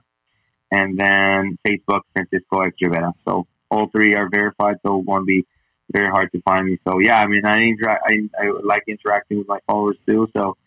[0.71, 3.13] and then Facebook Francisco X Rivera.
[3.27, 5.45] So all three are verified, so it won't be
[5.91, 6.79] very hard to find me.
[6.87, 8.03] So yeah, I mean, I interact.
[8.09, 10.29] I, I like interacting with my followers too.
[10.35, 10.57] So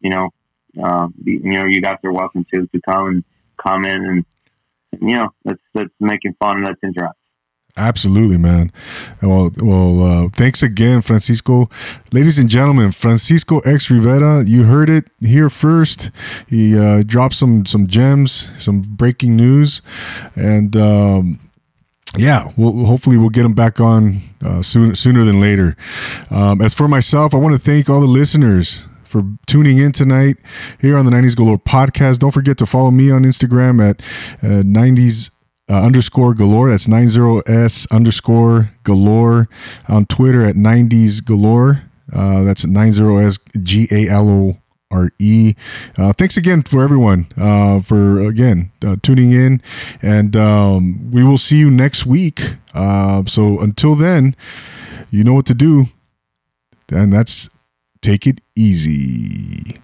[0.00, 0.30] you know,
[0.82, 3.24] uh, you know, you guys are welcome to to come and
[3.58, 4.24] comment and
[5.00, 7.17] you know, let's let's make it fun and let's interact.
[7.78, 8.72] Absolutely, man.
[9.22, 11.70] Well, well, uh, thanks again, Francisco.
[12.12, 16.10] Ladies and gentlemen, Francisco X Rivera, you heard it here first.
[16.48, 19.80] He uh, dropped some some gems, some breaking news,
[20.34, 21.38] and um,
[22.16, 25.76] yeah, we'll, hopefully we'll get him back on uh, soon, sooner than later.
[26.30, 30.36] Um, as for myself, I want to thank all the listeners for tuning in tonight
[30.80, 32.18] here on the 90s Galore podcast.
[32.18, 34.00] Don't forget to follow me on Instagram at
[34.42, 35.30] uh, 90s
[35.68, 36.70] uh, underscore galore.
[36.70, 39.48] That's 90s underscore galore.
[39.88, 41.82] On Twitter at 90s galore.
[42.12, 44.56] Uh, that's 90s G A L O
[44.90, 45.54] R E.
[45.96, 49.62] Uh, thanks again for everyone uh, for again uh, tuning in,
[50.00, 52.56] and um, we will see you next week.
[52.72, 54.34] Uh, so until then,
[55.10, 55.86] you know what to do,
[56.90, 57.50] and that's
[58.00, 59.78] take it easy.